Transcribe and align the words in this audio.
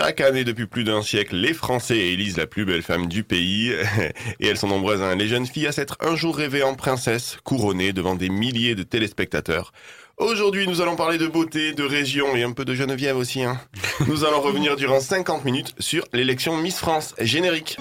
Chaque 0.00 0.20
année 0.20 0.44
depuis 0.44 0.66
plus 0.66 0.84
d'un 0.84 1.02
siècle, 1.02 1.34
les 1.34 1.52
Français 1.52 1.98
élisent 1.98 2.36
la 2.36 2.46
plus 2.46 2.64
belle 2.64 2.82
femme 2.82 3.08
du 3.08 3.24
pays. 3.24 3.72
Et 4.40 4.46
elles 4.46 4.56
sont 4.56 4.68
nombreuses, 4.68 5.02
hein. 5.02 5.16
les 5.16 5.26
jeunes 5.26 5.44
filles 5.44 5.66
à 5.66 5.72
s'être 5.72 5.96
un 6.00 6.14
jour 6.14 6.36
rêvées 6.36 6.62
en 6.62 6.76
princesse, 6.76 7.36
couronnées 7.42 7.92
devant 7.92 8.14
des 8.14 8.28
milliers 8.28 8.76
de 8.76 8.84
téléspectateurs. 8.84 9.72
Aujourd'hui, 10.16 10.68
nous 10.68 10.80
allons 10.80 10.94
parler 10.94 11.18
de 11.18 11.26
beauté, 11.26 11.72
de 11.72 11.82
région 11.82 12.36
et 12.36 12.44
un 12.44 12.52
peu 12.52 12.64
de 12.64 12.76
Geneviève 12.76 13.16
aussi. 13.16 13.42
Hein. 13.42 13.58
Nous 14.06 14.24
allons 14.24 14.40
revenir 14.40 14.76
durant 14.76 15.00
50 15.00 15.44
minutes 15.44 15.74
sur 15.80 16.04
l'élection 16.12 16.56
Miss 16.56 16.78
France. 16.78 17.16
Générique. 17.18 17.76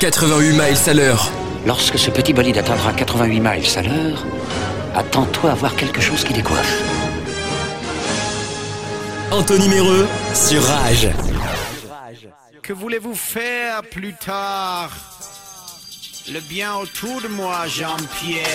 88 0.00 0.50
miles 0.50 0.88
à 0.88 0.94
l'heure. 0.94 1.30
Lorsque 1.66 2.00
ce 2.00 2.10
petit 2.10 2.32
bolide 2.32 2.58
atteindra 2.58 2.92
88 2.92 3.38
miles 3.38 3.78
à 3.78 3.82
l'heure, 3.82 4.26
attends-toi 4.96 5.52
à 5.52 5.54
voir 5.54 5.76
quelque 5.76 6.00
chose 6.00 6.24
qui 6.24 6.32
décoiffe. 6.32 6.82
Anthony 9.30 9.68
Méreux 9.68 10.08
sur 10.34 10.64
Rage. 10.64 11.10
Que 12.70 12.74
voulez-vous 12.74 13.16
faire 13.16 13.82
plus 13.82 14.14
tard? 14.14 14.92
Le 16.32 16.38
bien 16.38 16.76
autour 16.76 17.20
de 17.20 17.26
moi, 17.26 17.66
Jean-Pierre. 17.66 18.46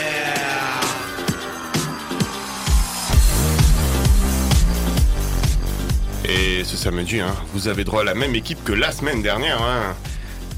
Et 6.23 6.63
ce 6.63 6.77
samedi, 6.77 7.20
hein, 7.20 7.35
vous 7.52 7.67
avez 7.67 7.84
droit 7.84 8.04
à 8.04 8.04
la 8.05 8.16
même 8.16 8.34
équipe 8.35 8.63
que 8.63 8.71
la 8.71 8.93
semaine 8.93 9.21
dernière. 9.21 9.62
Hein. 9.62 9.93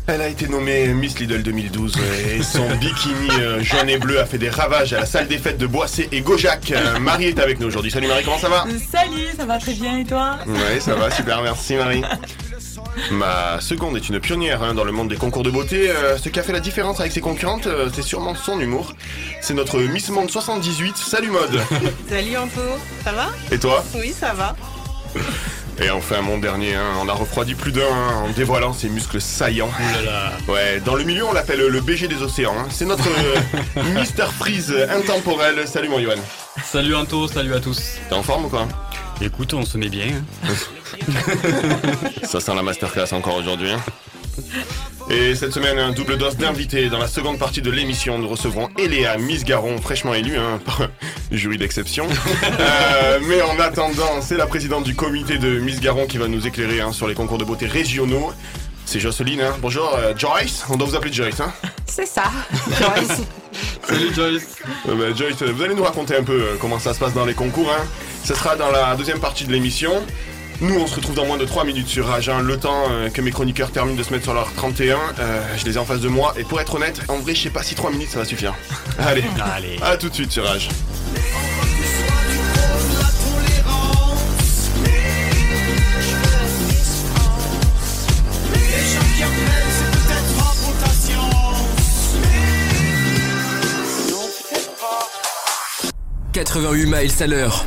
Elle 0.05 0.21
a 0.21 0.27
été 0.27 0.47
nommée 0.47 0.89
Miss 0.89 1.17
Lidl 1.17 1.41
2012 1.41 1.95
et 2.29 2.43
son 2.43 2.69
bikini 2.79 3.29
euh, 3.41 3.63
jaune 3.63 3.89
et 3.89 3.97
bleu 3.97 4.19
a 4.19 4.27
fait 4.27 4.37
des 4.37 4.49
ravages 4.49 4.93
à 4.93 4.99
la 4.99 5.05
salle 5.07 5.27
des 5.27 5.39
fêtes 5.39 5.57
de 5.57 5.65
Boissé 5.65 6.07
et 6.11 6.21
Gaujac. 6.21 6.69
Euh, 6.69 6.99
Marie 6.99 7.25
est 7.25 7.39
avec 7.39 7.59
nous 7.59 7.65
aujourd'hui. 7.65 7.89
Salut 7.89 8.07
Marie, 8.07 8.23
comment 8.23 8.37
ça 8.37 8.49
va? 8.49 8.65
Salut, 8.91 9.29
ça 9.35 9.45
va 9.47 9.57
très 9.57 9.73
bien 9.73 9.97
et 9.97 10.05
toi? 10.05 10.37
Oui, 10.45 10.79
ça 10.79 10.93
va, 10.93 11.09
super, 11.09 11.41
merci 11.41 11.73
Marie. 11.73 12.03
Ma 13.11 13.59
seconde 13.61 13.95
est 13.97 14.09
une 14.09 14.19
pionnière 14.19 14.63
hein, 14.63 14.73
dans 14.73 14.83
le 14.83 14.91
monde 14.91 15.07
des 15.09 15.15
concours 15.17 15.43
de 15.43 15.49
beauté. 15.49 15.89
Euh, 15.89 16.17
ce 16.17 16.29
qui 16.29 16.39
a 16.39 16.43
fait 16.43 16.53
la 16.53 16.59
différence 16.59 16.99
avec 16.99 17.11
ses 17.11 17.21
concurrentes, 17.21 17.67
euh, 17.67 17.89
c'est 17.93 18.01
sûrement 18.01 18.35
son 18.35 18.59
humour. 18.59 18.93
C'est 19.41 19.53
notre 19.53 19.79
Miss 19.79 20.09
Monde 20.09 20.29
78. 20.31 20.97
Salut 20.97 21.29
Mode 21.29 21.59
Salut 22.09 22.37
Anto, 22.37 22.61
ça 23.03 23.11
va? 23.11 23.27
Et 23.51 23.59
toi? 23.59 23.83
Oui, 23.95 24.13
ça 24.17 24.33
va. 24.33 24.55
Et 25.79 25.91
enfin, 25.91 26.21
mon 26.23 26.39
dernier, 26.39 26.73
hein, 26.73 26.93
on 27.03 27.07
a 27.07 27.13
refroidi 27.13 27.53
plus 27.53 27.71
d'un 27.71 27.81
hein, 27.83 28.23
en 28.25 28.29
dévoilant 28.29 28.73
ses 28.73 28.89
muscles 28.89 29.21
saillants. 29.21 29.69
Ouais, 30.47 30.81
dans 30.83 30.95
le 30.95 31.03
milieu, 31.03 31.23
on 31.23 31.33
l'appelle 31.33 31.59
le 31.67 31.81
BG 31.81 32.07
des 32.07 32.23
océans. 32.23 32.55
hein. 32.57 32.65
C'est 32.71 32.85
notre 32.85 33.07
euh, 33.77 33.83
Mister 33.93 34.25
Freeze 34.39 34.73
intemporel. 34.89 35.67
Salut 35.67 35.89
mon 35.89 35.99
Yohan. 35.99 36.15
Salut 36.65 36.95
Anto, 36.95 37.27
salut 37.27 37.53
à 37.53 37.59
tous. 37.59 37.79
T'es 38.09 38.15
en 38.15 38.23
forme 38.23 38.45
ou 38.45 38.49
quoi? 38.49 38.67
Écoute, 39.21 39.53
on 39.53 39.65
se 39.65 39.77
met 39.77 39.89
bien. 39.89 40.07
hein. 40.43 40.47
Ça 42.23 42.39
sent 42.39 42.53
la 42.55 42.61
masterclass 42.63 43.13
encore 43.13 43.35
aujourd'hui. 43.35 43.71
hein. 43.71 43.81
Et 45.09 45.35
cette 45.35 45.53
semaine, 45.53 45.79
un 45.79 45.91
double 45.91 46.17
dose 46.17 46.35
d'invités. 46.35 46.89
Dans 46.89 46.97
la 46.99 47.07
seconde 47.07 47.39
partie 47.39 47.61
de 47.61 47.71
l'émission, 47.71 48.19
nous 48.19 48.27
recevrons 48.27 48.69
Eléa 48.77 49.17
Miss 49.17 49.45
Garon, 49.45 49.77
fraîchement 49.81 50.13
élue 50.13 50.37
hein, 50.37 50.59
par 50.65 50.81
un 50.81 50.89
jury 51.31 51.57
d'exception. 51.57 52.05
Euh, 52.59 53.19
mais 53.25 53.41
en 53.41 53.57
attendant, 53.59 54.21
c'est 54.21 54.35
la 54.35 54.47
présidente 54.47 54.83
du 54.83 54.95
comité 54.95 55.37
de 55.37 55.59
Miss 55.59 55.79
Garon 55.79 56.07
qui 56.07 56.17
va 56.17 56.27
nous 56.27 56.45
éclairer 56.45 56.81
hein, 56.81 56.91
sur 56.91 57.07
les 57.07 57.13
concours 57.15 57.37
de 57.37 57.45
beauté 57.45 57.67
régionaux. 57.67 58.31
C'est 58.85 58.99
Jocelyne. 58.99 59.41
hein. 59.41 59.55
Bonjour, 59.61 59.93
euh, 59.97 60.13
Joyce. 60.15 60.65
On 60.69 60.75
doit 60.75 60.87
vous 60.87 60.95
appeler 60.95 61.13
Joyce. 61.13 61.39
Hein. 61.39 61.51
C'est 61.85 62.05
ça. 62.05 62.23
Joyce. 62.77 63.21
Salut 63.87 64.13
Joyce. 64.13 64.55
Euh, 64.89 64.95
bah, 64.95 65.15
Joyce, 65.17 65.41
vous 65.41 65.63
allez 65.63 65.73
nous 65.75 65.83
raconter 65.83 66.17
un 66.17 66.23
peu 66.23 66.33
euh, 66.41 66.55
comment 66.59 66.79
ça 66.79 66.93
se 66.93 66.99
passe 66.99 67.13
dans 67.13 67.25
les 67.25 67.33
concours. 67.33 67.71
Ce 68.27 68.35
sera 68.35 68.57
dans 68.57 68.69
la 68.71 68.93
deuxième 68.97 69.21
partie 69.21 69.45
de 69.45 69.53
l'émission. 69.53 69.89
Nous, 70.59 70.75
on 70.77 70.85
se 70.85 70.95
retrouve 70.95 71.15
dans 71.15 71.25
moins 71.25 71.37
de 71.37 71.45
3 71.45 71.63
minutes 71.63 71.87
sur 71.87 72.07
Rage. 72.07 72.27
hein. 72.27 72.41
Le 72.41 72.57
temps 72.57 72.83
euh, 72.89 73.09
que 73.09 73.21
mes 73.21 73.31
chroniqueurs 73.31 73.71
terminent 73.71 73.95
de 73.97 74.03
se 74.03 74.11
mettre 74.11 74.25
sur 74.25 74.33
leur 74.33 74.51
31, 74.51 74.97
euh, 75.17 75.41
je 75.55 75.63
les 75.63 75.75
ai 75.75 75.77
en 75.77 75.85
face 75.85 76.01
de 76.01 76.09
moi. 76.09 76.33
Et 76.35 76.43
pour 76.43 76.59
être 76.59 76.75
honnête, 76.75 76.99
en 77.07 77.19
vrai, 77.19 77.33
je 77.33 77.43
sais 77.43 77.49
pas 77.49 77.63
si 77.63 77.73
3 77.73 77.89
minutes 77.89 78.09
ça 78.09 78.19
va 78.19 78.25
suffire. 78.25 78.53
Allez, 78.99 79.23
Allez. 79.55 79.79
à 79.81 79.95
tout 79.95 80.09
de 80.09 80.13
suite 80.13 80.33
sur 80.33 80.43
Rage. 80.43 80.67
«88 96.33 96.85
miles 96.85 97.11
à 97.21 97.27
l'heure. 97.27 97.65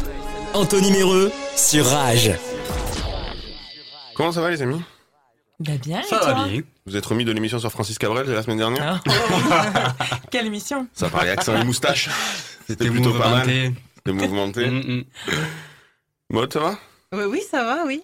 Anthony 0.55 0.91
Méreux 0.91 1.33
sur 1.57 1.87
Rage. 1.87 2.33
Comment 4.15 4.33
ça 4.33 4.41
va, 4.41 4.51
les 4.51 4.61
amis? 4.63 4.83
Bah 5.61 5.73
bien, 5.81 6.03
Ça 6.03 6.17
et 6.17 6.19
va 6.21 6.33
toi? 6.35 6.45
bien. 6.49 6.63
Vous 6.87 6.97
êtes 6.97 7.07
remis 7.07 7.25
de 7.25 7.33
l'émission 7.33 7.59
sur 7.59 7.71
Francis 7.71 7.99
Cabrel 7.99 8.27
de 8.27 8.33
la 8.33 8.43
semaine 8.43 8.59
dernière? 8.59 9.01
Ah. 9.07 9.95
Quelle 10.31 10.47
émission? 10.47 10.87
Ça 10.95 11.09
parlait 11.11 11.31
accent 11.31 11.57
et 11.57 11.65
moustache. 11.65 12.09
C'était 12.67 12.89
plutôt 12.89 13.13
pas 13.13 13.29
mal. 13.31 13.47
mouvementé. 13.47 13.75
C'était 13.97 14.13
mouvementé. 14.13 14.67
Mm, 14.71 14.79
mm. 14.99 15.05
Mode, 16.31 16.53
ça 16.53 16.61
va? 16.61 16.79
Oui, 17.13 17.25
oui, 17.25 17.43
ça 17.51 17.63
va, 17.65 17.85
oui. 17.87 18.03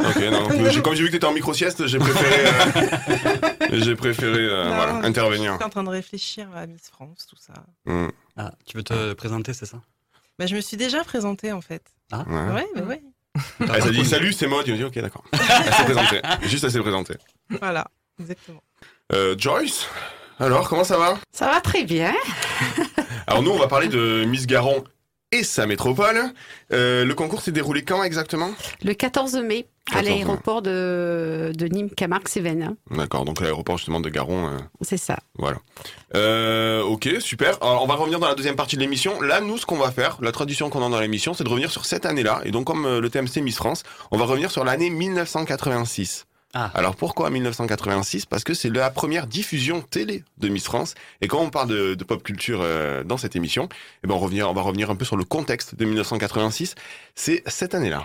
Ok, 0.00 0.16
non. 0.30 0.48
j'ai- 0.70 0.82
Comme 0.82 0.94
j'ai 0.94 1.02
vu 1.02 1.08
que 1.08 1.12
t'étais 1.12 1.26
en 1.26 1.32
micro-sieste, 1.32 1.86
j'ai 1.86 1.98
préféré, 1.98 2.46
euh, 2.46 3.80
j'ai 3.84 3.96
préféré 3.96 4.38
euh, 4.38 4.64
Non, 4.68 4.74
voilà, 4.76 5.00
je 5.02 5.06
intervenir. 5.06 5.54
suis 5.56 5.64
en 5.64 5.68
train 5.70 5.82
de 5.84 5.88
réfléchir 5.90 6.48
à 6.54 6.66
Miss 6.66 6.88
France, 6.90 7.26
tout 7.28 7.36
ça. 7.38 7.52
Mm, 7.86 8.08
Ah, 8.36 8.52
tu 8.64 8.76
veux 8.76 8.82
te 8.84 9.12
présenter, 9.14 9.52
c'est 9.52 9.66
ça? 9.66 9.78
Bah, 10.38 10.46
je 10.46 10.56
me 10.56 10.60
suis 10.60 10.76
déjà 10.76 11.04
présentée 11.04 11.52
en 11.52 11.60
fait. 11.60 11.82
ouais. 12.12 12.18
Ouais, 12.52 12.66
bah 12.74 12.82
ouais. 12.82 13.02
Elle 13.60 13.82
s'est 13.82 13.90
dit 13.92 14.04
salut, 14.04 14.32
c'est 14.32 14.46
Maud. 14.46 14.64
Il 14.66 14.72
m'a 14.72 14.76
dit 14.78 14.84
ok, 14.84 14.94
d'accord. 14.98 15.24
Elle 15.32 15.72
s'est 15.74 15.84
présentée. 15.84 16.20
Juste, 16.42 16.64
elle 16.64 16.70
s'est 16.72 16.80
présentée. 16.80 17.14
Voilà, 17.48 17.86
exactement. 18.20 18.62
Euh, 19.12 19.34
Joyce, 19.38 19.86
alors 20.38 20.68
comment 20.68 20.84
ça 20.84 20.98
va? 20.98 21.18
Ça 21.32 21.46
va 21.48 21.60
très 21.60 21.84
bien. 21.84 22.14
Alors 23.26 23.42
nous, 23.42 23.50
on 23.50 23.58
va 23.58 23.68
parler 23.68 23.88
de 23.88 24.24
Miss 24.26 24.46
Garon 24.46 24.84
et 25.32 25.42
sa 25.44 25.66
métropole. 25.66 26.20
Euh, 26.72 27.04
le 27.04 27.14
concours 27.14 27.40
s'est 27.42 27.52
déroulé 27.52 27.82
quand 27.82 28.02
exactement 28.02 28.50
Le 28.84 28.94
14 28.94 29.36
mai, 29.36 29.66
14 29.86 29.98
à 29.98 30.02
l'aéroport 30.10 30.62
de, 30.62 31.52
de 31.54 31.66
Nîmes-Camargue-Cévennes. 31.66 32.76
D'accord, 32.90 33.24
donc 33.24 33.40
l'aéroport 33.40 33.78
justement 33.78 34.00
de 34.00 34.08
Garon. 34.08 34.48
euh, 34.48 34.58
C'est 34.82 34.96
ça. 34.96 35.18
Voilà. 35.38 35.58
Euh, 36.14 36.82
ok, 36.82 37.08
super. 37.20 37.56
Alors, 37.62 37.82
on 37.82 37.86
va 37.86 37.94
revenir 37.94 38.18
dans 38.20 38.28
la 38.28 38.34
deuxième 38.34 38.56
partie 38.56 38.76
de 38.76 38.80
l'émission. 38.82 39.20
Là, 39.20 39.40
nous, 39.40 39.58
ce 39.58 39.66
qu'on 39.66 39.78
va 39.78 39.90
faire, 39.90 40.18
la 40.20 40.32
tradition 40.32 40.70
qu'on 40.70 40.86
a 40.86 40.88
dans 40.88 41.00
l'émission, 41.00 41.34
c'est 41.34 41.44
de 41.44 41.48
revenir 41.48 41.70
sur 41.70 41.84
cette 41.84 42.06
année-là. 42.06 42.40
Et 42.44 42.50
donc, 42.50 42.66
comme 42.66 42.86
euh, 42.86 43.00
le 43.00 43.10
thème 43.10 43.26
c'est 43.26 43.40
Miss 43.40 43.56
France, 43.56 43.82
on 44.10 44.18
va 44.18 44.24
revenir 44.26 44.50
sur 44.50 44.64
l'année 44.64 44.90
1986. 44.90 46.26
Ah. 46.54 46.70
Alors, 46.74 46.96
pourquoi 46.96 47.30
1986 47.30 48.26
Parce 48.26 48.44
que 48.44 48.52
c'est 48.54 48.68
la 48.68 48.90
première 48.90 49.26
diffusion 49.26 49.80
télé 49.80 50.24
de 50.38 50.48
Miss 50.48 50.64
France. 50.64 50.94
Et 51.20 51.28
quand 51.28 51.40
on 51.40 51.50
parle 51.50 51.68
de, 51.68 51.94
de 51.94 52.04
pop 52.04 52.22
culture 52.22 52.60
euh, 52.62 53.04
dans 53.04 53.16
cette 53.16 53.36
émission, 53.36 53.68
eh 54.04 54.06
ben, 54.06 54.14
on, 54.14 54.18
revenir, 54.18 54.50
on 54.50 54.52
va 54.52 54.62
revenir 54.62 54.90
un 54.90 54.96
peu 54.96 55.04
sur 55.04 55.16
le 55.16 55.24
contexte 55.24 55.74
de 55.74 55.84
1986. 55.84 56.74
C'est 57.14 57.42
cette 57.46 57.74
année-là. 57.74 58.04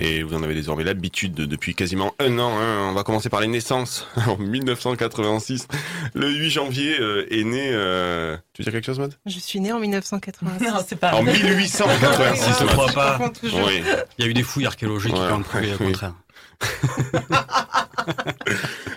Et 0.00 0.22
vous 0.22 0.32
en 0.34 0.42
avez 0.44 0.54
désormais 0.54 0.84
l'habitude 0.84 1.34
de- 1.34 1.44
depuis 1.44 1.74
quasiment 1.74 2.14
un 2.20 2.38
an. 2.38 2.52
hein. 2.56 2.88
On 2.90 2.92
va 2.94 3.02
commencer 3.02 3.28
par 3.28 3.40
les 3.40 3.48
naissances. 3.48 4.06
En 4.28 4.36
1986, 4.36 5.66
le 6.14 6.28
8 6.30 6.50
janvier 6.50 6.96
euh, 7.00 7.26
est 7.30 7.42
né... 7.44 7.70
euh, 7.72 8.36
Tu 8.54 8.62
veux 8.62 8.64
dire 8.64 8.72
quelque 8.72 8.84
chose, 8.86 8.98
Maud 9.00 9.14
Je 9.26 9.38
suis 9.38 9.58
née 9.60 9.72
en 9.72 9.80
1986. 9.80 10.64
Non, 10.66 10.84
c'est 10.86 10.96
pas 10.96 11.14
En 11.14 11.22
vrai. 11.24 11.32
1886, 11.32 12.46
Je 12.46 12.58
te 12.58 12.64
Maud. 12.64 12.72
crois 12.72 12.92
pas. 12.92 13.18
Oui. 13.42 13.82
Il 14.18 14.24
y 14.24 14.28
a 14.28 14.30
eu 14.30 14.34
des 14.34 14.42
fouilles 14.44 14.66
archéologiques 14.66 15.12
qui 15.14 15.20
ont 15.20 15.42
prouvé 15.42 15.70
le 15.72 15.78
contraire. 15.78 16.14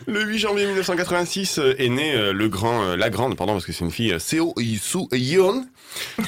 Le 0.08 0.22
8 0.24 0.40
janvier 0.40 0.66
1986 0.66 1.60
euh, 1.60 1.76
est 1.78 1.90
né 1.90 2.14
euh, 2.16 2.34
le 2.34 2.50
grand, 2.50 2.84
euh, 2.84 2.96
la 2.96 3.10
grande, 3.10 3.36
pardon, 3.38 3.54
parce 3.54 3.66
que 3.66 3.72
c'est 3.74 3.86
une 3.86 3.92
fille, 3.92 4.12
euh, 4.14 4.20
Seo 4.20 4.54
Isu 4.58 5.08
Yeon. 5.12 5.66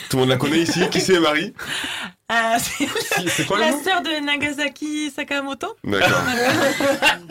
Tout 0.09 0.17
le 0.17 0.19
monde 0.21 0.29
la 0.29 0.37
connaît 0.37 0.59
ici. 0.61 0.81
Qui 0.89 1.01
c'est, 1.01 1.19
Marie? 1.19 1.53
Ah, 2.29 2.57
c'est 2.59 2.87
la 3.57 3.71
sœur 3.83 4.01
de 4.01 4.23
Nagasaki 4.25 5.11
Sakamoto 5.11 5.67
D'accord. 5.83 6.23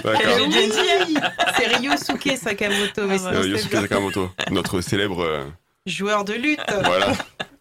J'ai 0.05 0.47
bien 0.49 0.69
dit. 1.07 1.15
C'est 1.57 1.77
Ryosuke 1.77 2.37
Sakamoto, 2.43 3.07
mais 3.07 3.15
Ah, 3.15 3.19
sinon 3.19 3.31
Euh, 3.33 3.43
c'est 3.43 3.49
Yosuke 3.49 3.71
bien. 3.71 3.81
Sakamoto, 3.83 4.31
notre 4.51 4.81
célèbre... 4.81 5.23
euh, 5.23 5.45
joueur 5.87 6.25
de 6.25 6.35
lutte, 6.35 6.61
voilà. 6.85 7.13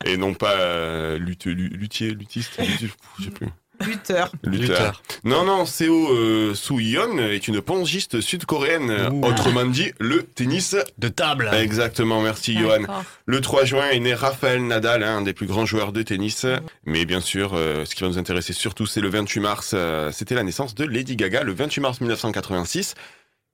Et 0.06 0.18
non 0.18 0.34
pas 0.34 0.52
euh, 0.54 1.18
lutte, 1.18 1.46
lu- 1.46 1.70
luthier, 1.70 2.12
luthiste, 2.12 2.60
je 2.60 3.24
sais 3.26 3.32
plus. 3.32 3.48
Lutteur. 3.82 4.32
Lutteur. 4.44 4.70
Lutteur. 4.70 5.04
Non, 5.24 5.44
non, 5.46 5.66
Seo 5.66 6.14
euh, 6.14 6.54
Soo-yeon 6.56 7.18
est 7.20 7.48
une 7.48 7.62
pongiste 7.62 8.22
sud-coréenne, 8.22 8.92
autrement 9.24 9.66
dit 9.66 9.92
le 10.00 10.24
tennis. 10.24 10.76
De 10.98 11.08
table. 11.08 11.50
Exactement, 11.54 12.22
merci 12.22 12.58
Johan. 12.58 12.84
Le 13.26 13.42
3 13.42 13.66
juin 13.66 13.90
est 13.90 14.00
né 14.00 14.14
Rafael 14.14 14.66
Nadal, 14.66 15.04
un 15.04 15.22
des 15.22 15.34
plus 15.34 15.48
grands 15.48 15.66
joueurs 15.66 15.92
de 15.92 16.02
tennis. 16.02 16.46
Mais 16.86 17.06
bien 17.06 17.22
sûr, 17.22 17.52
euh, 17.54 17.86
ce 17.86 17.96
qui 17.96 18.02
va 18.04 18.10
nous 18.10 18.18
intéresser 18.18 18.54
surtout, 18.54 18.86
c'est 18.86 19.02
le 19.02 19.10
28 19.10 19.40
mars. 19.40 19.72
euh, 19.74 20.12
C'était 20.12 20.36
la 20.36 20.44
naissance 20.44 20.76
de 20.76 20.86
Lady 20.86 21.16
Gaga, 21.16 21.44
le 21.44 21.54
28 21.54 21.82
mars 21.82 22.02
1986. 22.02 22.96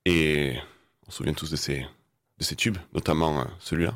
Et 0.06 0.54
on 1.06 1.10
se 1.10 1.18
souvient 1.18 1.32
tous 1.34 1.50
de 1.50 1.56
ces, 1.56 1.80
de 2.38 2.44
ces 2.44 2.56
tubes, 2.56 2.78
notamment 2.94 3.40
euh, 3.40 3.44
celui-là. 3.60 3.94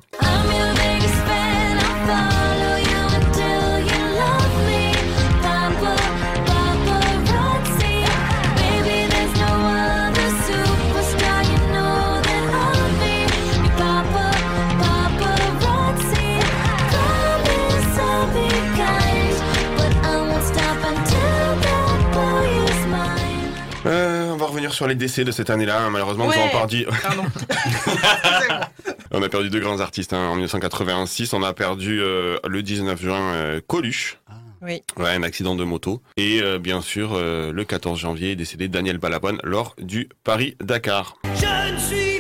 Revenir 24.73 24.75
sur 24.75 24.87
les 24.89 24.95
décès 24.95 25.25
de 25.25 25.31
cette 25.33 25.51
année-là. 25.51 25.83
hein. 25.85 25.91
Malheureusement, 25.91 26.27
nous 26.27 26.33
avons 26.33 26.49
perdu, 26.49 26.87
Pardon. 27.03 27.25
on 29.11 29.23
a 29.23 29.29
perdu 29.29 29.51
deux 29.51 29.61
grands 29.61 29.81
artistes. 29.81 30.13
hein. 30.13 30.29
En 30.29 30.35
1986, 30.35 31.33
on 31.35 31.43
a 31.43 31.53
perdu 31.53 32.01
euh, 32.01 32.39
le 32.49 32.63
19 32.63 33.01
juin 33.01 33.21
euh, 33.35 33.61
Coluche. 33.67 34.19
Oui. 34.65 34.83
Ouais, 34.97 35.11
un 35.11 35.25
accident 35.25 35.57
de 35.57 35.65
moto. 35.65 36.03
Et 36.17 36.41
euh, 36.41 36.59
bien 36.61 36.81
sûr, 36.83 37.11
euh, 37.15 37.51
le 37.53 37.65
14 37.65 37.99
janvier 37.99 38.33
est 38.33 38.37
décédé 38.37 38.69
Daniel 38.69 38.99
Balabon 38.99 39.39
lors 39.43 39.75
du 39.81 40.09
Paris-Dakar. 40.23 41.17
Je 41.25 41.73
ne 41.73 41.79
suis 41.79 42.12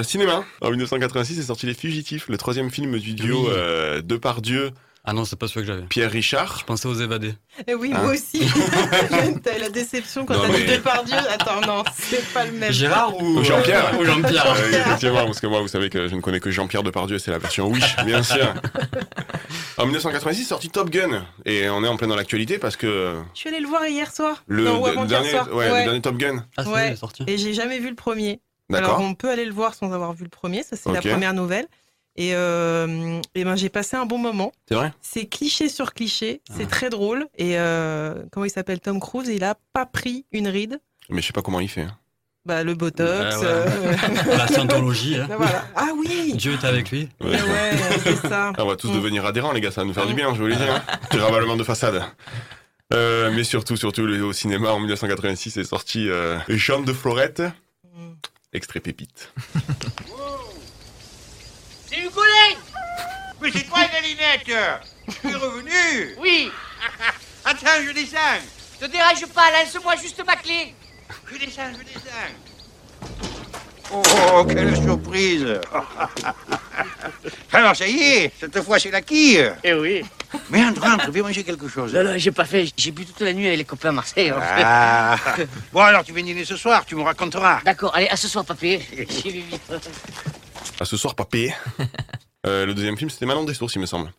Euh, 0.00 0.02
cinéma. 0.02 0.44
En 0.60 0.70
1986 0.70 1.38
est 1.38 1.42
sorti 1.42 1.66
Les 1.66 1.74
Fugitifs, 1.74 2.28
le 2.28 2.36
troisième 2.38 2.70
film 2.70 2.98
du 2.98 3.14
duo 3.14 3.42
Oui. 3.44 3.48
euh, 3.52 4.02
Depardieu, 4.02 4.70
Ah 5.04 5.12
non, 5.14 5.24
c'est 5.24 5.38
pas 5.38 5.48
celui 5.48 5.62
que 5.62 5.72
j'avais. 5.72 5.86
Pierre 5.86 6.10
Richard. 6.10 6.58
Je 6.60 6.64
pensais 6.64 6.86
aux 6.86 6.94
évadés. 6.94 7.34
Eh 7.66 7.74
oui, 7.74 7.90
Hein 7.94 8.02
moi 8.02 8.12
aussi. 8.12 8.42
T'as 9.42 9.56
la 9.58 9.70
déception 9.70 10.26
quand 10.26 10.34
t'as 10.38 10.48
dit 10.48 10.62
mais- 10.66 10.76
Depardieu. 10.76 11.16
Attends, 11.16 11.60
non, 11.66 11.82
c'est 11.98 12.22
pas 12.34 12.44
le 12.44 12.52
même. 12.52 12.70
Gérard 12.72 13.16
ou 13.22 13.42
Jean-Pierre. 13.42 13.98
Ou 13.98 14.04
Jean-Pierre. 14.04 14.46
Euh, 14.58 14.70
effectivement, 14.70 15.24
parce 15.24 15.40
que 15.40 15.46
moi, 15.46 15.60
vous 15.62 15.68
savez 15.68 15.88
que 15.88 16.06
je 16.08 16.14
ne 16.14 16.20
connais 16.20 16.38
que 16.40 16.50
Jean-Pierre 16.50 16.82
Depardieu, 16.82 17.18
c'est 17.18 17.30
la 17.30 17.38
version 17.38 17.68
Wish, 17.68 17.96
bien 18.04 18.22
sûr. 18.22 18.52
En 19.78 19.84
1986, 19.86 20.44
sorti 20.44 20.68
Top 20.68 20.90
Gun. 20.90 21.24
Et 21.46 21.70
on 21.70 21.82
est 21.82 21.88
en 21.88 21.96
plein 21.96 22.08
dans 22.08 22.16
l'actualité 22.16 22.58
parce 22.58 22.76
que 22.76 23.14
Je 23.34 23.38
suis 23.40 23.48
allée 23.48 23.60
le 23.60 23.68
voir 23.68 23.86
hier 23.86 24.12
soir. 24.12 24.44
le, 24.48 24.64
non, 24.64 25.04
dernier, 25.06 25.30
soir. 25.30 25.48
ouais, 25.54 25.68
le 25.78 25.84
dernier 25.84 26.00
Top 26.02 26.18
Gun. 26.18 26.44
Ah, 26.58 26.64
c'est 26.64 26.70
Ouais. 26.70 26.96
sorti. 26.96 27.24
Et 27.26 27.38
j'ai 27.38 27.54
jamais 27.54 27.78
vu 27.78 27.88
le 27.88 27.94
premier. 27.96 28.40
Alors 28.78 29.00
on 29.00 29.14
peut 29.14 29.30
aller 29.30 29.44
le 29.44 29.52
voir 29.52 29.74
sans 29.74 29.92
avoir 29.92 30.12
vu 30.12 30.24
le 30.24 30.30
premier, 30.30 30.62
ça 30.62 30.76
c'est 30.76 30.90
la 30.92 31.00
première 31.00 31.34
nouvelle. 31.34 31.66
Et, 32.16 32.34
euh, 32.34 33.20
et 33.34 33.44
ben 33.44 33.54
j'ai 33.56 33.68
passé 33.68 33.96
un 33.96 34.04
bon 34.04 34.18
moment. 34.18 34.52
C'est 34.68 34.74
vrai? 34.74 34.92
C'est 35.00 35.26
cliché 35.26 35.68
sur 35.68 35.94
cliché, 35.94 36.40
c'est 36.56 36.64
Ah. 36.64 36.70
très 36.70 36.90
drôle. 36.90 37.28
Et 37.38 37.58
euh, 37.58 38.14
comment 38.32 38.44
il 38.44 38.50
s'appelle? 38.50 38.80
Tom 38.80 38.98
Cruise, 39.00 39.28
il 39.28 39.44
a 39.44 39.54
pas 39.72 39.86
pris 39.86 40.26
une 40.32 40.48
ride. 40.48 40.80
Mais 41.08 41.22
je 41.22 41.28
sais 41.28 41.32
pas 41.32 41.42
comment 41.42 41.60
il 41.60 41.68
fait. 41.68 41.82
hein. 41.82 41.96
Bah 42.46 42.64
le 42.64 42.74
botox. 42.74 43.36
Ouais, 43.36 43.42
ouais. 43.42 43.46
euh, 43.46 44.36
La 44.36 44.48
scientologie. 44.48 45.16
hein. 45.16 45.26
bah, 45.28 45.36
voilà. 45.36 45.64
Ah 45.76 45.88
oui. 45.96 46.32
Dieu 46.34 46.52
est 46.54 46.64
avec 46.64 46.90
lui. 46.90 47.08
Ouais. 47.20 47.38
Ah 47.38 47.44
ouais, 47.44 47.98
c'est 48.02 48.16
ça. 48.28 48.52
Ah, 48.56 48.64
on 48.64 48.66
va 48.66 48.76
tous 48.76 48.88
Mm. 48.88 48.94
devenir 48.96 49.24
adhérents, 49.26 49.52
les 49.52 49.60
gars, 49.60 49.70
ça 49.70 49.82
va 49.82 49.86
nous 49.86 49.94
faire 49.94 50.06
du 50.06 50.14
bien, 50.14 50.34
je 50.34 50.40
vous 50.40 50.46
l'ai 50.48 50.56
dit. 50.56 50.62
Hein. 50.64 50.82
Petit 51.10 51.18
ravalement 51.18 51.56
de 51.56 51.64
façade. 51.64 52.02
Euh, 52.92 53.30
mais 53.32 53.44
surtout, 53.44 53.76
surtout, 53.76 54.04
le- 54.04 54.24
au 54.24 54.32
cinéma, 54.32 54.70
en 54.72 54.80
1986, 54.80 55.58
est 55.58 55.64
sorti 55.64 56.08
euh, 56.08 56.38
Jean 56.48 56.80
de 56.80 56.92
Florette, 56.92 57.42
Mm. 57.94 58.12
Extrait 58.52 58.80
pépite. 58.80 59.32
C'est 61.86 61.98
Hugo 62.00 62.20
Mais 63.40 63.50
c'est 63.52 63.64
toi, 63.64 63.80
Galinette! 63.86 64.44
Tu 64.44 64.52
es 64.52 65.34
revenu 65.34 66.14
Oui, 66.18 66.52
Attends, 67.44 67.82
je 67.84 67.90
descends. 67.92 68.38
Te 68.78 68.84
dérange 68.86 69.26
pas, 69.26 69.50
lance-moi 69.50 69.96
juste 69.96 70.24
ma 70.24 70.36
clé. 70.36 70.74
Je 71.32 71.36
descends, 71.38 71.72
je 71.76 71.84
descends 71.84 73.29
Oh, 73.92 74.44
quelle 74.48 74.76
surprise 74.76 75.46
Alors, 77.52 77.74
ça 77.74 77.86
y 77.86 78.00
est, 78.00 78.32
cette 78.38 78.62
fois, 78.62 78.78
c'est 78.78 78.90
la 78.90 79.02
quille 79.02 79.44
Eh 79.64 79.74
oui. 79.74 80.02
Mais 80.50 80.64
entre, 80.64 80.86
entre, 80.86 81.10
viens 81.10 81.22
manger 81.24 81.42
quelque 81.42 81.66
chose. 81.68 81.92
Non, 81.92 82.04
non, 82.04 82.12
j'ai 82.16 82.30
pas 82.30 82.44
fait, 82.44 82.70
j'ai 82.76 82.92
bu 82.92 83.04
toute 83.04 83.20
la 83.20 83.32
nuit 83.32 83.46
avec 83.46 83.58
les 83.58 83.64
copains 83.64 83.88
à 83.88 83.92
Marseille. 83.92 84.30
en 84.30 84.40
fait. 84.40 84.62
Ah 84.64 85.16
Bon, 85.72 85.80
alors, 85.80 86.04
tu 86.04 86.12
viens 86.12 86.22
dîner 86.22 86.44
ce 86.44 86.56
soir, 86.56 86.84
tu 86.86 86.94
me 86.94 87.02
raconteras. 87.02 87.60
D'accord, 87.64 87.94
allez, 87.94 88.08
à 88.08 88.16
ce 88.16 88.28
soir, 88.28 88.44
papé. 88.44 88.80
J'y 89.10 89.30
vais 89.30 89.40
vite. 89.40 89.72
À 90.78 90.84
ce 90.84 90.96
soir, 90.96 91.14
papé. 91.16 91.52
Euh, 92.46 92.64
le 92.66 92.74
deuxième 92.74 92.96
film, 92.96 93.10
c'était 93.10 93.26
Manon 93.26 93.44
des 93.44 93.54
Sources, 93.54 93.74
il 93.74 93.80
me 93.80 93.86
semble. 93.86 94.12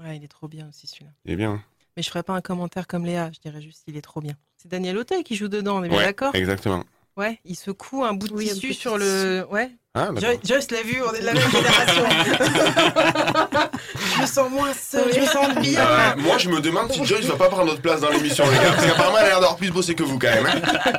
Ouais, 0.00 0.16
il 0.16 0.24
est 0.24 0.28
trop 0.28 0.46
bien 0.48 0.68
aussi 0.68 0.86
celui-là. 0.86 1.10
Il 1.24 1.32
est 1.32 1.36
bien. 1.36 1.60
Mais 1.96 2.02
je 2.04 2.08
ferai 2.08 2.22
pas 2.22 2.34
un 2.34 2.40
commentaire 2.40 2.86
comme 2.86 3.04
Léa, 3.04 3.30
je 3.34 3.40
dirais 3.40 3.60
juste 3.60 3.82
il 3.88 3.96
est 3.96 4.00
trop 4.02 4.20
bien. 4.20 4.34
C'est 4.56 4.68
Daniel 4.68 4.96
Auteuil 4.96 5.24
qui 5.24 5.34
joue 5.34 5.48
dedans, 5.48 5.78
on 5.78 5.84
est 5.84 5.88
bien 5.88 5.98
Ouais, 5.98 6.04
d'accord? 6.04 6.32
exactement. 6.34 6.84
Ouais, 7.18 7.40
il 7.44 7.56
secoue 7.56 8.04
un 8.04 8.14
bout 8.14 8.28
de 8.28 8.32
Oui, 8.34 8.48
tissu 8.48 8.72
sur 8.72 8.96
le. 8.96 9.44
Ouais. 9.50 9.70
Ah. 9.94 10.10
Joyce, 10.44 10.70
l'a 10.70 10.82
vu, 10.82 11.02
on 11.02 11.12
est 11.12 11.20
de 11.20 11.26
la 11.26 11.34
même 11.34 11.50
génération. 11.50 12.04
je 14.16 14.20
me 14.22 14.26
sens 14.26 14.48
moins 14.50 14.72
seule, 14.72 15.12
je 15.12 15.20
me 15.20 15.26
sens 15.26 15.54
bien. 15.56 15.80
Euh, 15.80 16.14
moi, 16.18 16.38
je 16.38 16.48
me 16.48 16.60
demande 16.60 16.92
si 16.92 17.04
Joyce 17.04 17.24
va 17.26 17.34
pas 17.34 17.48
prendre 17.48 17.66
notre 17.66 17.82
place 17.82 18.00
dans 18.00 18.10
l'émission, 18.10 18.48
les 18.48 18.56
gars. 18.56 18.70
Parce 18.72 18.86
qu'apparemment, 18.86 19.18
elle 19.18 19.24
a 19.24 19.28
l'air 19.30 19.40
d'avoir 19.40 19.56
plus 19.56 19.72
bossé 19.72 19.96
que 19.96 20.04
vous, 20.04 20.18
quand 20.20 20.28
même. 20.32 20.46
hein. 20.46 20.92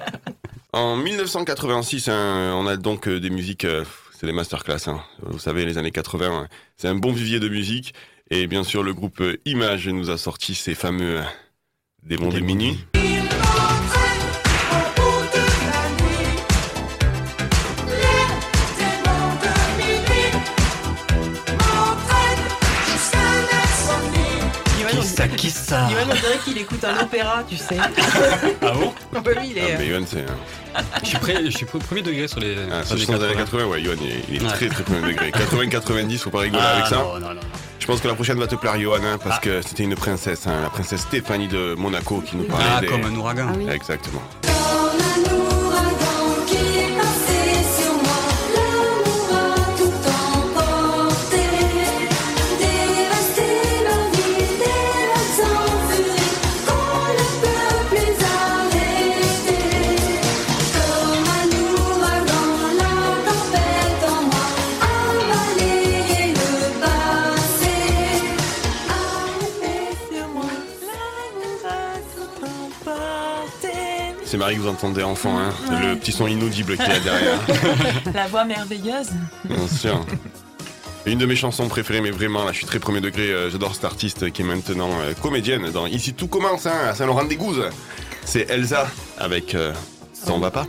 En 0.73 0.97
1986, 0.97 2.09
hein, 2.09 2.53
on 2.55 2.67
a 2.67 2.75
donc 2.75 3.07
euh, 3.07 3.19
des 3.21 3.29
musiques, 3.29 3.63
euh, 3.63 3.85
c'est 4.19 4.25
des 4.27 4.33
masterclass. 4.33 4.87
hein. 4.87 5.01
Vous 5.23 5.39
savez, 5.39 5.63
les 5.65 5.77
années 5.77 5.91
80, 5.91 6.27
hein, 6.29 6.47
c'est 6.75 6.89
un 6.89 6.95
bon 6.95 7.13
vivier 7.13 7.39
de 7.39 7.47
musique. 7.47 7.93
Et 8.29 8.45
bien 8.45 8.63
sûr, 8.65 8.83
le 8.83 8.93
groupe 8.93 9.21
euh, 9.21 9.37
Image 9.45 9.87
nous 9.87 10.09
a 10.09 10.17
sorti 10.17 10.53
ces 10.53 10.75
fameux 10.75 11.19
euh, 11.19 11.23
Démons 12.03 12.29
de 12.29 12.39
minuit. 12.39 12.77
On- 25.49 25.69
ça 25.69 25.87
Yoann, 25.91 26.07
on 26.09 26.13
dirait 26.15 26.37
qu'il 26.43 26.57
écoute 26.57 26.83
un 26.83 27.01
opéra, 27.03 27.43
tu 27.47 27.57
sais. 27.57 27.77
Ah 28.61 28.71
bon? 28.71 28.93
Ah 29.15 29.19
bah 29.19 29.31
oui, 29.41 29.49
il 29.51 29.57
est. 29.57 29.73
Ah, 29.73 29.77
mais 29.79 29.87
Yoann, 29.87 30.05
c'est. 30.07 30.17
euh, 30.19 30.81
Je 31.03 31.07
suis, 31.09 31.17
prêt, 31.17 31.41
je 31.45 31.49
suis 31.49 31.65
pre- 31.65 31.79
premier 31.79 32.01
degré 32.01 32.27
sur 32.27 32.39
les. 32.39 32.55
ah, 32.71 32.83
sur 32.83 32.95
les 32.95 33.05
sont 33.05 33.13
les 33.13 33.23
années 33.23 33.33
80. 33.35 33.63
80, 33.63 33.65
ouais, 33.71 33.81
Yoann, 33.81 33.97
il 34.01 34.09
est, 34.11 34.23
il 34.29 34.35
est 34.37 34.45
Ouais. 34.45 34.51
très 34.53 34.67
très 34.67 34.83
premier 34.83 35.01
degré. 35.13 35.31
80-90, 35.31 36.17
faut 36.19 36.29
pas 36.29 36.39
rigoler 36.39 36.61
Ah, 36.65 36.73
avec 36.75 36.87
ça. 36.87 36.95
non, 36.97 37.19
non, 37.19 37.33
non. 37.33 37.41
Je 37.79 37.85
pense 37.87 38.01
que 38.01 38.07
la 38.07 38.13
prochaine 38.13 38.37
va 38.37 38.45
te 38.47 38.55
plaire, 38.55 38.79
Johan, 38.79 38.97
hein, 39.03 39.17
parce 39.23 39.37
Ah. 39.37 39.41
que 39.43 39.61
c'était 39.63 39.83
une 39.83 39.95
princesse, 39.95 40.45
hein, 40.45 40.61
la 40.61 40.69
princesse 40.69 41.01
Stéphanie 41.01 41.47
de 41.47 41.73
Monaco 41.75 42.21
qui 42.21 42.37
nous 42.37 42.43
parlait 42.43 42.65
Ah, 42.77 42.81
des... 42.81 42.87
comme 42.87 43.03
un 43.05 43.15
ouragan. 43.15 43.47
Ah 43.49 43.53
oui. 43.57 43.67
Exactement. 43.71 44.21
Marie 74.49 74.57
que 74.57 74.63
vous 74.63 74.69
entendez 74.69 75.03
enfant, 75.03 75.37
hein, 75.37 75.53
le 75.69 75.95
petit 75.95 76.11
son 76.11 76.25
inaudible 76.25 76.75
qu'il 76.75 76.87
y 76.87 76.91
a 76.91 76.99
derrière. 77.03 77.39
La 78.15 78.25
voix 78.25 78.45
merveilleuse. 78.45 79.09
Bien 79.45 79.67
sûr. 79.67 80.03
Une 81.05 81.19
de 81.19 81.27
mes 81.27 81.35
chansons 81.35 81.67
préférées, 81.67 82.01
mais 82.01 82.09
vraiment, 82.09 82.43
là, 82.43 82.51
je 82.51 82.57
suis 82.57 82.65
très 82.65 82.79
premier 82.79 82.99
degré, 82.99 83.29
euh, 83.29 83.51
j'adore 83.51 83.75
cette 83.75 83.85
artiste 83.85 84.31
qui 84.31 84.41
est 84.41 84.45
maintenant 84.45 84.89
euh, 85.01 85.13
comédienne 85.21 85.69
dans 85.69 85.85
Ici 85.85 86.15
tout 86.15 86.27
commence, 86.27 86.65
hein, 86.65 86.73
à 86.89 86.95
Saint-Laurent-des-Gouzes. 86.95 87.69
C'est 88.25 88.49
Elsa 88.49 88.87
avec 89.19 89.53
euh, 89.53 89.71
Ça 90.13 90.33
va 90.35 90.49
pas 90.49 90.65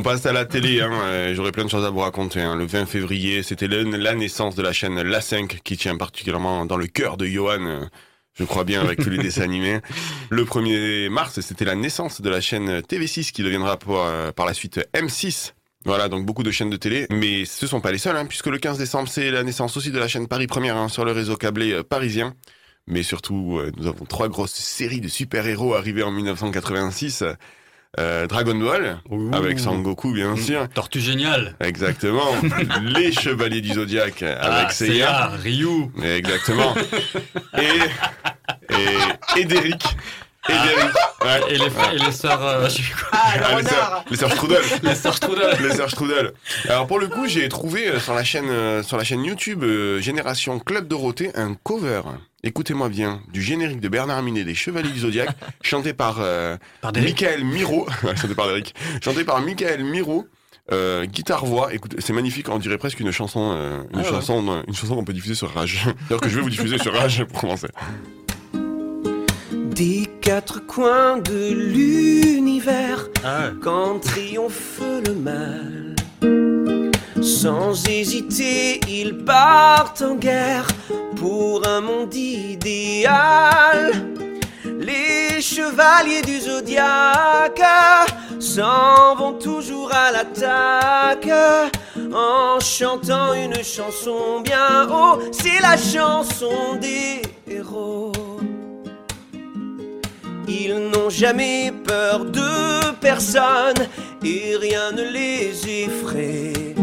On 0.00 0.02
passe 0.02 0.24
à 0.24 0.32
la 0.32 0.46
télé, 0.46 0.80
hein, 0.80 0.90
euh, 0.94 1.34
j'aurais 1.34 1.52
plein 1.52 1.66
de 1.66 1.68
choses 1.68 1.84
à 1.84 1.90
vous 1.90 1.98
raconter. 1.98 2.40
hein. 2.40 2.56
Le 2.56 2.64
20 2.64 2.86
février, 2.86 3.42
c'était 3.42 3.68
la 3.68 4.14
naissance 4.14 4.54
de 4.54 4.62
la 4.62 4.72
chaîne 4.72 4.98
La 5.02 5.20
5 5.20 5.60
qui 5.62 5.76
tient 5.76 5.98
particulièrement 5.98 6.64
dans 6.64 6.78
le 6.78 6.86
cœur 6.86 7.18
de 7.18 7.26
Johan, 7.26 7.60
euh, 7.60 7.84
je 8.32 8.44
crois 8.44 8.64
bien, 8.64 8.80
avec 8.80 8.98
tous 9.02 9.10
les 9.10 9.18
dessins 9.18 9.42
animés. 9.42 9.80
Le 10.30 10.46
1er 10.46 11.10
mars, 11.10 11.38
c'était 11.40 11.66
la 11.66 11.74
naissance 11.74 12.22
de 12.22 12.30
la 12.30 12.40
chaîne 12.40 12.80
TV6 12.80 13.30
qui 13.30 13.42
deviendra 13.42 13.76
pour, 13.76 14.02
euh, 14.02 14.32
par 14.32 14.46
la 14.46 14.54
suite 14.54 14.80
M6. 14.94 15.52
Voilà, 15.84 16.08
donc 16.08 16.24
beaucoup 16.24 16.44
de 16.44 16.50
chaînes 16.50 16.70
de 16.70 16.78
télé, 16.78 17.06
mais 17.10 17.44
ce 17.44 17.66
sont 17.66 17.82
pas 17.82 17.92
les 17.92 17.98
seuls, 17.98 18.16
hein, 18.16 18.24
puisque 18.24 18.46
le 18.46 18.56
15 18.56 18.78
décembre, 18.78 19.06
c'est 19.10 19.30
la 19.30 19.42
naissance 19.42 19.76
aussi 19.76 19.90
de 19.90 19.98
la 19.98 20.08
chaîne 20.08 20.28
Paris 20.28 20.46
Première 20.46 20.78
hein, 20.78 20.88
sur 20.88 21.04
le 21.04 21.12
réseau 21.12 21.36
câblé 21.36 21.72
euh, 21.72 21.82
parisien. 21.82 22.34
Mais 22.86 23.02
surtout, 23.02 23.58
euh, 23.58 23.70
nous 23.76 23.86
avons 23.86 24.06
trois 24.06 24.30
grosses 24.30 24.54
séries 24.54 25.02
de 25.02 25.08
super-héros 25.08 25.74
arrivées 25.74 26.04
en 26.04 26.10
1986. 26.10 27.22
Euh, 27.98 28.28
Dragon 28.28 28.54
Ball, 28.54 28.98
Ouh. 29.10 29.30
avec 29.34 29.58
Sangoku 29.58 30.12
bien 30.12 30.36
sûr. 30.36 30.68
Tortue 30.72 31.00
géniale. 31.00 31.56
Exactement. 31.60 32.30
Les 32.82 33.10
Chevaliers 33.10 33.60
du 33.60 33.72
Zodiaque 33.72 34.22
avec 34.22 34.66
Ah, 34.68 34.70
Seiya. 34.70 35.26
Ryu. 35.42 35.90
Exactement. 36.02 36.72
Et, 37.58 37.64
et, 38.74 39.40
et 39.40 39.44
Derrick. 39.44 39.82
Et 40.48 40.52
Derrick. 40.52 40.94
Ouais. 41.24 41.40
Et 41.50 41.58
les, 41.58 41.64
et 41.66 42.06
les 42.06 42.12
sœurs. 42.12 42.42
euh, 42.46 42.64
je 42.64 42.76
sais 42.76 42.82
plus 42.82 42.94
quoi. 42.94 43.08
Ah, 43.12 43.36
le 43.36 43.44
Ah, 43.44 43.56
les 43.60 43.66
sœurs- 43.68 44.04
les 44.10 44.16
sœurs 44.16 44.32
Strudel. 44.32 44.62
Les 44.84 44.94
sœurs 44.94 45.14
Strudel. 45.16 45.58
Les 45.60 45.74
sœurs 45.74 45.90
Strudel. 45.90 46.32
Alors 46.68 46.86
pour 46.86 46.98
le 47.00 47.08
coup, 47.08 47.26
j'ai 47.26 47.48
trouvé 47.48 47.88
euh, 47.88 47.98
sur 48.00 48.14
la 48.14 48.22
chaîne 48.24 48.48
euh, 48.48 48.82
sur 48.84 48.96
la 48.96 49.04
chaîne 49.04 49.24
YouTube 49.24 49.64
euh, 49.64 50.00
Génération 50.00 50.58
Club 50.60 50.86
Dorothée 50.88 51.30
un 51.34 51.54
cover. 51.54 52.02
Écoutez-moi 52.42 52.88
bien, 52.88 53.20
du 53.32 53.42
générique 53.42 53.80
de 53.80 53.88
Bernard 53.88 54.22
Minet 54.22 54.44
des 54.44 54.54
Chevaliers 54.54 54.90
du 54.90 55.00
Zodiaque, 55.00 55.36
chanté 55.62 55.92
par 55.92 56.16
euh, 56.20 56.56
Par 56.80 56.92
Derek. 56.92 57.08
Michael 57.20 57.44
Miro, 57.44 57.86
chanté 58.16 58.34
par 58.34 58.46
Derek, 58.46 58.74
chanté 59.04 59.24
par 59.24 59.40
Michael 59.42 59.84
Miro. 59.84 60.26
Euh, 60.72 61.04
guitare 61.04 61.44
voix, 61.44 61.74
écoute, 61.74 61.96
c'est 61.98 62.12
magnifique, 62.12 62.48
on 62.48 62.58
dirait 62.58 62.78
presque 62.78 63.00
une 63.00 63.10
chanson, 63.10 63.52
euh, 63.56 63.82
une 63.92 64.00
Ah 64.00 64.04
chanson, 64.04 64.46
euh, 64.48 64.62
une 64.68 64.74
chanson 64.74 64.94
qu'on 64.94 65.04
peut 65.04 65.12
diffuser 65.12 65.34
sur 65.34 65.52
Rage. 65.52 65.86
D'ailleurs 66.08 66.20
que 66.20 66.28
je 66.28 66.36
vais 66.36 66.42
vous 66.42 66.50
diffuser 66.50 66.78
sur 66.78 66.94
Rage 66.94 67.24
pour 67.24 67.40
commencer. 67.40 67.66
Des 69.52 70.08
quatre 70.22 70.64
coins 70.66 71.18
de 71.18 71.52
l'univers, 71.52 73.08
Ah 73.24 73.48
ouais. 73.48 73.54
quand 73.60 73.98
triomphe 74.00 74.80
le 75.06 75.14
mal. 75.14 75.96
Sans 77.22 77.86
hésiter, 77.86 78.80
ils 78.88 79.24
partent 79.24 80.02
en 80.02 80.14
guerre 80.14 80.66
pour 81.16 81.66
un 81.66 81.82
monde 81.82 82.14
idéal. 82.14 83.92
Les 84.78 85.40
chevaliers 85.42 86.22
du 86.22 86.40
zodiaque 86.40 87.62
s'en 88.38 89.14
vont 89.16 89.34
toujours 89.34 89.92
à 89.92 90.12
l'attaque 90.12 91.30
en 92.14 92.58
chantant 92.58 93.34
une 93.34 93.62
chanson 93.62 94.40
bien 94.42 94.88
haut. 94.90 95.20
C'est 95.30 95.60
la 95.60 95.76
chanson 95.76 96.76
des 96.80 97.20
héros. 97.46 98.12
Ils 100.48 100.90
n'ont 100.90 101.10
jamais 101.10 101.70
peur 101.84 102.24
de 102.24 102.92
personne 103.00 103.86
et 104.24 104.56
rien 104.56 104.92
ne 104.92 105.02
les 105.02 105.84
effraie. 105.84 106.74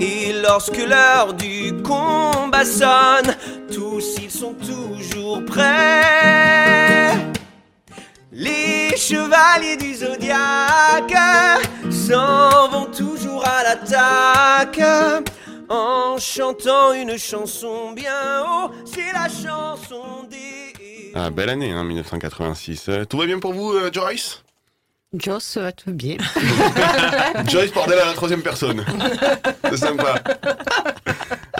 Et 0.00 0.32
lorsque 0.42 0.76
l'heure 0.76 1.34
du 1.34 1.72
combat 1.82 2.64
sonne, 2.64 3.34
tous 3.72 4.16
ils 4.22 4.30
sont 4.30 4.54
toujours 4.54 5.44
prêts. 5.44 7.12
Les 8.32 8.96
chevaliers 8.96 9.76
du 9.76 9.94
zodiaque 9.94 11.14
s'en 11.90 12.68
vont 12.68 12.86
toujours 12.96 13.44
à 13.46 13.62
l'attaque 13.64 14.80
en 15.68 16.16
chantant 16.18 16.92
une 16.92 17.18
chanson 17.18 17.92
bien 17.92 18.42
haut. 18.42 18.70
C'est 18.84 19.12
la 19.12 19.28
chanson 19.28 20.24
des 20.30 21.12
Ah, 21.14 21.30
belle 21.30 21.50
année, 21.50 21.72
hein, 21.72 21.82
1986. 21.84 22.88
Euh, 22.88 23.04
tout 23.04 23.18
va 23.18 23.26
bien 23.26 23.38
pour 23.40 23.52
vous, 23.52 23.72
euh, 23.72 23.90
Joyce 23.92 24.42
Ça 25.40 25.62
va 25.62 25.72
tout 25.72 25.92
bien. 25.92 26.18
Joyce 27.48 27.72
bordel 27.72 27.98
à 27.98 28.04
la 28.04 28.12
troisième 28.12 28.42
personne. 28.42 28.84
C'est 29.64 29.78
sympa. 29.78 30.22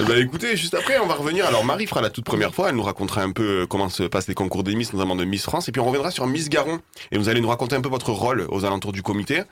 Ben, 0.07 0.19
écoutez, 0.19 0.55
juste 0.55 0.75
après, 0.75 0.99
on 0.99 1.07
va 1.07 1.15
revenir. 1.15 1.47
Alors, 1.47 1.65
Marie 1.65 1.87
fera 1.87 2.03
la 2.03 2.11
toute 2.11 2.27
première 2.27 2.55
fois. 2.55 2.69
Elle 2.69 2.77
nous 2.77 2.83
racontera 2.83 3.23
un 3.23 3.33
peu 3.33 3.63
euh, 3.63 3.67
comment 3.67 3.89
se 3.89 4.03
passent 4.03 4.29
les 4.29 4.35
concours 4.35 4.65
des 4.65 4.75
Miss, 4.75 4.93
notamment 4.93 5.17
de 5.17 5.25
Miss 5.25 5.45
France. 5.45 5.67
Et 5.69 5.73
puis, 5.73 5.81
on 5.81 5.87
reviendra 5.87 6.11
sur 6.11 6.27
Miss 6.27 6.51
Garon. 6.51 6.81
Et 7.11 7.17
vous 7.17 7.31
allez 7.31 7.41
nous 7.41 7.49
raconter 7.49 7.75
un 7.75 7.81
peu 7.81 7.89
votre 7.89 8.13
rôle 8.13 8.47
aux 8.51 8.67
alentours 8.67 8.93
du 8.93 9.03
comité. 9.03 9.43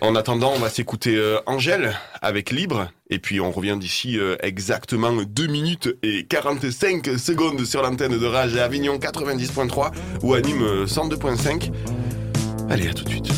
En 0.00 0.14
attendant, 0.16 0.52
on 0.54 0.58
va 0.58 0.68
s'écouter 0.68 1.16
euh, 1.16 1.38
Angèle 1.46 1.96
avec 2.22 2.50
Libre. 2.50 2.90
Et 3.10 3.20
puis, 3.20 3.40
on 3.40 3.52
revient 3.52 3.76
d'ici 3.78 4.18
euh, 4.18 4.36
exactement 4.40 5.12
2 5.12 5.46
minutes 5.46 5.88
et 6.02 6.26
45 6.26 7.18
secondes 7.18 7.64
sur 7.64 7.82
l'antenne 7.82 8.18
de 8.18 8.26
Rage 8.26 8.56
à 8.56 8.64
Avignon 8.64 8.98
90.3 8.98 9.92
ou 10.22 10.34
anime 10.34 10.62
euh, 10.62 10.86
102.5. 10.86 11.70
Allez, 12.70 12.86
à 12.88 12.94
tout 12.94 13.02
de 13.02 13.10
suite. 13.10 13.28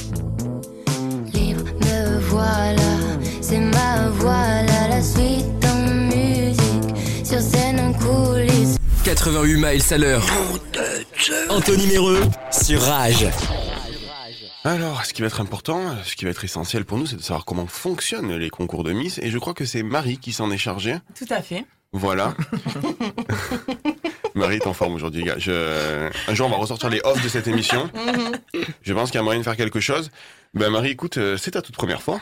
Libre, 1.32 1.64
me 1.80 2.20
voilà, 2.20 2.82
c'est 3.40 3.58
ma 3.58 4.10
voilà 4.10 4.88
la 4.88 5.02
suite 5.02 5.64
en 5.64 5.90
musique, 6.04 7.24
sur 7.24 7.40
scène 7.40 7.80
en 7.80 7.94
coulisses. 7.94 8.76
88 9.04 9.56
miles 9.56 9.82
à 9.90 9.96
l'heure. 9.98 10.22
Anthony 11.48 11.86
Méreux 11.86 12.20
sur 12.50 12.82
Rage. 12.82 13.26
Alors, 14.64 15.06
ce 15.06 15.14
qui 15.14 15.22
va 15.22 15.28
être 15.28 15.40
important, 15.40 15.80
ce 16.04 16.14
qui 16.14 16.26
va 16.26 16.30
être 16.30 16.44
essentiel 16.44 16.84
pour 16.84 16.98
nous, 16.98 17.06
c'est 17.06 17.16
de 17.16 17.22
savoir 17.22 17.46
comment 17.46 17.66
fonctionnent 17.66 18.36
les 18.36 18.50
concours 18.50 18.84
de 18.84 18.92
Miss. 18.92 19.18
Et 19.18 19.30
je 19.30 19.38
crois 19.38 19.54
que 19.54 19.64
c'est 19.64 19.82
Marie 19.82 20.18
qui 20.18 20.32
s'en 20.32 20.50
est 20.50 20.58
chargée. 20.58 20.96
Tout 21.18 21.26
à 21.30 21.40
fait. 21.40 21.64
Voilà. 21.92 22.34
Marie 24.34 24.56
est 24.56 24.66
en 24.66 24.72
forme 24.72 24.94
aujourd'hui, 24.94 25.24
gars. 25.24 25.38
Je... 25.38 26.10
Un 26.28 26.34
jour, 26.34 26.46
on 26.46 26.50
va 26.50 26.56
ressortir 26.56 26.88
les 26.88 27.00
offs 27.04 27.22
de 27.22 27.28
cette 27.28 27.46
émission. 27.46 27.90
Je 28.82 28.92
pense 28.92 29.10
qu'il 29.10 29.18
y 29.18 29.20
a 29.20 29.22
moyen 29.22 29.40
de 29.40 29.44
faire 29.44 29.56
quelque 29.56 29.80
chose. 29.80 30.10
Ben, 30.54 30.70
Marie, 30.70 30.90
écoute, 30.90 31.18
euh, 31.18 31.36
c'est 31.36 31.52
ta 31.52 31.62
toute 31.62 31.76
première 31.76 32.02
fois. 32.02 32.20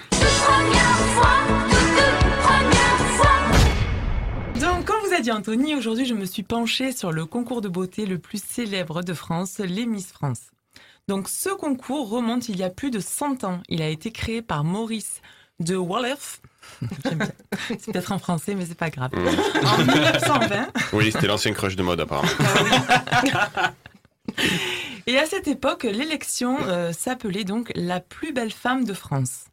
Donc, 4.61 4.85
comme 4.85 5.01
vous 5.07 5.15
a 5.15 5.21
dit 5.21 5.31
Anthony, 5.31 5.75
aujourd'hui, 5.75 6.07
je 6.07 6.15
me 6.15 6.25
suis 6.25 6.43
penchée 6.43 6.93
sur 6.93 7.13
le 7.13 7.27
concours 7.27 7.61
de 7.61 7.69
beauté 7.69 8.07
le 8.07 8.19
plus 8.19 8.43
célèbre 8.43 9.03
de 9.03 9.15
France, 9.15 9.59
les 9.59 9.87
Miss 9.87 10.13
France. 10.13 10.51
Donc, 11.09 11.29
ce 11.29 11.49
concours 11.49 12.09
remonte 12.09 12.49
il 12.49 12.57
y 12.57 12.63
a 12.63 12.71
plus 12.71 12.91
de 12.91 13.01
100 13.01 13.45
ans. 13.45 13.61
Il 13.69 13.83
a 13.83 13.89
été 13.89 14.13
créé 14.13 14.43
par 14.43 14.65
Maurice 14.65 15.23
de 15.59 15.77
Wallerf. 15.77 16.41
C'est 17.61 17.93
peut-être 17.93 18.13
en 18.13 18.19
français, 18.19 18.55
mais 18.55 18.67
c'est 18.67 18.75
pas 18.75 18.91
grave. 18.91 19.11
Mm. 19.13 19.67
En 19.67 19.79
1920. 19.79 20.69
Oui, 20.93 21.13
c'était 21.13 21.27
l'ancien 21.27 21.53
crush 21.53 21.77
de 21.77 21.83
mode, 21.83 22.01
apparemment. 22.01 22.29
Et 25.07 25.19
à 25.19 25.27
cette 25.27 25.49
époque, 25.49 25.85
l'élection 25.85 26.59
euh, 26.63 26.93
s'appelait 26.93 27.45
donc 27.45 27.73
la 27.75 28.01
plus 28.01 28.33
belle 28.33 28.53
femme 28.53 28.85
de 28.85 28.95
France. 28.95 29.47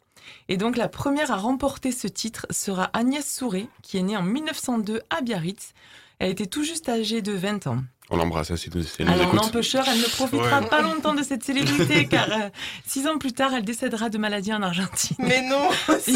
Et 0.50 0.58
donc 0.58 0.78
la 0.78 0.88
première 0.88 1.32
à 1.32 1.38
remporter 1.38 1.92
ce 1.92 2.08
titre 2.08 2.46
sera 2.50 2.90
Agnès 2.94 3.28
Souré, 3.28 3.68
qui 3.82 3.98
est 3.98 4.04
née 4.04 4.18
en 4.18 4.24
1902 4.24 5.02
à 5.10 5.22
Biarritz. 5.22 5.74
Elle 6.20 6.32
était 6.32 6.48
tout 6.48 6.64
juste 6.64 6.90
âgée 6.90 7.22
de 7.22 7.32
20 7.32 7.68
ans. 7.68 7.80
On 8.10 8.16
l'embrasse, 8.16 8.52
hein, 8.52 8.56
si 8.56 8.70
nous, 8.74 8.84
si 8.84 9.02
Alors 9.04 9.36
l'empêcheur, 9.36 9.86
elle 9.88 10.00
ne 10.00 10.06
profitera 10.08 10.62
Ouais. 10.62 10.68
pas 10.68 10.82
longtemps 10.82 11.14
de 11.14 11.24
cette 11.24 11.44
célébrité, 11.44 12.06
car 12.10 12.30
euh, 12.32 12.50
six 12.86 13.06
ans 13.06 13.18
plus 13.18 13.34
tard, 13.34 13.54
elle 13.54 13.66
décédera 13.66 14.10
de 14.10 14.18
maladie 14.18 14.54
en 14.54 14.62
Argentine. 14.62 15.18
Mais 15.20 15.42
non. 15.42 15.70
C'est 16.00 16.16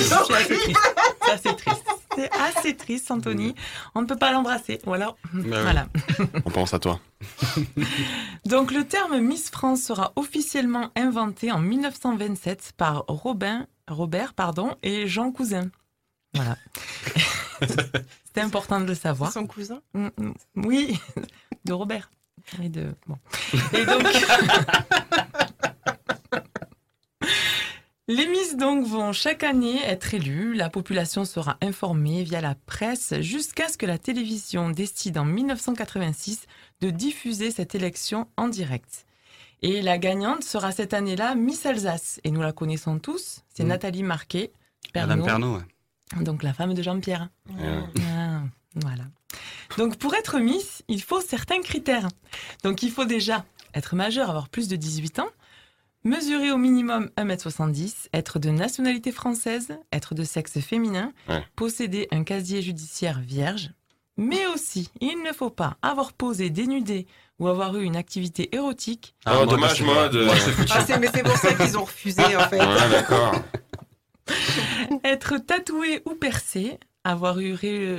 assez 1.32 1.56
triste. 1.56 1.86
C'est 2.16 2.30
assez 2.32 2.76
triste, 2.78 3.12
Anthony. 3.12 3.56
On 3.96 4.02
ne 4.02 4.06
peut 4.06 4.16
pas 4.16 4.32
l'embrasser. 4.32 4.80
Voilà. 4.86 5.16
Oui. 5.34 5.44
voilà. 5.48 5.88
On 6.46 6.50
pense 6.50 6.74
à 6.74 6.80
toi. 6.80 7.00
Donc 8.46 8.72
le 8.72 8.86
terme 8.86 9.20
Miss 9.20 9.50
France 9.50 9.82
sera 9.82 10.14
officiellement 10.16 10.92
inventé 10.96 11.52
en 11.52 11.60
1927 11.60 12.74
par 12.78 13.04
Robin, 13.08 13.68
Robert 13.90 14.34
pardon, 14.34 14.76
et 14.84 15.08
Jean 15.08 15.32
Cousin. 15.32 15.70
Voilà. 16.34 16.58
C'était 18.26 18.42
important 18.42 18.80
de 18.80 18.86
le 18.86 18.96
savoir. 18.96 19.32
Son 19.32 19.48
cousin? 19.48 19.82
Mm, 19.94 20.08
mm, 20.18 20.34
Oui, 20.58 21.00
de 21.66 21.74
Robert. 21.74 22.12
Et, 22.62 22.70
de... 22.70 22.94
bon. 23.08 23.18
Et 23.74 23.86
donc... 23.86 24.04
Les 28.08 28.28
Miss 28.28 28.58
donc 28.58 28.86
vont 28.86 29.14
chaque 29.14 29.44
année 29.44 29.80
être 29.86 30.14
élues, 30.14 30.54
la 30.54 30.70
population 30.70 31.24
sera 31.24 31.58
informée 31.62 32.24
via 32.24 32.42
la 32.42 32.56
presse 32.56 33.14
jusqu'à 33.22 33.70
ce 33.70 33.78
que 33.78 33.86
la 33.86 33.98
télévision 33.98 34.70
décide 34.70 35.18
en 35.18 35.24
1986 35.24 36.46
de 36.82 36.90
diffuser 36.90 37.52
cette 37.52 37.74
élection 37.74 38.28
en 38.36 38.50
direct. 38.50 39.06
Et 39.62 39.82
la 39.82 39.98
gagnante 39.98 40.44
sera 40.44 40.72
cette 40.72 40.94
année-là 40.94 41.36
Miss 41.36 41.66
Alsace. 41.66 42.20
Et 42.24 42.32
nous 42.32 42.42
la 42.42 42.52
connaissons 42.52 43.00
tous, 43.00 43.44
c'est 43.54 43.64
Mm. 43.64 43.68
Nathalie 43.68 44.04
Marquet, 44.04 44.52
Madame 44.94 45.24
Pernaud. 45.24 45.62
Donc 46.20 46.44
la 46.44 46.54
femme 46.54 46.74
de 46.74 46.82
Jean-Pierre. 46.82 47.30
Euh, 47.60 47.82
Ah, 48.14 48.42
voilà. 48.76 49.04
Donc 49.78 49.98
pour 49.98 50.14
être 50.16 50.40
Miss, 50.40 50.84
il 50.88 51.02
faut 51.02 51.22
certains 51.22 51.62
critères. 51.62 52.08
Donc 52.64 52.84
il 52.84 52.92
faut 52.92 53.06
déjà 53.06 53.46
être 53.74 53.96
majeur, 53.96 54.30
avoir 54.30 54.50
plus 54.50 54.68
de 54.68 54.76
18 54.76 55.20
ans, 55.20 55.30
mesurer 56.04 56.52
au 56.52 56.58
minimum 56.58 57.10
1m70, 57.18 58.08
être 58.14 58.40
de 58.40 58.50
nationalité 58.50 59.12
française, 59.12 59.78
être 59.94 60.14
de 60.16 60.24
sexe 60.24 60.60
féminin, 60.60 61.14
Ouais. 61.30 61.44
posséder 61.56 62.08
un 62.12 62.24
casier 62.24 62.62
judiciaire 62.62 63.20
vierge. 63.22 63.72
Mais 64.18 64.46
aussi, 64.48 64.90
il 65.00 65.24
ne 65.26 65.32
faut 65.32 65.50
pas 65.50 65.78
avoir 65.82 66.12
posé 66.12 66.50
dénudé 66.50 67.08
ou 67.40 67.48
avoir 67.48 67.76
eu 67.78 67.84
une 67.84 67.96
activité 67.96 68.54
érotique, 68.54 69.16
Oh, 69.26 69.30
moi, 69.34 69.46
dommage, 69.46 69.82
moi, 69.82 70.10
c'est 70.38 70.52
foutu. 70.52 70.74
Ah, 70.76 70.98
mais 71.00 71.08
c'est 71.14 71.24
pour 71.24 71.38
ça 71.38 71.54
qu'ils 71.54 71.78
ont 71.78 71.86
refusé, 71.86 72.36
en 72.36 72.42
fait. 72.50 72.60
Ouais, 72.60 72.90
d'accord. 72.92 73.36
être 75.04 75.38
tatoué 75.38 76.02
ou 76.06 76.16
percé, 76.16 76.80
avoir 77.04 77.40
eu 77.40 77.54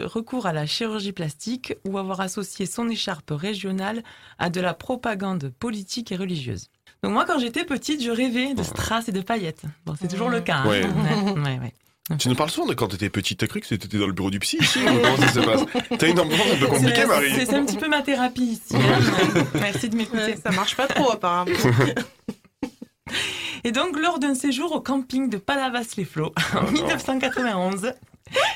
recours 0.04 0.46
à 0.46 0.52
la 0.52 0.66
chirurgie 0.66 1.12
plastique 1.12 1.74
ou 1.86 1.98
avoir 1.98 2.20
associé 2.20 2.66
son 2.66 2.88
écharpe 2.88 3.30
régionale 3.32 4.02
à 4.38 4.50
de 4.50 4.60
la 4.60 4.74
propagande 4.74 5.52
politique 5.58 6.12
et 6.12 6.16
religieuse. 6.16 6.68
Donc 7.02 7.12
moi, 7.12 7.24
quand 7.26 7.38
j'étais 7.40 7.64
petite, 7.64 8.02
je 8.02 8.10
rêvais 8.10 8.54
de 8.54 8.62
strass 8.62 9.08
et 9.08 9.12
de 9.12 9.20
paillettes. 9.22 9.62
Bon, 9.86 9.94
c'est 10.00 10.06
toujours 10.08 10.28
le 10.28 10.40
cas. 10.40 10.58
hein. 10.58 10.68
Ouais. 10.68 10.84
Ouais, 10.84 11.32
ouais, 11.32 11.58
ouais. 11.58 11.72
Tu 12.18 12.28
nous 12.28 12.34
parles 12.34 12.50
souvent 12.50 12.66
de 12.66 12.74
quand 12.74 12.88
t'étais 12.88 13.10
petite. 13.10 13.38
T'as 13.40 13.46
cru 13.46 13.60
que 13.60 13.66
c'était 13.66 13.96
dans 13.98 14.06
le 14.08 14.12
bureau 14.12 14.30
du 14.30 14.38
psy 14.40 14.58
ici 14.60 14.80
ou 14.80 14.86
Comment 14.86 15.16
ça 15.16 15.28
se 15.28 15.40
passe? 15.40 15.64
T'as 15.98 16.08
une 16.08 16.20
enfance 16.20 16.40
un 16.52 16.58
peu 16.58 16.66
compliquée, 16.66 16.94
C'est- 16.96 17.06
Marie 17.06 17.30
C'est 17.34 17.46
c'est 17.46 17.54
un 17.54 17.64
petit 17.64 17.76
peu 17.76 17.88
ma 17.88 18.02
thérapie 18.02 18.42
ici. 18.42 18.74
hein. 18.76 19.44
Merci 19.54 19.88
de 19.88 19.96
m'écouter. 19.96 20.36
Ça 20.36 20.50
marche 20.50 20.76
pas 20.76 20.86
trop 20.88 21.10
apparemment. 21.12 21.50
Et 23.64 23.72
donc, 23.72 23.98
lors 23.98 24.18
d'un 24.18 24.34
séjour 24.34 24.72
au 24.72 24.80
camping 24.80 25.28
de 25.30 25.36
Palavas-les-Flots 25.36 26.32
en 26.54 26.70
1991, 26.70 27.92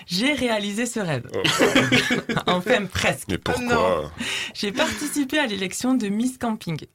j'ai 0.07 0.33
réalisé 0.33 0.87
ce 0.87 1.01
rêve. 1.01 1.29
enfin, 2.47 2.87
presque. 2.87 3.29
Mais 3.29 3.39
pourquoi 3.39 4.11
J'ai 4.55 4.73
participé 4.73 5.39
à 5.39 5.47
l'élection 5.47 5.95
de 5.95 6.09
Miss 6.09 6.39
Camping. 6.39 6.87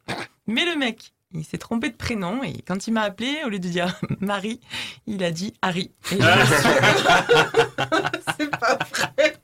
Mais 0.47 0.65
le 0.65 0.75
mec, 0.75 1.13
il 1.33 1.45
s'est 1.45 1.57
trompé 1.57 1.89
de 1.89 1.95
prénom 1.95 2.43
et 2.43 2.61
quand 2.67 2.87
il 2.87 2.93
m'a 2.93 3.03
appelé, 3.03 3.37
au 3.45 3.49
lieu 3.49 3.59
de 3.59 3.69
dire 3.69 3.99
Marie, 4.19 4.59
il 5.07 5.23
a 5.23 5.31
dit 5.31 5.53
Harry. 5.61 5.91
Et 6.11 6.17
je, 6.17 6.39
ne 6.39 6.45
suis... 6.45 6.57
C'est 8.37 8.51
pas 8.51 8.77
vrai. 8.91 9.37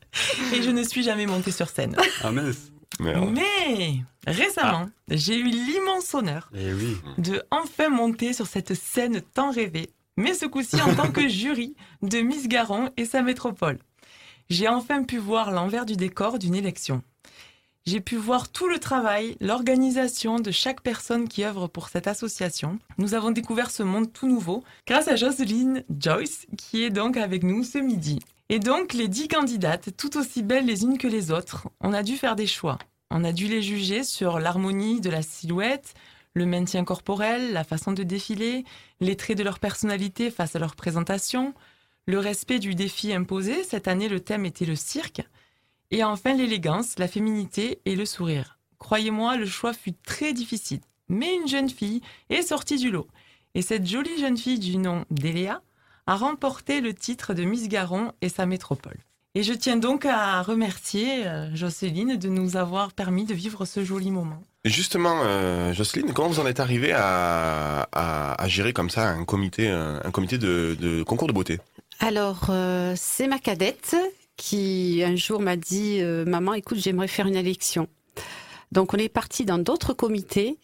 et 0.53 0.61
je 0.61 0.69
ne 0.71 0.83
suis 0.83 1.03
jamais 1.03 1.25
montée 1.25 1.51
sur 1.51 1.69
scène. 1.69 1.95
Ah 2.23 2.31
mince. 2.31 2.71
Merde. 2.99 3.29
Mais 3.33 4.01
récemment, 4.25 4.89
j'ai 5.09 5.37
eu 5.37 5.43
l'immense 5.45 6.13
honneur 6.13 6.49
Eh 6.55 6.73
oui. 6.73 6.97
de 7.17 7.43
enfin 7.51 7.89
monter 7.89 8.33
sur 8.33 8.47
cette 8.47 8.73
scène 8.73 9.21
tant 9.33 9.51
rêvée, 9.51 9.89
mais 10.17 10.33
ce 10.33 10.45
coup-ci 10.45 10.81
en 10.81 10.93
tant 10.95 11.11
que 11.11 11.27
jury 11.29 11.75
de 12.01 12.19
Miss 12.19 12.47
Garon 12.47 12.89
et 12.97 13.05
sa 13.05 13.21
métropole. 13.21 13.79
J'ai 14.49 14.67
enfin 14.67 15.03
pu 15.03 15.17
voir 15.17 15.51
l'envers 15.51 15.85
du 15.85 15.95
décor 15.95 16.39
d'une 16.39 16.55
élection. 16.55 17.01
J'ai 17.85 18.01
pu 18.01 18.17
voir 18.17 18.49
tout 18.49 18.67
le 18.67 18.79
travail, 18.79 19.37
l'organisation 19.39 20.39
de 20.39 20.51
chaque 20.51 20.81
personne 20.81 21.29
qui 21.29 21.45
œuvre 21.45 21.67
pour 21.67 21.87
cette 21.87 22.07
association. 22.07 22.79
Nous 22.97 23.13
avons 23.13 23.31
découvert 23.31 23.71
ce 23.71 23.81
monde 23.81 24.11
tout 24.11 24.27
nouveau 24.27 24.63
grâce 24.85 25.07
à 25.07 25.15
Jocelyne 25.15 25.83
Joyce, 25.97 26.47
qui 26.57 26.83
est 26.83 26.89
donc 26.89 27.15
avec 27.15 27.43
nous 27.43 27.63
ce 27.63 27.77
midi. 27.77 28.19
Et 28.49 28.59
donc, 28.59 28.93
les 28.93 29.09
dix 29.09 29.27
candidates, 29.27 29.95
tout 29.97 30.17
aussi 30.17 30.41
belles 30.41 30.65
les 30.65 30.83
unes 30.83 30.97
que 30.97 31.07
les 31.07 31.31
autres, 31.31 31.67
on 31.81 31.93
a 31.93 32.01
dû 32.01 32.15
faire 32.15 32.35
des 32.35 32.47
choix. 32.47 32.77
On 33.11 33.23
a 33.23 33.33
dû 33.33 33.47
les 33.47 33.61
juger 33.61 34.03
sur 34.03 34.39
l'harmonie 34.39 35.01
de 35.01 35.09
la 35.09 35.21
silhouette, 35.21 35.93
le 36.33 36.45
maintien 36.45 36.85
corporel, 36.85 37.51
la 37.51 37.63
façon 37.65 37.91
de 37.91 38.03
défiler, 38.03 38.63
les 39.01 39.17
traits 39.17 39.37
de 39.37 39.43
leur 39.43 39.59
personnalité 39.59 40.31
face 40.31 40.55
à 40.55 40.59
leur 40.59 40.75
présentation, 40.75 41.53
le 42.05 42.19
respect 42.19 42.59
du 42.59 42.73
défi 42.73 43.13
imposé. 43.13 43.63
Cette 43.63 43.87
année, 43.89 44.07
le 44.07 44.21
thème 44.21 44.45
était 44.45 44.65
le 44.65 44.75
cirque. 44.75 45.21
Et 45.91 46.03
enfin, 46.03 46.33
l'élégance, 46.33 46.99
la 46.99 47.07
féminité 47.07 47.81
et 47.85 47.95
le 47.95 48.05
sourire. 48.05 48.59
Croyez-moi, 48.77 49.35
le 49.35 49.45
choix 49.45 49.73
fut 49.73 49.93
très 49.93 50.31
difficile. 50.31 50.81
Mais 51.09 51.35
une 51.35 51.47
jeune 51.47 51.69
fille 51.69 52.01
est 52.29 52.43
sortie 52.43 52.77
du 52.77 52.91
lot. 52.91 53.07
Et 53.55 53.61
cette 53.61 53.87
jolie 53.87 54.19
jeune 54.19 54.37
fille 54.37 54.59
du 54.59 54.77
nom 54.77 55.05
d'Eléa 55.09 55.61
a 56.07 56.15
remporté 56.15 56.81
le 56.81 56.93
titre 56.93 57.33
de 57.33 57.43
Miss 57.43 57.67
Garon 57.67 58.11
et 58.21 58.29
sa 58.29 58.45
métropole. 58.45 58.97
Et 59.35 59.43
je 59.43 59.53
tiens 59.53 59.77
donc 59.77 60.05
à 60.05 60.41
remercier 60.41 61.27
euh, 61.27 61.55
Jocelyne 61.55 62.15
de 62.15 62.27
nous 62.27 62.57
avoir 62.57 62.93
permis 62.93 63.25
de 63.25 63.35
vivre 63.35 63.65
ce 63.65 63.83
joli 63.83 64.09
moment. 64.09 64.41
Justement, 64.65 65.21
euh, 65.25 65.73
Jocelyne, 65.73 66.11
comment 66.13 66.29
vous 66.29 66.39
en 66.39 66.47
êtes 66.47 66.59
arrivée 66.59 66.91
à, 66.91 67.87
à, 67.91 68.41
à 68.41 68.47
gérer 68.47 68.73
comme 68.73 68.89
ça 68.89 69.07
un 69.09 69.25
comité, 69.25 69.69
un, 69.69 70.01
un 70.03 70.11
comité 70.11 70.39
de, 70.39 70.75
de 70.79 71.03
concours 71.03 71.27
de 71.27 71.33
beauté? 71.33 71.59
Alors, 71.99 72.47
euh, 72.49 72.95
c'est 72.97 73.27
ma 73.27 73.37
cadette 73.37 73.95
qui 74.37 75.03
un 75.05 75.15
jour 75.15 75.39
m'a 75.39 75.55
dit 75.55 75.99
euh, 76.01 76.25
Maman, 76.25 76.53
écoute, 76.53 76.79
j'aimerais 76.79 77.07
faire 77.07 77.27
une 77.27 77.35
élection. 77.35 77.87
Donc, 78.71 78.93
on 78.93 78.97
est 78.97 79.09
parti 79.09 79.45
dans 79.45 79.59
d'autres 79.59 79.93
comités 79.93 80.57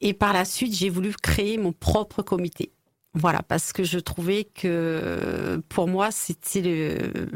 et 0.00 0.14
par 0.14 0.32
la 0.32 0.44
suite, 0.44 0.74
j'ai 0.74 0.88
voulu 0.88 1.12
créer 1.22 1.58
mon 1.58 1.72
propre 1.72 2.22
comité. 2.22 2.72
Voilà, 3.14 3.42
parce 3.42 3.72
que 3.72 3.84
je 3.84 3.98
trouvais 3.98 4.44
que 4.44 5.60
pour 5.68 5.88
moi, 5.88 6.10
c'était 6.10 6.60
le... 6.60 7.28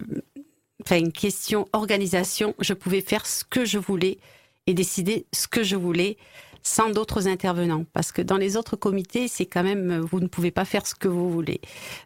enfin, 0.84 0.98
une 0.98 1.12
question 1.12 1.66
organisation. 1.72 2.54
Je 2.60 2.74
pouvais 2.74 3.00
faire 3.00 3.26
ce 3.26 3.44
que 3.44 3.64
je 3.64 3.78
voulais 3.78 4.18
et 4.66 4.74
décider 4.74 5.26
ce 5.32 5.48
que 5.48 5.62
je 5.62 5.76
voulais 5.76 6.16
sans 6.62 6.90
d'autres 6.90 7.26
intervenants. 7.26 7.84
Parce 7.92 8.12
que 8.12 8.22
dans 8.22 8.36
les 8.36 8.56
autres 8.56 8.76
comités, 8.76 9.28
c'est 9.28 9.46
quand 9.46 9.62
même, 9.62 9.98
vous 9.98 10.20
ne 10.20 10.28
pouvez 10.28 10.50
pas 10.50 10.64
faire 10.64 10.86
ce 10.86 10.94
que 10.94 11.08
vous 11.08 11.30
voulez. 11.30 11.60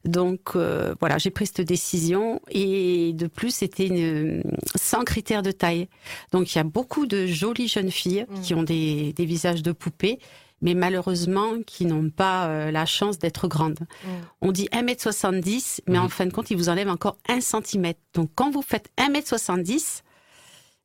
Donc 0.04 0.56
euh, 0.56 0.94
voilà, 1.00 1.18
j'ai 1.18 1.30
pris 1.30 1.46
cette 1.46 1.60
décision 1.60 2.40
et 2.50 3.12
de 3.12 3.26
plus, 3.26 3.50
c'était 3.50 3.86
une, 3.86 4.42
sans 4.74 5.04
critères 5.04 5.42
de 5.42 5.50
taille. 5.50 5.88
Donc 6.32 6.54
il 6.54 6.58
y 6.58 6.60
a 6.60 6.64
beaucoup 6.64 7.06
de 7.06 7.26
jolies 7.26 7.68
jeunes 7.68 7.90
filles 7.90 8.26
qui 8.42 8.54
ont 8.54 8.62
des, 8.62 9.12
des 9.12 9.24
visages 9.24 9.62
de 9.62 9.72
poupées 9.72 10.18
mais 10.62 10.74
malheureusement 10.74 11.62
qui 11.66 11.84
n'ont 11.86 12.10
pas 12.10 12.46
euh, 12.48 12.70
la 12.70 12.86
chance 12.86 13.18
d'être 13.18 13.46
grandes. 13.48 13.80
On 14.40 14.52
dit 14.52 14.68
1m70, 14.72 15.80
mais 15.88 15.98
en 15.98 16.08
fin 16.08 16.26
de 16.26 16.32
compte, 16.32 16.50
ils 16.50 16.56
vous 16.56 16.68
enlèvent 16.68 16.88
encore 16.88 17.16
1 17.28 17.40
cm. 17.40 17.92
Donc 18.14 18.30
quand 18.34 18.50
vous 18.50 18.62
faites 18.62 18.90
1m70, 18.98 20.02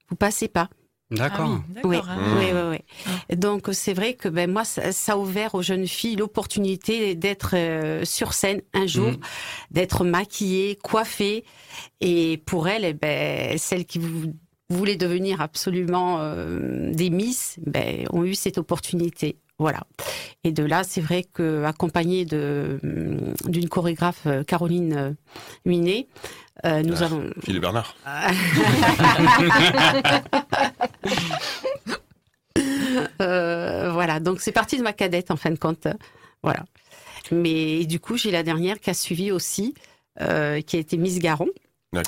vous 0.09 0.15
passez 0.15 0.47
pas. 0.47 0.69
D'accord. 1.09 1.59
Ah 1.61 1.61
oui, 1.75 1.81
Oui, 1.83 1.97
hein. 2.07 2.37
oui, 2.39 2.45
oui, 2.53 2.77
oui. 3.29 3.35
Donc 3.35 3.67
c'est 3.73 3.91
vrai 3.93 4.13
que 4.13 4.29
ben 4.29 4.49
moi 4.49 4.63
ça, 4.63 4.93
ça 4.93 5.13
a 5.13 5.17
ouvert 5.17 5.55
aux 5.55 5.61
jeunes 5.61 5.85
filles 5.87 6.15
l'opportunité 6.15 7.15
d'être 7.15 7.51
euh, 7.53 8.05
sur 8.05 8.33
scène 8.33 8.61
un 8.73 8.87
jour, 8.87 9.09
Mhm. 9.09 9.17
d'être 9.71 10.05
maquillées, 10.05 10.77
coiffées, 10.81 11.43
et 11.99 12.37
pour 12.45 12.69
elles, 12.69 12.85
eh 12.85 12.93
ben 12.93 13.57
celles 13.57 13.83
qui 13.85 13.99
vou- 13.99 14.33
voulaient 14.69 14.95
devenir 14.95 15.41
absolument 15.41 16.19
euh, 16.21 16.91
des 16.93 17.09
Miss, 17.09 17.57
ben 17.65 18.05
ont 18.11 18.23
eu 18.23 18.33
cette 18.33 18.57
opportunité. 18.57 19.37
Voilà. 19.61 19.81
Et 20.43 20.51
de 20.51 20.63
là, 20.63 20.83
c'est 20.83 21.01
vrai 21.01 21.23
que 21.23 21.63
accompagnée 21.65 22.25
de 22.25 22.79
hum, 22.83 23.35
d'une 23.45 23.69
chorégraphe 23.69 24.23
euh, 24.25 24.43
Caroline 24.43 24.93
euh, 24.97 25.11
Minet, 25.65 26.07
euh, 26.65 26.81
nous 26.81 27.03
Ah. 27.03 27.05
avons 27.05 27.29
Philippe 27.43 27.61
Bernard 27.61 27.95
Euh, 33.21 33.91
voilà, 33.93 34.19
donc 34.19 34.41
c'est 34.41 34.51
parti 34.51 34.77
de 34.77 34.83
ma 34.83 34.93
cadette 34.93 35.31
en 35.31 35.35
fin 35.37 35.51
de 35.51 35.57
compte. 35.57 35.87
Voilà. 36.43 36.65
Mais 37.31 37.85
du 37.85 37.99
coup, 37.99 38.17
j'ai 38.17 38.31
la 38.31 38.43
dernière 38.43 38.79
qui 38.79 38.89
a 38.89 38.93
suivi 38.93 39.31
aussi, 39.31 39.73
euh, 40.19 40.59
qui 40.61 40.75
a 40.75 40.79
été 40.79 40.97
Miss 40.97 41.19
Garon. 41.19 41.47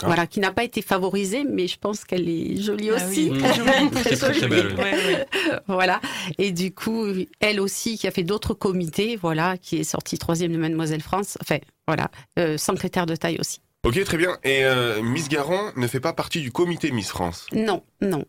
Voilà, 0.04 0.28
qui 0.28 0.40
n'a 0.40 0.52
pas 0.52 0.64
été 0.64 0.82
favorisée, 0.82 1.44
mais 1.44 1.68
je 1.68 1.78
pense 1.78 2.06
qu'elle 2.06 2.30
est 2.30 2.56
jolie 2.62 2.90
Ah 2.92 2.96
aussi. 2.96 3.30
oui, 3.30 3.38
très 3.38 3.54
jolie. 3.54 3.70
C'est 4.04 4.16
très, 4.16 4.32
très 4.34 4.48
belle. 4.48 4.76
Ouais, 4.76 4.94
ouais. 4.94 5.28
voilà. 5.68 6.00
Et 6.38 6.52
du 6.52 6.74
coup, 6.74 7.06
elle 7.42 7.60
aussi, 7.60 7.98
qui 7.98 8.08
a 8.08 8.12
fait 8.12 8.24
d'autres 8.24 8.54
comités, 8.54 9.18
voilà, 9.18 9.58
qui 9.58 9.78
est 9.78 9.84
sortie 9.84 10.18
troisième 10.18 10.54
de 10.54 10.58
Mademoiselle 10.58 11.02
France. 11.02 11.38
Enfin, 11.42 11.58
voilà, 11.86 12.10
euh, 12.40 12.58
secrétaire 12.58 13.06
de 13.06 13.18
taille 13.18 13.38
aussi. 13.42 13.60
Ok, 13.86 14.02
très 14.06 14.18
bien. 14.18 14.38
Et 14.46 14.64
euh, 14.64 15.02
Miss 15.02 15.28
Garon 15.28 15.74
ne 15.76 15.88
fait 15.88 16.00
pas 16.00 16.14
partie 16.14 16.40
du 16.40 16.54
comité 16.54 16.90
Miss 16.92 17.10
France? 17.10 17.48
Non, 17.52 17.84
non. 18.00 18.24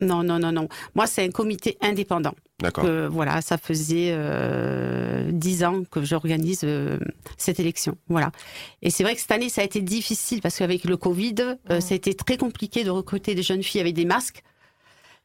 Non, 0.00 0.22
non, 0.22 0.38
non, 0.38 0.52
non. 0.52 0.68
Moi, 0.94 1.08
c'est 1.08 1.24
un 1.24 1.30
comité 1.30 1.76
indépendant. 1.80 2.34
D'accord. 2.60 2.84
Euh, 2.86 3.08
voilà, 3.08 3.40
ça 3.42 3.56
faisait 3.58 4.10
euh, 4.12 5.30
dix 5.32 5.64
ans 5.64 5.82
que 5.90 6.04
j'organise 6.04 6.60
euh, 6.64 6.98
cette 7.36 7.58
élection. 7.60 7.96
Voilà. 8.08 8.32
Et 8.82 8.90
c'est 8.90 9.02
vrai 9.02 9.14
que 9.14 9.20
cette 9.20 9.30
année, 9.32 9.48
ça 9.48 9.62
a 9.62 9.64
été 9.64 9.80
difficile 9.80 10.40
parce 10.42 10.56
qu'avec 10.58 10.84
le 10.84 10.96
Covid, 10.96 11.34
euh, 11.70 11.80
ça 11.80 11.92
a 11.92 11.96
été 11.96 12.14
très 12.14 12.36
compliqué 12.36 12.84
de 12.84 12.90
recruter 12.90 13.34
des 13.34 13.42
jeunes 13.42 13.62
filles 13.62 13.80
avec 13.80 13.94
des 13.94 14.04
masques. 14.04 14.42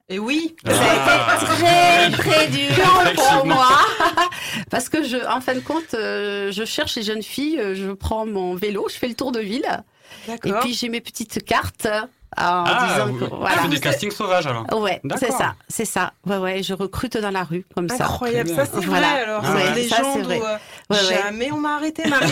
Et 0.07 0.19
oui, 0.19 0.55
Ça 0.65 0.71
Ah. 0.71 1.37
a 1.39 2.07
été 2.07 2.15
très, 2.15 2.23
très 2.31 2.47
dur 2.47 3.13
pour 3.15 3.45
moi. 3.47 3.67
Parce 4.69 4.87
que, 4.87 5.03
je, 5.03 5.17
en 5.27 5.41
fin 5.41 5.55
de 5.55 5.61
compte, 5.61 5.95
euh, 5.95 6.51
je 6.51 6.63
cherche 6.63 6.95
les 6.95 7.01
jeunes 7.01 7.23
filles, 7.23 7.59
euh, 7.59 7.73
je 7.73 7.91
prends 7.91 8.27
mon 8.27 8.53
vélo, 8.53 8.87
je 8.87 8.95
fais 8.97 9.07
le 9.07 9.15
tour 9.15 9.31
de 9.31 9.39
ville. 9.39 9.65
Et 10.27 10.51
puis, 10.61 10.73
j'ai 10.75 10.89
mes 10.89 11.01
petites 11.01 11.43
cartes 11.43 11.87
en 12.37 12.63
Ah, 12.67 12.87
disant 12.93 13.05
vous, 13.07 13.17
que. 13.19 13.25
tu 13.25 13.31
Voilà. 13.39 13.57
fais 13.57 13.67
des 13.69 13.79
castings 13.79 14.11
sauvages 14.11 14.47
alors 14.47 14.65
Ouais, 14.81 15.01
c'est 15.17 15.31
ça, 15.31 15.55
c'est 15.67 15.85
ça. 15.85 16.13
Ouais, 16.25 16.37
ouais, 16.37 16.63
je 16.63 16.73
recrute 16.73 17.17
dans 17.17 17.31
la 17.31 17.43
rue, 17.43 17.65
comme 17.75 17.89
ça. 17.89 18.05
Incroyable, 18.05 18.49
ça 18.49 18.65
c'est 18.65 18.85
Voilà. 18.85 19.07
vrai 19.11 19.21
alors. 19.23 19.41
Ah 19.45 19.53
c'est 19.73 19.81
ouais, 19.81 19.87
ça, 19.87 19.97
gens 20.03 20.13
c'est 20.13 20.21
vrai. 20.21 20.41
euh, 20.43 20.57
Ouais, 20.89 20.97
ouais. 20.97 21.15
jamais 21.23 21.51
on 21.51 21.57
m'a 21.57 21.75
arrêté, 21.75 22.07
Marie. 22.07 22.31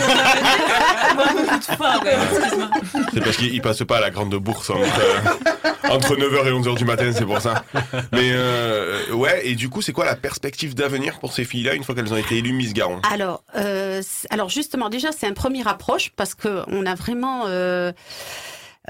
C'est 3.12 3.20
parce 3.20 3.36
qu'il 3.36 3.54
il 3.54 3.62
passe 3.62 3.82
pas 3.84 3.98
à 3.98 4.00
la 4.00 4.10
grande 4.10 4.34
bourse 4.36 4.70
entre, 4.70 4.80
euh, 4.82 5.90
entre 5.90 6.16
9h 6.16 6.46
et 6.46 6.52
11h 6.52 6.76
du 6.76 6.84
matin, 6.84 7.10
c'est 7.12 7.24
pour 7.24 7.40
ça. 7.40 7.64
Mais 8.12 8.30
euh, 8.32 9.10
ouais, 9.12 9.46
et 9.46 9.54
du 9.54 9.68
coup, 9.68 9.82
c'est 9.82 9.92
quoi 9.92 10.04
la 10.04 10.16
perspective 10.16 10.74
d'avenir 10.74 11.18
pour 11.20 11.32
ces 11.32 11.44
filles-là 11.44 11.74
une 11.74 11.84
fois 11.84 11.94
qu'elles 11.94 12.12
ont 12.12 12.16
été 12.16 12.36
élues 12.38 12.52
Miss 12.52 12.72
Garon 12.74 13.00
Alors, 13.12 13.42
euh, 13.56 14.02
alors 14.30 14.48
justement, 14.48 14.88
déjà, 14.88 15.10
c'est 15.12 15.26
un 15.26 15.32
premier 15.32 15.66
approche 15.66 16.10
parce 16.16 16.34
que 16.34 16.62
on 16.68 16.86
a 16.86 16.94
vraiment 16.94 17.44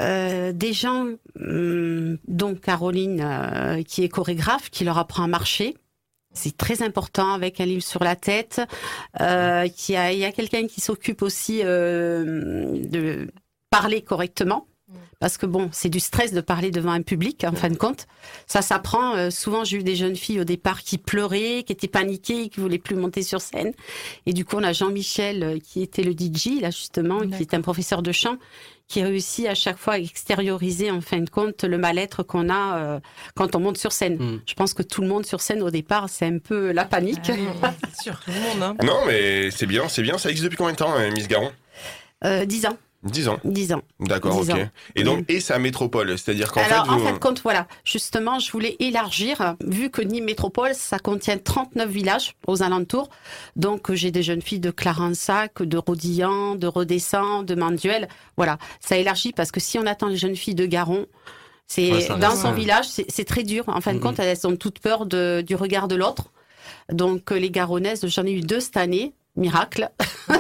euh, 0.00 0.52
des 0.52 0.72
gens, 0.72 1.06
hum, 1.40 2.18
dont 2.26 2.54
Caroline, 2.54 3.20
euh, 3.22 3.82
qui 3.82 4.02
est 4.02 4.08
chorégraphe, 4.08 4.70
qui 4.70 4.84
leur 4.84 4.98
apprend 4.98 5.24
à 5.24 5.28
marcher. 5.28 5.76
C'est 6.32 6.56
très 6.56 6.82
important 6.82 7.32
avec 7.32 7.60
un 7.60 7.64
livre 7.64 7.82
sur 7.82 8.02
la 8.02 8.16
tête. 8.16 8.60
Euh, 9.20 9.66
a, 9.66 10.12
il 10.12 10.18
y 10.18 10.24
a 10.24 10.32
quelqu'un 10.32 10.66
qui 10.66 10.80
s'occupe 10.80 11.22
aussi 11.22 11.60
euh, 11.62 12.76
de 12.86 13.28
parler 13.70 14.02
correctement. 14.02 14.66
Parce 15.20 15.38
que 15.38 15.46
bon, 15.46 15.70
c'est 15.72 15.88
du 15.88 16.00
stress 16.00 16.32
de 16.32 16.42
parler 16.42 16.70
devant 16.70 16.90
un 16.90 17.00
public, 17.00 17.44
en 17.44 17.52
fin 17.52 17.70
de 17.70 17.76
compte. 17.76 18.06
Ça 18.46 18.60
s'apprend. 18.60 19.14
Euh, 19.14 19.30
souvent, 19.30 19.64
j'ai 19.64 19.78
eu 19.78 19.82
des 19.82 19.96
jeunes 19.96 20.16
filles 20.16 20.40
au 20.40 20.44
départ 20.44 20.82
qui 20.82 20.98
pleuraient, 20.98 21.62
qui 21.66 21.72
étaient 21.72 21.88
paniquées, 21.88 22.50
qui 22.50 22.60
voulaient 22.60 22.78
plus 22.78 22.96
monter 22.96 23.22
sur 23.22 23.40
scène. 23.40 23.72
Et 24.26 24.32
du 24.34 24.44
coup, 24.44 24.56
on 24.56 24.62
a 24.62 24.72
Jean-Michel, 24.74 25.42
euh, 25.42 25.58
qui 25.58 25.82
était 25.82 26.02
le 26.02 26.12
DJ, 26.12 26.60
là, 26.60 26.70
justement, 26.70 27.20
qui 27.20 27.40
est 27.40 27.54
un 27.54 27.62
professeur 27.62 28.02
de 28.02 28.12
chant, 28.12 28.36
qui 28.88 29.02
réussit 29.02 29.46
à 29.46 29.54
chaque 29.54 29.78
fois 29.78 29.94
à 29.94 29.98
extérioriser, 29.98 30.90
en 30.90 31.00
fin 31.00 31.20
de 31.20 31.30
compte, 31.30 31.64
le 31.64 31.78
mal-être 31.78 32.22
qu'on 32.22 32.48
a 32.48 32.78
euh, 32.78 33.00
quand 33.34 33.56
on 33.56 33.60
monte 33.60 33.78
sur 33.78 33.92
scène. 33.92 34.16
Hmm. 34.16 34.40
Je 34.46 34.54
pense 34.54 34.74
que 34.74 34.82
tout 34.82 35.00
le 35.00 35.08
monde 35.08 35.24
sur 35.24 35.40
scène, 35.40 35.62
au 35.62 35.70
départ, 35.70 36.08
c'est 36.08 36.26
un 36.26 36.38
peu 36.38 36.72
la 36.72 36.84
panique. 36.84 37.24
sûr. 38.02 38.20
Tout 38.24 38.30
le 38.30 38.40
monde, 38.40 38.62
hein. 38.62 38.76
Non, 38.84 39.00
mais 39.06 39.50
c'est 39.50 39.66
bien, 39.66 39.88
c'est 39.88 40.02
bien. 40.02 40.18
Ça 40.18 40.30
existe 40.30 40.44
depuis 40.44 40.56
combien 40.56 40.72
de 40.72 40.78
temps, 40.78 40.94
euh, 40.96 41.10
Miss 41.10 41.28
Garon? 41.28 41.50
Euh, 42.24 42.44
10 42.44 42.66
ans. 42.66 42.76
10 43.04 43.28
ans. 43.28 43.38
10 43.44 43.72
ans. 43.74 43.82
D'accord, 44.00 44.38
ok. 44.38 44.50
ans. 44.50 44.68
Et 44.96 45.04
donc, 45.04 45.24
et 45.28 45.40
sa 45.40 45.58
métropole, 45.58 46.18
c'est-à-dire 46.18 46.50
qu'en 46.50 46.62
Alors, 46.62 46.86
fait, 46.86 46.90
en 46.90 46.98
vous... 46.98 47.04
fin 47.04 47.12
de 47.12 47.18
compte, 47.18 47.40
voilà, 47.42 47.66
justement, 47.84 48.38
je 48.38 48.50
voulais 48.50 48.76
élargir, 48.80 49.56
vu 49.64 49.90
que 49.90 50.00
Nîmes 50.00 50.24
Métropole, 50.24 50.74
ça 50.74 50.98
contient 50.98 51.36
39 51.36 51.88
villages 51.88 52.34
aux 52.46 52.62
alentours. 52.62 53.10
Donc, 53.56 53.92
j'ai 53.92 54.10
des 54.10 54.22
jeunes 54.22 54.42
filles 54.42 54.60
de 54.60 54.70
Clarensac, 54.70 55.62
de 55.62 55.76
Rodillan, 55.76 56.54
de 56.54 56.66
Redescend, 56.66 57.44
de 57.44 57.54
Manduel. 57.54 58.08
Voilà, 58.36 58.58
ça 58.80 58.96
élargit 58.96 59.32
parce 59.32 59.52
que 59.52 59.60
si 59.60 59.78
on 59.78 59.86
attend 59.86 60.08
les 60.08 60.16
jeunes 60.16 60.36
filles 60.36 60.54
de 60.54 60.66
Garon, 60.66 61.06
c'est 61.66 61.92
Ouais, 61.92 62.18
dans 62.18 62.36
son 62.36 62.52
village, 62.52 62.86
c'est 62.86 63.24
très 63.24 63.42
dur. 63.42 63.64
En 63.68 63.80
fin 63.80 63.94
de 63.94 63.98
compte, 63.98 64.18
elles 64.18 64.46
ont 64.46 64.56
toute 64.56 64.80
peur 64.80 65.06
de, 65.06 65.42
du 65.46 65.54
regard 65.54 65.88
de 65.88 65.96
l'autre. 65.96 66.30
Donc, 66.90 67.30
les 67.30 67.50
Garonnaises, 67.50 68.06
j'en 68.06 68.24
ai 68.24 68.32
eu 68.32 68.40
deux 68.40 68.60
cette 68.60 68.76
année, 68.76 69.14
miracle. 69.36 69.90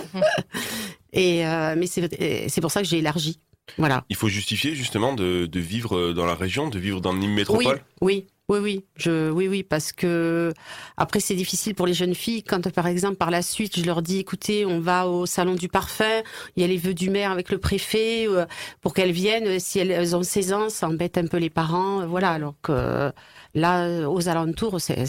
Et 1.14 1.46
euh, 1.46 1.74
mais 1.76 1.86
c'est 1.86 2.12
et 2.20 2.48
c'est 2.48 2.60
pour 2.60 2.70
ça 2.70 2.82
que 2.82 2.88
j'ai 2.88 2.98
élargi. 2.98 3.40
Voilà. 3.78 4.04
il 4.10 4.16
faut 4.16 4.28
justifier 4.28 4.74
justement 4.74 5.14
de, 5.14 5.46
de 5.46 5.60
vivre 5.60 5.96
euh, 5.96 6.12
dans 6.12 6.26
la 6.26 6.34
région, 6.34 6.68
de 6.68 6.78
vivre 6.78 7.00
dans 7.00 7.14
Nîmes 7.14 7.32
Métropole 7.32 7.80
Oui, 8.02 8.26
oui, 8.48 8.58
oui, 8.58 8.58
oui, 8.58 8.84
je, 8.96 9.30
oui, 9.30 9.48
oui, 9.48 9.62
parce 9.62 9.92
que 9.92 10.52
après 10.98 11.20
c'est 11.20 11.34
difficile 11.34 11.74
pour 11.74 11.86
les 11.86 11.94
jeunes 11.94 12.14
filles 12.14 12.42
quand 12.42 12.70
par 12.70 12.86
exemple 12.86 13.16
par 13.16 13.30
la 13.30 13.40
suite 13.40 13.78
je 13.78 13.84
leur 13.86 14.02
dis 14.02 14.18
écoutez 14.18 14.66
on 14.66 14.80
va 14.80 15.08
au 15.08 15.24
salon 15.24 15.54
du 15.54 15.68
parfum, 15.68 16.22
il 16.56 16.60
y 16.60 16.64
a 16.64 16.68
les 16.68 16.76
vœux 16.76 16.92
du 16.92 17.08
maire 17.08 17.30
avec 17.30 17.50
le 17.50 17.56
préfet 17.56 18.28
euh, 18.28 18.44
pour 18.82 18.92
qu'elles 18.92 19.12
viennent 19.12 19.58
si 19.58 19.78
elles, 19.78 20.14
ont 20.14 20.22
16 20.22 20.52
ans 20.52 20.68
ça 20.68 20.88
embête 20.88 21.16
un 21.16 21.26
peu 21.26 21.38
les 21.38 21.48
parents 21.48 22.02
euh, 22.02 22.06
voilà 22.06 22.32
alors 22.32 22.54
que 22.62 22.72
euh, 22.72 23.10
là 23.54 23.86
euh, 23.86 24.06
aux 24.06 24.28
alentours 24.28 24.78
c'est 24.78 25.06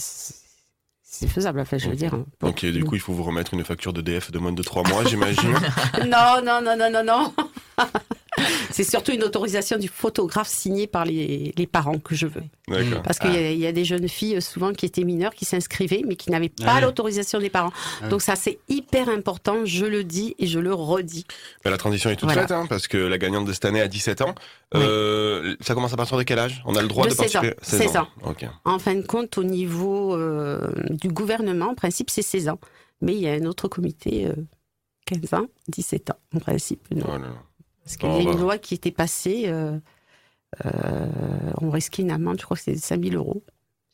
c'est 1.17 1.27
faisable 1.27 1.59
enfin 1.61 1.77
je 1.77 1.89
veux 1.89 1.95
dire. 1.95 2.13
hein. 2.13 2.25
Ok, 2.41 2.65
du 2.65 2.83
coup, 2.83 2.95
il 2.95 3.01
faut 3.01 3.13
vous 3.13 3.23
remettre 3.23 3.53
une 3.53 3.63
facture 3.63 3.93
d'EDF 3.93 4.31
de 4.31 4.39
moins 4.39 4.51
de 4.51 4.61
3 4.61 4.83
mois, 4.89 5.03
j'imagine. 5.05 5.53
non, 6.05 6.41
non, 6.43 6.61
non, 6.61 6.75
non, 6.77 6.89
non, 6.91 7.03
non. 7.03 7.33
C'est 8.71 8.83
surtout 8.83 9.11
une 9.13 9.23
autorisation 9.23 9.77
du 9.77 9.87
photographe 9.87 10.47
signée 10.49 10.87
par 10.87 11.05
les, 11.05 11.53
les 11.55 11.67
parents 11.67 11.97
que 11.99 12.15
je 12.15 12.27
veux. 12.27 12.43
Parce 13.03 13.19
qu'il 13.19 13.31
y, 13.33 13.37
a- 13.37 13.51
il 13.51 13.59
y 13.59 13.67
a 13.67 13.71
des 13.71 13.85
jeunes 13.85 14.09
filles 14.09 14.35
euh, 14.37 14.41
souvent 14.41 14.73
qui 14.73 14.85
étaient 14.85 15.03
mineures, 15.05 15.33
qui 15.33 15.45
s'inscrivaient, 15.45 16.01
mais 16.05 16.15
qui 16.15 16.31
n'avaient 16.31 16.49
pas 16.49 16.65
Ah 16.67 16.75
oui. 16.77 16.81
l'autorisation 16.81 17.39
des 17.39 17.49
parents. 17.49 17.71
Ah. 18.01 18.09
Donc 18.09 18.21
ça, 18.21 18.35
c'est 18.35 18.59
hyper 18.67 19.07
important, 19.09 19.63
je 19.65 19.85
le 19.85 20.03
dis 20.03 20.35
et 20.39 20.47
je 20.47 20.59
le 20.59 20.73
redis. 20.73 21.25
Bah, 21.63 21.69
la 21.71 21.77
transition 21.77 22.09
est 22.09 22.15
toute 22.17 22.27
Voilà. 22.27 22.41
faite, 22.41 22.51
hein, 22.51 22.65
parce 22.67 22.87
que 22.87 22.97
la 22.97 23.17
gagnante 23.17 23.45
de 23.45 23.53
cette 23.53 23.65
année 23.65 23.79
a 23.81 23.87
17 23.87 24.21
ans. 24.21 24.35
Euh, 24.73 25.55
Ça 25.61 25.73
commence 25.73 25.93
à 25.93 25.97
partir 25.97 26.17
de 26.17 26.23
quel 26.23 26.39
âge? 26.39 26.61
On 26.65 26.75
a 26.75 26.81
le 26.81 26.87
droit 26.87 27.05
De 27.05 27.11
de, 27.11 27.15
16 27.15 27.35
ans. 27.37 27.41
participer? 27.41 27.77
16 27.87 27.97
ans. 27.97 28.07
Ok. 28.23 28.45
En 28.65 28.79
fin 28.79 28.95
de 28.95 29.01
compte, 29.03 29.37
au 29.37 29.43
niveau 29.43 30.15
euh, 30.15 30.67
du 30.89 31.07
gouvernement, 31.07 31.69
en 31.69 31.75
principe, 31.75 32.09
c'est 32.09 32.21
16 32.21 32.49
ans. 32.49 32.59
Mais 33.01 33.13
il 33.13 33.21
y 33.21 33.29
a 33.29 33.33
un 33.33 33.45
autre 33.45 33.67
comité, 33.69 34.25
euh, 34.27 34.33
15 35.05 35.33
ans, 35.35 35.45
17 35.69 36.09
ans, 36.09 36.17
en 36.35 36.39
principe. 36.39 36.81
non. 36.93 37.05
Parce 37.85 37.97
qu'il 37.97 38.09
y 38.09 38.13
a 38.13 38.19
une 38.19 38.33
bah. 38.33 38.39
loi 38.39 38.57
qui 38.57 38.73
était 38.73 38.91
passée, 38.91 39.43
euh, 39.45 39.77
euh, 40.65 41.07
on 41.61 41.69
risquait 41.69 42.01
une 42.01 42.11
amende, 42.11 42.39
je 42.39 42.45
crois 42.45 42.57
que 42.57 42.63
c'était 42.63 42.77
5000 42.79 43.15
euros, 43.15 43.43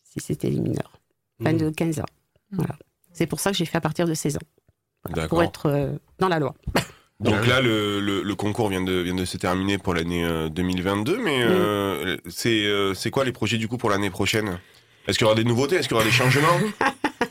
si 0.04 0.20
c'était 0.20 0.50
les 0.50 0.60
mineurs. 0.60 1.00
Enfin, 1.42 1.54
Mmh. 1.54 1.58
de 1.58 1.70
15 1.72 2.00
ans. 2.00 2.06
Voilà. 2.52 2.76
C'est 3.14 3.26
pour 3.28 3.40
ça 3.40 3.52
que 3.52 3.58
j'ai 3.58 3.66
fait 3.66 3.78
à 3.78 3.82
partir 3.82 4.08
de 4.08 4.14
16 4.14 4.38
ans, 4.38 5.28
pour 5.28 5.44
être 5.44 5.66
euh, 5.68 5.94
dans 6.20 6.28
la 6.30 6.40
loi. 6.40 6.56
Donc 7.20 7.46
là, 7.46 7.62
le, 7.62 8.00
le, 8.00 8.24
le 8.24 8.36
concours 8.36 8.70
vient 8.70 8.82
de, 8.84 8.94
vient 8.94 9.14
de 9.14 9.26
se 9.26 9.38
terminer 9.38 9.78
pour 9.78 9.94
l'année 9.94 10.24
euh, 10.26 10.50
2022, 10.50 11.18
mais 11.18 11.44
euh, 11.44 12.18
c'est 12.30 13.12
quoi 13.12 13.26
les 13.26 13.32
projets 13.32 13.58
du 13.58 13.68
coup 13.68 13.78
pour 13.78 13.90
l'année 13.92 14.10
prochaine? 14.10 14.60
Est-ce 15.08 15.18
qu'il 15.18 15.26
y 15.26 15.30
aura 15.30 15.36
des 15.36 15.44
nouveautés? 15.44 15.76
Est-ce 15.76 15.88
qu'il 15.88 15.98
y 15.98 16.00
aura 16.00 16.06
des 16.06 16.12
changements? 16.12 16.48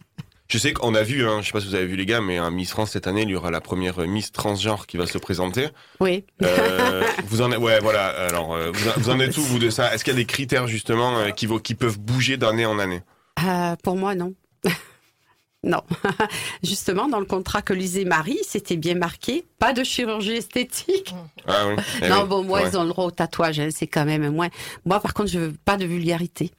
Je 0.48 0.58
sais 0.58 0.74
qu'on 0.74 0.94
a 0.94 1.02
vu, 1.02 1.26
hein, 1.26 1.40
je 1.40 1.46
sais 1.46 1.52
pas 1.52 1.60
si 1.60 1.68
vous 1.68 1.74
avez 1.74 1.86
vu 1.86 1.96
les 1.96 2.04
gars, 2.04 2.20
mais 2.20 2.38
à 2.38 2.50
Miss 2.50 2.70
France 2.70 2.90
cette 2.90 3.06
année, 3.06 3.22
il 3.22 3.30
y 3.30 3.34
aura 3.34 3.50
la 3.50 3.62
première 3.62 3.98
Miss 4.00 4.30
transgenre 4.30 4.86
qui 4.86 4.98
va 4.98 5.06
se 5.06 5.16
présenter. 5.16 5.68
Oui. 6.00 6.24
Euh, 6.42 7.02
vous 7.28 7.40
en 7.40 7.50
êtes, 7.50 7.58
ouais, 7.58 7.80
voilà. 7.80 8.08
Alors, 8.08 8.54
euh, 8.54 8.70
vous, 8.72 8.88
en- 8.88 8.92
vous 8.96 9.10
en 9.10 9.20
êtes 9.20 9.36
où 9.38 9.42
vous 9.42 9.58
de 9.58 9.70
ça? 9.70 9.94
Est-ce 9.94 10.04
qu'il 10.04 10.12
y 10.12 10.16
a 10.16 10.18
des 10.18 10.26
critères 10.26 10.66
justement 10.66 11.18
euh, 11.18 11.30
qui, 11.30 11.74
peuvent 11.74 11.98
bouger 11.98 12.36
d'année 12.36 12.66
en 12.66 12.78
année? 12.78 13.00
Euh, 13.42 13.74
pour 13.82 13.96
moi, 13.96 14.14
non. 14.14 14.34
non. 15.64 15.80
Justement, 16.62 17.08
dans 17.08 17.20
le 17.20 17.26
contrat 17.26 17.62
que 17.62 17.72
lisait 17.72 18.04
Marie, 18.04 18.38
c'était 18.46 18.76
bien 18.76 18.94
marqué, 18.94 19.46
pas 19.58 19.72
de 19.72 19.82
chirurgie 19.82 20.32
esthétique. 20.36 21.14
Ah 21.48 21.68
oui. 21.68 21.74
eh 22.02 22.08
non, 22.10 22.22
oui, 22.22 22.28
bon, 22.28 22.44
moi, 22.44 22.60
ouais. 22.62 22.68
ils 22.68 22.76
ont 22.76 22.82
le 22.82 22.90
droit 22.90 23.06
au 23.06 23.10
tatouage, 23.10 23.60
hein, 23.60 23.70
c'est 23.74 23.86
quand 23.86 24.04
même 24.04 24.28
moins. 24.28 24.50
Moi, 24.84 25.00
par 25.00 25.14
contre, 25.14 25.30
je 25.30 25.38
veux 25.38 25.54
pas 25.64 25.78
de 25.78 25.86
vulgarité. 25.86 26.52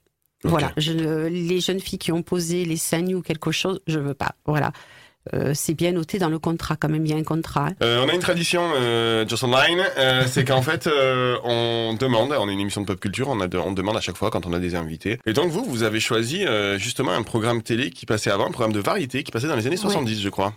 Voilà, 0.49 0.71
je, 0.77 0.91
les 1.27 1.59
jeunes 1.59 1.79
filles 1.79 1.99
qui 1.99 2.11
ont 2.11 2.21
posé 2.21 2.65
les 2.65 2.77
seins 2.77 3.01
nus 3.01 3.15
ou 3.15 3.21
quelque 3.21 3.51
chose, 3.51 3.81
je 3.87 3.99
veux 3.99 4.13
pas. 4.13 4.35
Voilà, 4.45 4.71
Euh, 5.33 5.53
c'est 5.55 5.73
bien 5.73 5.91
noté 5.91 6.19
dans 6.19 6.29
le 6.29 6.37
contrat, 6.37 6.75
quand 6.75 6.87
même, 6.87 7.03
il 7.03 7.09
y 7.11 7.13
a 7.15 7.17
un 7.17 7.23
contrat. 7.23 7.69
hein. 7.69 7.75
Euh, 7.81 8.05
on 8.05 8.09
a 8.09 8.13
une 8.13 8.19
tradition, 8.21 8.61
euh, 8.75 9.27
Just 9.27 9.43
Online, 9.43 9.81
c'est 10.27 10.45
qu'en 10.45 10.61
fait, 10.61 10.87
on 11.43 11.95
demande, 11.99 12.31
on 12.39 12.47
est 12.47 12.53
une 12.53 12.59
émission 12.59 12.81
de 12.81 12.85
pop 12.85 12.99
culture, 12.99 13.27
on, 13.29 13.39
a 13.41 13.47
de- 13.47 13.57
on 13.57 13.71
demande 13.71 13.97
à 13.97 14.01
chaque 14.01 14.17
fois 14.17 14.29
quand 14.29 14.45
on 14.45 14.53
a 14.53 14.59
des 14.59 14.75
invités. 14.75 15.17
Et 15.25 15.33
donc 15.33 15.49
vous, 15.51 15.65
vous 15.65 15.81
avez 15.81 15.99
choisi 15.99 16.45
justement 16.77 17.11
un 17.11 17.23
programme 17.23 17.63
télé 17.63 17.89
qui 17.89 18.05
passait 18.05 18.29
avant, 18.29 18.45
un 18.47 18.51
programme 18.51 18.73
de 18.73 18.79
variété 18.79 19.23
qui 19.23 19.31
passait 19.31 19.47
dans 19.47 19.55
les 19.55 19.65
années 19.65 19.77
70, 19.77 20.21
je 20.21 20.29
crois. 20.29 20.53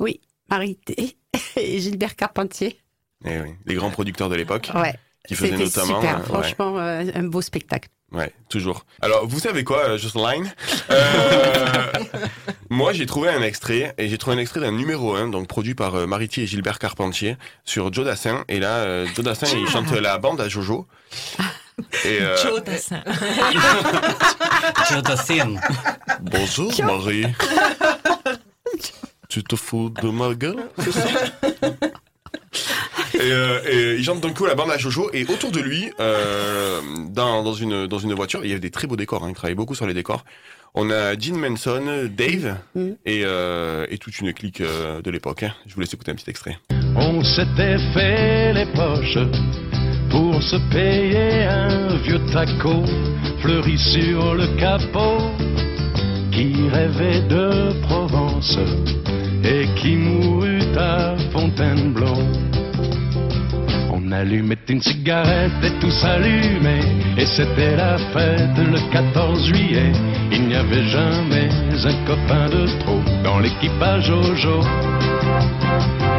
Oui, 0.00 0.20
Marie 0.50 0.74
T 0.74 1.16
et 1.56 1.78
Gilbert 1.78 2.16
Carpentier. 2.16 2.80
Eh 3.24 3.40
oui, 3.40 3.50
les 3.64 3.74
grands 3.76 3.90
producteurs 3.90 4.28
de 4.28 4.34
l'époque. 4.34 4.70
Ouais. 4.74 4.92
Qui 5.28 5.36
faisaient 5.36 5.52
C'était 5.52 5.64
notamment. 5.80 6.00
super, 6.00 6.18
ouais. 6.18 6.24
franchement, 6.24 6.78
un 6.78 7.22
beau 7.22 7.40
spectacle. 7.42 7.88
Ouais, 8.14 8.32
toujours. 8.48 8.86
Alors, 9.02 9.26
vous 9.26 9.40
savez 9.40 9.64
quoi, 9.64 9.88
euh, 9.88 9.98
Just 9.98 10.14
Online 10.16 10.54
Euh, 10.90 11.92
Moi, 12.70 12.92
j'ai 12.92 13.06
trouvé 13.06 13.28
un 13.28 13.42
extrait, 13.42 13.92
et 13.98 14.08
j'ai 14.08 14.18
trouvé 14.18 14.36
un 14.36 14.38
extrait 14.38 14.60
d'un 14.60 14.70
numéro 14.70 15.16
1, 15.16 15.28
donc 15.28 15.48
produit 15.48 15.74
par 15.74 15.96
euh, 15.96 16.06
Mariti 16.06 16.42
et 16.42 16.46
Gilbert 16.46 16.78
Carpentier, 16.78 17.36
sur 17.64 17.92
Joe 17.92 18.04
Dassin. 18.04 18.44
Et 18.48 18.60
là, 18.60 18.76
euh, 18.76 19.06
Joe 19.16 19.24
Dassin, 19.24 19.48
il 19.56 19.68
chante 19.68 19.90
la 19.90 20.18
bande 20.18 20.40
à 20.40 20.48
Jojo. 20.48 20.86
Et, 22.04 22.20
euh, 22.20 22.36
Joe 22.40 22.62
Dassin. 22.62 23.02
Joe 24.88 25.02
Dassin. 25.02 25.56
Bonjour, 26.20 26.72
Marie. 26.84 27.26
tu 29.28 29.42
te 29.42 29.56
fous 29.56 29.90
de 29.90 30.08
ma 30.08 30.34
gueule, 30.34 30.68
euh, 33.32 33.60
et 33.70 33.96
il 33.98 34.04
chante 34.04 34.20
d'un 34.20 34.32
coup 34.32 34.46
la 34.46 34.54
bande 34.54 34.70
à 34.70 34.78
Jojo 34.78 35.10
et 35.12 35.24
autour 35.26 35.50
de 35.52 35.60
lui, 35.60 35.90
euh, 36.00 36.80
dans, 37.10 37.42
dans, 37.42 37.54
une, 37.54 37.86
dans 37.86 37.98
une 37.98 38.12
voiture, 38.14 38.40
il 38.44 38.48
y 38.48 38.52
avait 38.52 38.60
des 38.60 38.70
très 38.70 38.86
beaux 38.86 38.96
décors, 38.96 39.24
hein, 39.24 39.28
il 39.30 39.34
travaillait 39.34 39.54
beaucoup 39.54 39.74
sur 39.74 39.86
les 39.86 39.94
décors. 39.94 40.24
On 40.74 40.90
a 40.90 41.16
Gene 41.16 41.36
Manson, 41.36 42.08
Dave 42.16 42.56
et, 43.06 43.22
euh, 43.24 43.86
et 43.90 43.98
toute 43.98 44.18
une 44.18 44.32
clique 44.32 44.60
euh, 44.60 45.00
de 45.02 45.10
l'époque. 45.10 45.44
hein. 45.44 45.54
Je 45.66 45.74
vous 45.74 45.80
laisse 45.80 45.94
écouter 45.94 46.10
un 46.10 46.16
petit 46.16 46.28
extrait. 46.30 46.58
On 46.96 47.22
s'était 47.22 47.78
fait 47.94 48.52
les 48.52 48.66
poches 48.74 49.18
pour 50.10 50.42
se 50.42 50.56
payer 50.72 51.44
un 51.44 51.96
vieux 51.98 52.18
taco 52.32 52.82
fleuri 53.40 53.78
sur 53.78 54.34
le 54.34 54.48
capot 54.58 55.30
qui 56.32 56.68
rêvait 56.72 57.20
de 57.28 57.80
Provence 57.82 58.58
et 59.44 59.66
qui 59.80 59.94
mourut 59.94 60.58
à 60.76 61.14
Fontainebleau. 61.30 62.16
On 64.06 64.12
allumait 64.12 64.58
une 64.68 64.82
cigarette 64.82 65.52
et 65.62 65.70
tout 65.80 65.90
s'allumait 65.90 66.84
et 67.16 67.24
c'était 67.24 67.74
la 67.74 67.96
fête 68.12 68.58
le 68.58 68.78
14 68.92 69.46
juillet. 69.46 69.92
Il 70.30 70.46
n'y 70.46 70.54
avait 70.54 70.84
jamais 70.88 71.48
un 71.72 72.06
copain 72.06 72.50
de 72.50 72.66
trop 72.80 73.00
dans 73.22 73.38
l'équipage 73.38 74.04
Jojo. 74.04 74.60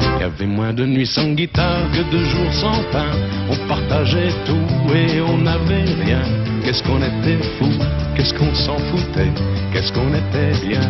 Il 0.02 0.22
y 0.22 0.24
avait 0.24 0.48
moins 0.48 0.74
de 0.74 0.86
nuits 0.86 1.06
sans 1.06 1.34
guitare 1.34 1.92
que 1.92 2.02
de 2.12 2.24
jours 2.24 2.54
sans 2.54 2.84
pain. 2.92 3.12
On 3.52 3.68
partageait 3.68 4.34
tout 4.48 4.96
et 4.96 5.22
on 5.22 5.38
n'avait 5.38 5.86
rien. 6.04 6.24
Qu'est-ce 6.64 6.82
qu'on 6.82 6.98
était 6.98 7.44
fou, 7.60 7.70
qu'est-ce 8.16 8.34
qu'on 8.34 8.56
s'en 8.56 8.80
foutait, 8.90 9.32
qu'est-ce 9.72 9.94
qu'on 9.94 10.12
était 10.12 10.68
bien? 10.68 10.82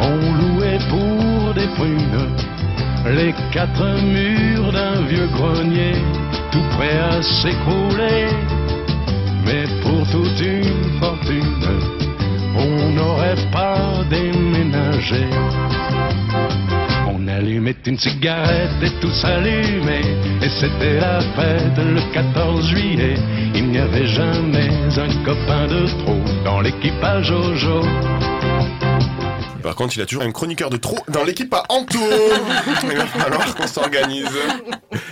On 0.00 0.32
louait 0.40 0.78
pour 0.88 1.52
des 1.52 1.66
prunes 1.74 2.23
les 3.06 3.34
quatre 3.52 3.84
murs 4.02 4.72
d'un 4.72 5.02
vieux 5.02 5.28
grenier, 5.28 5.94
tout 6.50 6.62
prêt 6.76 6.98
à 6.98 7.22
s'écrouler. 7.22 8.26
Mais 9.44 9.64
pour 9.82 10.08
toute 10.10 10.40
une 10.40 10.98
fortune, 10.98 11.42
on 12.56 12.90
n'aurait 12.90 13.36
pas 13.52 14.02
déménagé. 14.08 15.26
On 17.08 17.28
allumait 17.28 17.76
une 17.86 17.98
cigarette 17.98 18.82
et 18.82 18.90
tout 19.00 19.10
s'allumait. 19.10 20.16
Et 20.42 20.48
c'était 20.48 20.98
la 21.00 21.20
fête 21.20 21.76
le 21.76 22.00
14 22.12 22.68
juillet. 22.68 23.14
Il 23.54 23.68
n'y 23.68 23.78
avait 23.78 24.06
jamais 24.06 24.70
un 24.96 25.24
copain 25.24 25.66
de 25.66 25.86
trop 26.04 26.22
dans 26.44 26.60
l'équipage 26.60 27.26
Jojo. 27.26 27.82
Par 29.64 29.76
contre, 29.76 29.96
il 29.96 30.02
a 30.02 30.06
toujours 30.06 30.24
un 30.24 30.30
chroniqueur 30.30 30.68
de 30.68 30.76
trop 30.76 30.98
dans 31.08 31.24
l'équipe 31.24 31.52
à 31.54 31.64
Anto. 31.70 31.98
Il 32.82 32.88
va 32.98 33.06
falloir 33.06 33.54
qu'on 33.54 33.66
s'organise. 33.66 34.28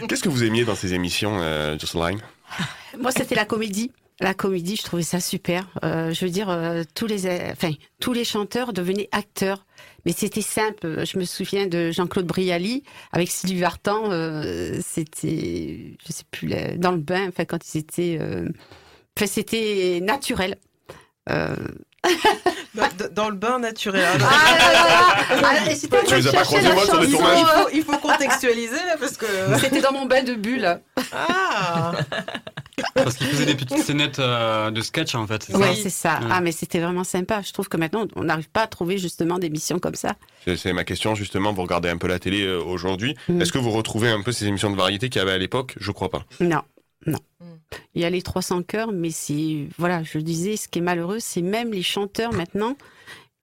Qu'est-ce 0.06 0.22
que 0.22 0.28
vous 0.28 0.44
aimiez 0.44 0.66
dans 0.66 0.74
ces 0.74 0.92
émissions, 0.92 1.38
euh, 1.40 1.78
Jocelyn? 1.78 2.18
Moi, 3.00 3.12
c'était 3.12 3.34
la 3.34 3.46
comédie. 3.46 3.92
La 4.20 4.34
comédie, 4.34 4.76
je 4.76 4.82
trouvais 4.82 5.02
ça 5.02 5.20
super. 5.20 5.70
Euh, 5.84 6.12
je 6.12 6.26
veux 6.26 6.30
dire, 6.30 6.50
euh, 6.50 6.82
tous 6.94 7.06
les, 7.06 7.26
enfin, 7.50 7.70
tous 7.98 8.12
les 8.12 8.24
chanteurs 8.24 8.74
devenaient 8.74 9.08
acteurs. 9.10 9.64
Mais 10.04 10.12
c'était 10.12 10.42
simple. 10.42 11.06
Je 11.06 11.18
me 11.18 11.24
souviens 11.24 11.66
de 11.66 11.90
Jean-Claude 11.90 12.26
Brialy 12.26 12.82
avec 13.10 13.30
Sylvie 13.30 13.60
Vartan. 13.60 14.12
euh, 14.12 14.80
c'était, 14.84 15.96
je 16.06 16.12
sais 16.12 16.24
plus, 16.30 16.48
dans 16.76 16.92
le 16.92 16.98
bain. 16.98 17.26
Enfin, 17.28 17.46
quand 17.46 17.74
ils 17.74 17.78
étaient, 17.78 18.18
euh, 18.20 18.50
enfin, 19.16 19.26
c'était 19.26 20.00
naturel. 20.02 20.58
Euh, 22.78 23.08
Dans, 23.12 23.28
le 23.28 23.36
bain 23.36 23.58
naturel. 23.58 24.18
Ah, 24.22 24.58
là 24.58 24.72
là 24.72 24.88
là 24.88 25.40
Ah, 25.66 25.70
et 25.70 25.74
c'était- 25.74 26.02
Tu 26.04 26.14
les 26.14 26.26
as 26.26 26.32
pas 26.32 26.42
croisés, 26.42 26.72
moi, 26.72 26.84
sur 26.86 26.94
tournages 27.10 27.40
euh, 27.40 27.70
Il 27.74 27.82
faut 27.82 27.96
contextualiser 27.98 28.76
là 28.76 28.96
parce 28.98 29.16
que. 29.16 29.26
C'était 29.60 29.82
dans 29.82 29.92
mon 29.92 30.06
bain 30.06 30.22
de 30.22 30.34
bulles. 30.34 30.80
Ah 31.12 31.92
Parce 32.94 33.16
qu'il 33.16 33.26
faisait 33.26 33.44
des 33.46 33.54
petites 33.54 33.84
scénettes 33.84 34.18
euh, 34.18 34.70
de 34.70 34.80
sketch 34.80 35.14
en 35.14 35.26
fait. 35.26 35.42
ça 35.44 35.58
c'est 35.74 35.90
ça. 35.90 36.14
Ouais. 36.20 36.28
Ah, 36.30 36.40
mais 36.40 36.52
c'était 36.52 36.80
vraiment 36.80 37.04
sympa. 37.04 37.42
Je 37.42 37.52
trouve 37.52 37.68
que 37.68 37.76
maintenant, 37.76 38.06
on 38.16 38.24
n'arrive 38.24 38.48
pas 38.48 38.62
à 38.62 38.66
trouver 38.66 38.96
justement 38.98 39.38
des 39.38 39.50
missions 39.50 39.78
comme 39.78 39.94
ça. 39.94 40.14
C'est- 40.46 40.72
ma 40.72 40.84
question, 40.84 41.14
justement. 41.14 41.52
Vous 41.52 41.62
regardez 41.62 41.90
un 41.90 41.98
peu 41.98 42.08
la 42.08 42.18
télé 42.18 42.42
euh, 42.42 42.62
aujourd'hui. 42.62 43.14
Mm. 43.28 43.42
Est-ce 43.42 43.52
que 43.52 43.58
vous 43.58 43.70
retrouvez 43.70 44.08
un 44.10 44.22
peu 44.22 44.32
ces 44.32 44.46
émissions 44.46 44.70
de 44.70 44.76
variété 44.76 45.10
qu'il 45.10 45.18
y 45.20 45.22
avait 45.22 45.32
à 45.32 45.38
l'époque? 45.38 45.74
Je 45.78 45.92
crois 45.92 46.08
pas. 46.08 46.24
Non, 46.40 46.62
non. 47.06 47.18
Il 47.94 48.02
y 48.02 48.04
a 48.04 48.10
les 48.10 48.22
300 48.22 48.62
chœurs, 48.62 48.92
mais 48.92 49.10
c'est. 49.10 49.68
Voilà, 49.78 50.02
je 50.02 50.18
disais, 50.18 50.56
ce 50.56 50.68
qui 50.68 50.78
est 50.78 50.82
malheureux, 50.82 51.18
c'est 51.20 51.42
même 51.42 51.72
les 51.72 51.82
chanteurs 51.82 52.32
maintenant 52.32 52.76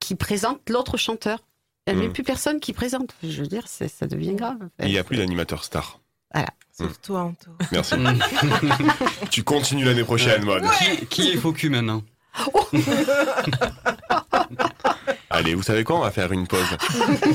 qui 0.00 0.14
présentent 0.14 0.68
l'autre 0.70 0.96
chanteur. 0.96 1.40
Il 1.86 1.94
n'y 1.94 1.98
a 1.98 2.00
Mm. 2.00 2.04
même 2.04 2.12
plus 2.12 2.22
personne 2.22 2.60
qui 2.60 2.72
présente. 2.72 3.14
Je 3.22 3.42
veux 3.42 3.48
dire, 3.48 3.64
c'est- 3.66 3.88
ça 3.88 4.06
devient 4.06 4.34
grave. 4.34 4.58
Il 4.80 4.88
n'y 4.88 4.98
a 4.98 5.04
plus 5.04 5.16
d'animateur 5.16 5.64
star. 5.64 6.00
Voilà. 6.32 6.48
Sauf 6.72 7.00
toi, 7.00 7.22
Anto. 7.22 7.50
Merci. 7.72 7.94
tu 9.30 9.42
continues 9.42 9.84
l'année 9.84 10.04
prochaine, 10.04 10.44
mode. 10.44 10.64
Qui, 10.78 11.06
qui 11.06 11.30
est 11.32 11.36
faux 11.36 11.52
cul 11.52 11.70
maintenant? 11.70 12.02
Allez, 15.32 15.54
vous 15.54 15.62
savez 15.62 15.84
quoi 15.84 15.96
On 15.96 16.00
va 16.00 16.10
faire 16.10 16.32
une 16.32 16.48
pause. 16.48 16.76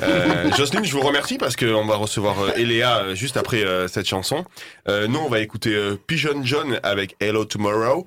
Euh, 0.03 0.51
Jocelyne, 0.57 0.83
je 0.83 0.91
vous 0.91 1.01
remercie 1.01 1.37
parce 1.37 1.55
qu'on 1.55 1.85
va 1.85 1.95
recevoir 1.95 2.39
euh, 2.41 2.51
Eléa 2.57 2.97
euh, 2.97 3.15
juste 3.15 3.37
après 3.37 3.63
euh, 3.63 3.87
cette 3.87 4.07
chanson. 4.07 4.43
Nous, 4.87 5.19
on 5.19 5.29
va 5.29 5.39
écouter 5.39 5.75
Pigeon 6.05 6.41
John 6.43 6.79
avec 6.83 7.15
Hello 7.19 7.45
Tomorrow. 7.45 8.05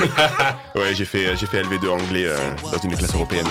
ouais, 0.74 0.94
j'ai 0.94 1.04
fait, 1.04 1.36
j'ai 1.36 1.46
fait 1.46 1.62
LV2 1.62 1.88
anglais 1.88 2.26
dans 2.62 2.78
une 2.78 2.96
classe 2.96 3.14
européenne. 3.14 3.46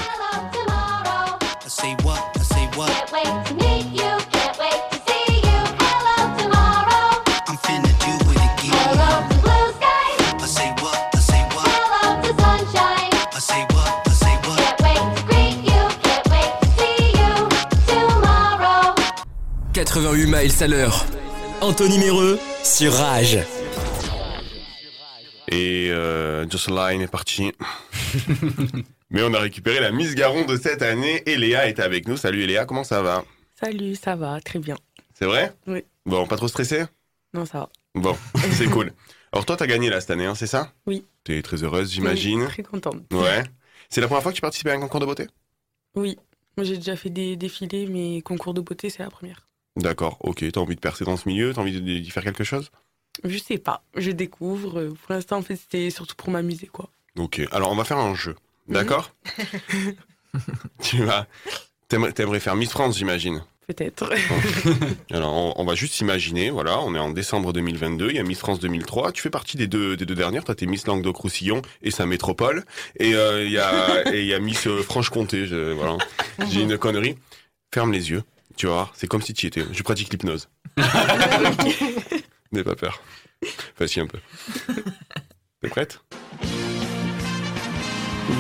88 19.94 20.26
miles 20.26 20.64
à 20.64 20.68
l'heure. 20.68 21.06
Anthony 21.62 22.00
Méreux 22.00 22.40
sur 22.64 22.94
Rage. 22.94 23.38
Et 25.50 25.92
euh, 25.92 26.50
Jocelyn 26.50 27.00
est 27.00 27.08
parti. 27.08 27.52
Mais 29.12 29.22
on 29.22 29.32
a 29.36 29.40
récupéré 29.40 29.80
la 29.80 29.92
Miss 29.92 30.16
Garon 30.16 30.46
de 30.46 30.58
cette 30.58 30.82
année. 30.82 31.22
Eléa 31.28 31.68
est 31.68 31.80
avec 31.80 32.08
nous. 32.08 32.18
Salut 32.18 32.42
Eléa, 32.42 32.66
comment 32.66 32.84
ça 32.84 33.04
va? 33.04 33.24
Salut, 33.54 33.94
ça 33.94 34.16
va, 34.16 34.42
très 34.42 34.58
bien. 34.58 34.78
C'est 35.14 35.26
vrai? 35.26 35.54
Oui. 35.68 35.84
Bon, 36.08 36.26
pas 36.26 36.38
trop 36.38 36.48
stressé? 36.48 36.86
Non, 37.36 37.46
ça 37.46 37.60
va. 37.60 37.70
Bon, 37.94 38.18
c'est 38.54 38.66
cool. 38.66 38.94
Alors 39.32 39.46
toi, 39.46 39.58
t'as 39.58 39.68
gagné 39.68 39.92
là 39.92 40.02
cette 40.02 40.10
année, 40.10 40.26
hein, 40.26 40.34
c'est 40.34 40.48
ça? 40.48 40.74
Oui. 40.88 41.06
T'es 41.24 41.44
très 41.44 41.64
heureuse, 41.64 41.92
j'imagine. 41.92 42.42
Oui, 42.42 42.48
très 42.48 42.64
contente. 42.64 43.04
Ouais. 43.14 43.44
C'est 43.90 44.02
la 44.02 44.08
première 44.08 44.24
fois 44.24 44.32
que 44.32 44.38
tu 44.38 44.42
participes 44.42 44.70
à 44.70 44.74
un 44.74 44.80
concours 44.80 45.02
de 45.02 45.06
beauté? 45.06 45.28
Oui. 45.94 46.18
Moi, 46.58 46.64
j'ai 46.64 46.78
déjà 46.78 46.96
fait 46.96 47.12
des 47.12 47.36
défilés, 47.36 47.86
mais 47.86 48.24
concours 48.24 48.56
de 48.56 48.62
beauté, 48.62 48.90
c'est 48.90 49.04
la 49.04 49.12
première. 49.12 49.48
D'accord, 49.76 50.18
ok. 50.22 50.44
T'as 50.52 50.60
envie 50.62 50.76
de 50.76 50.80
percer 50.80 51.04
dans 51.06 51.18
ce 51.18 51.28
milieu? 51.28 51.54
T'as 51.54 51.62
envie 51.62 51.82
d'y 51.82 52.10
faire 52.12 52.24
quelque 52.24 52.44
chose? 52.44 52.70
Je 53.24 53.38
sais 53.38 53.58
pas, 53.58 53.84
je 53.96 54.12
découvre. 54.12 54.80
Euh, 54.80 54.90
Pour 54.90 55.14
l'instant, 55.14 55.38
en 55.38 55.42
fait, 55.42 55.56
c'était 55.56 55.90
surtout 55.90 56.16
pour 56.16 56.30
m'amuser, 56.30 56.68
quoi. 56.68 56.90
Ok. 57.18 57.42
Alors, 57.52 57.72
on 57.72 57.76
va 57.76 57.84
faire 57.84 57.98
un 57.98 58.16
jeu. 58.16 58.36
D'accord? 58.68 59.12
Tu 60.82 61.04
vas. 61.04 61.28
T'aimerais 61.88 62.12
t'aimerais 62.12 62.40
faire 62.40 62.56
Miss 62.56 62.72
France, 62.72 62.98
j'imagine. 62.98 63.44
Peut-être. 63.68 64.12
Alors, 65.12 65.32
on, 65.34 65.54
on 65.58 65.64
va 65.66 65.76
juste 65.76 65.94
s'imaginer, 65.94 66.50
voilà, 66.50 66.80
on 66.82 66.94
est 66.96 67.00
en 67.00 67.12
décembre 67.12 67.54
2022, 67.54 68.10
il 68.10 68.16
y 68.16 68.20
a 68.20 68.24
Miss 68.24 68.40
France 68.40 68.60
2003, 68.60 69.14
tu 69.14 69.22
fais 69.22 69.30
partie 69.30 69.56
des 69.56 69.68
deux, 69.68 69.96
des 69.96 70.06
deux 70.06 70.16
dernières, 70.16 70.44
toi 70.44 70.54
t'es 70.54 70.66
Miss 70.66 70.86
Languedoc-Roussillon 70.86 71.62
et 71.82 71.90
sa 71.92 72.06
métropole, 72.06 72.66
et 73.00 73.16
euh, 73.16 73.46
il 73.46 73.52
y, 73.54 73.60
a, 73.60 74.14
et 74.14 74.26
y 74.26 74.34
a 74.34 74.40
Miss 74.40 74.68
euh, 74.68 74.82
Franche-Comté, 74.84 75.46
je- 75.46 75.72
voilà, 75.72 75.98
j'ai 76.50 76.62
une 76.64 76.78
connerie. 76.78 77.16
Ferme 77.74 77.94
les 77.94 78.10
yeux, 78.10 78.24
tu 78.56 78.68
vas 78.68 78.74
voir, 78.74 78.94
c'est 78.96 79.08
comme 79.08 79.22
si 79.22 79.34
tu 79.34 79.46
y 79.46 79.48
étais, 79.48 79.66
je 79.72 79.84
pratique 79.84 80.12
l'hypnose. 80.12 80.50
N'aie 82.52 82.64
pas 82.64 82.76
peur. 82.76 83.02
Enfin, 83.74 83.88
si, 83.88 84.00
un 84.00 84.08
peu. 84.08 84.20
T'es 85.62 85.70
prête? 85.70 86.00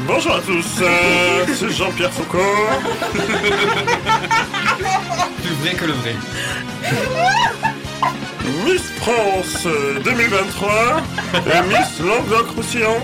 Bonjour 0.07 0.35
à 0.35 0.41
tous, 0.41 0.65
euh, 0.81 1.45
c'est 1.53 1.69
Jean-Pierre 1.69 2.11
Foucault. 2.11 2.39
Plus 5.41 5.55
vrai 5.61 5.73
que 5.75 5.85
le 5.85 5.93
vrai. 5.93 6.15
Miss 8.65 8.81
France 8.99 9.65
euh, 9.65 9.99
2023 10.01 11.01
et 11.33 11.67
Miss 11.67 11.99
Languedoc-Roussillon. 11.99 13.01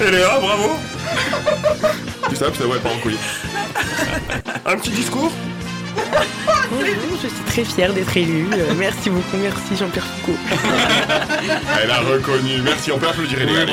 Et 0.00 0.10
Léa, 0.10 0.38
bravo 0.40 0.76
Tu 2.28 2.36
sais, 2.36 2.44
ça 2.44 2.66
va 2.66 2.78
pas 2.78 2.90
en 2.90 2.98
couille. 2.98 3.18
Un 4.66 4.76
petit 4.76 4.90
discours? 4.90 5.32
Bonjour, 6.70 7.18
je 7.22 7.28
suis 7.28 7.44
très 7.46 7.64
fière 7.64 7.92
d'être 7.92 8.16
élue. 8.16 8.46
Euh, 8.52 8.74
merci 8.76 9.10
beaucoup, 9.10 9.36
merci 9.36 9.76
Jean-Pierre 9.76 10.04
Foucault. 10.06 10.38
Elle 11.82 11.90
a 11.90 12.00
reconnu. 12.00 12.62
Merci, 12.62 12.92
on 12.92 12.98
peut 12.98 13.08
applaudir 13.08 13.38
gars. 13.46 13.66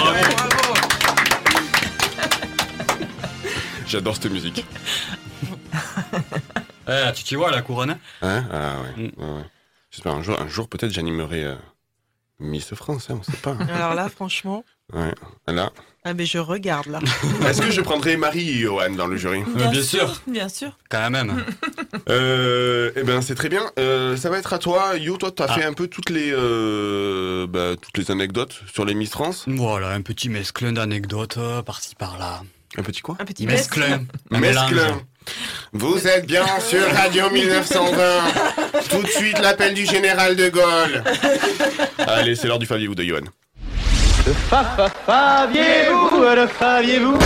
J'adore 3.87 4.15
cette 4.15 4.31
musique. 4.31 4.65
Eh, 6.87 7.11
tu 7.15 7.23
t'y 7.23 7.35
vois 7.35 7.51
la 7.51 7.61
couronne 7.61 7.91
hein 7.91 7.99
Hein? 8.21 8.43
Ah 8.51 8.75
ouais. 8.97 9.11
ouais, 9.17 9.25
ouais. 9.25 9.45
J'espère 9.91 10.13
un 10.15 10.21
jour, 10.21 10.39
un 10.39 10.47
jour 10.47 10.67
peut-être 10.67 10.91
j'animerai 10.91 11.43
euh, 11.45 11.55
Miss 12.39 12.73
France, 12.73 13.09
hein, 13.09 13.19
on 13.19 13.23
sait 13.23 13.37
pas. 13.37 13.55
Alors 13.73 13.93
là, 13.95 14.09
franchement, 14.09 14.63
Ouais. 14.93 15.13
Là. 15.47 15.71
Ah 16.05 16.13
mais 16.13 16.25
je 16.25 16.37
regarde 16.37 16.87
là. 16.87 16.99
Est-ce 17.47 17.61
que 17.61 17.71
je 17.71 17.81
prendrai 17.81 18.15
Marie 18.17 18.49
et 18.49 18.59
Johan 18.59 18.91
dans 18.91 19.07
le 19.07 19.17
jury 19.17 19.41
Euh, 19.57 19.67
Bien 19.67 19.81
sûr. 19.83 20.21
Bien 20.27 20.49
sûr. 20.49 20.77
Quand 20.89 21.09
même. 21.09 21.43
Euh, 22.09 22.91
eh 22.95 23.03
ben 23.03 23.21
c'est 23.21 23.35
très 23.35 23.49
bien. 23.49 23.61
Euh, 23.77 24.15
ça 24.17 24.29
va 24.31 24.37
être 24.39 24.53
à 24.53 24.57
toi, 24.57 24.95
Yo. 24.97 25.17
Toi, 25.17 25.31
t'as 25.31 25.45
Ah. 25.49 25.53
fait 25.53 25.63
un 25.63 25.73
peu 25.73 25.87
toutes 25.87 26.09
les 26.09 26.31
euh, 26.31 27.45
bah, 27.47 27.75
toutes 27.79 27.97
les 27.97 28.09
anecdotes 28.11 28.61
sur 28.73 28.83
les 28.85 28.93
Miss 28.95 29.11
France. 29.11 29.45
Voilà, 29.47 29.89
un 29.89 30.01
petit 30.01 30.27
mesclin 30.29 30.71
d'anecdotes 30.71 31.37
euh, 31.37 31.61
par-ci 31.61 31.93
par-là. 31.95 32.41
Un 32.77 32.83
petit 32.83 33.01
quoi? 33.01 33.15
Un 33.19 33.25
petit 33.25 33.45
Mesclin. 33.45 34.03
Un 34.31 34.39
Mesclin. 34.39 34.69
mélange. 34.71 35.01
Vous 35.73 36.07
êtes 36.07 36.25
bien 36.25 36.45
sur 36.67 36.81
Radio 36.93 37.29
1920. 37.29 37.99
Tout 38.89 39.01
de 39.03 39.07
suite 39.07 39.39
l'appel 39.39 39.73
du 39.75 39.85
général 39.85 40.35
de 40.35 40.49
Gaulle. 40.49 41.03
Allez, 41.99 42.35
c'est 42.35 42.47
l'heure 42.47 42.59
du 42.59 42.65
Faviez-vous 42.65 42.95
de 42.95 43.03
Johan. 43.03 43.21
Faviez-vous, 44.33 46.21
le 46.21 46.47
faviez-vous 46.47 47.17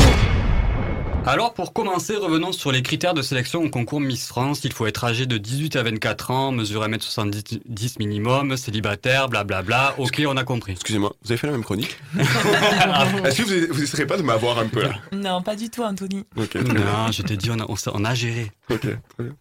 Alors 1.25 1.53
pour 1.53 1.73
commencer, 1.73 2.15
revenons 2.15 2.53
sur 2.53 2.71
les 2.71 2.81
critères 2.81 3.13
de 3.13 3.21
sélection 3.21 3.61
au 3.61 3.69
concours 3.69 3.99
Miss 3.99 4.27
France. 4.27 4.63
Il 4.63 4.71
faut 4.71 4.85
être 4.85 5.03
âgé 5.03 5.25
de 5.25 5.37
18 5.37 5.75
à 5.75 5.83
24 5.83 6.31
ans, 6.31 6.51
mesurer 6.51 6.87
1m70 6.89 7.95
minimum, 7.99 8.55
célibataire, 8.55 9.27
blablabla. 9.27 9.95
Ok, 9.97 10.21
on 10.25 10.37
a 10.37 10.43
compris. 10.45 10.73
Excusez-moi, 10.73 11.13
vous 11.23 11.31
avez 11.31 11.37
fait 11.37 11.47
la 11.47 11.53
même 11.53 11.63
chronique? 11.63 11.97
Est-ce 12.17 13.41
que 13.41 13.67
vous, 13.67 13.73
vous 13.73 13.83
essaierez 13.83 14.07
pas 14.07 14.17
de 14.17 14.23
m'avoir 14.23 14.59
un 14.59 14.67
peu 14.67 14.83
là? 14.83 14.93
Non, 15.11 15.41
pas 15.41 15.55
du 15.55 15.69
tout, 15.69 15.83
Anthony. 15.83 16.25
Non, 16.37 17.11
je 17.11 17.21
t'ai 17.21 17.35
dit, 17.35 17.51
on 17.51 17.59
a, 17.59 17.65
on 17.67 18.05
a 18.05 18.13
géré. 18.13 18.51
Ok, 18.69 18.81
très 18.81 19.23
bien. 19.23 19.33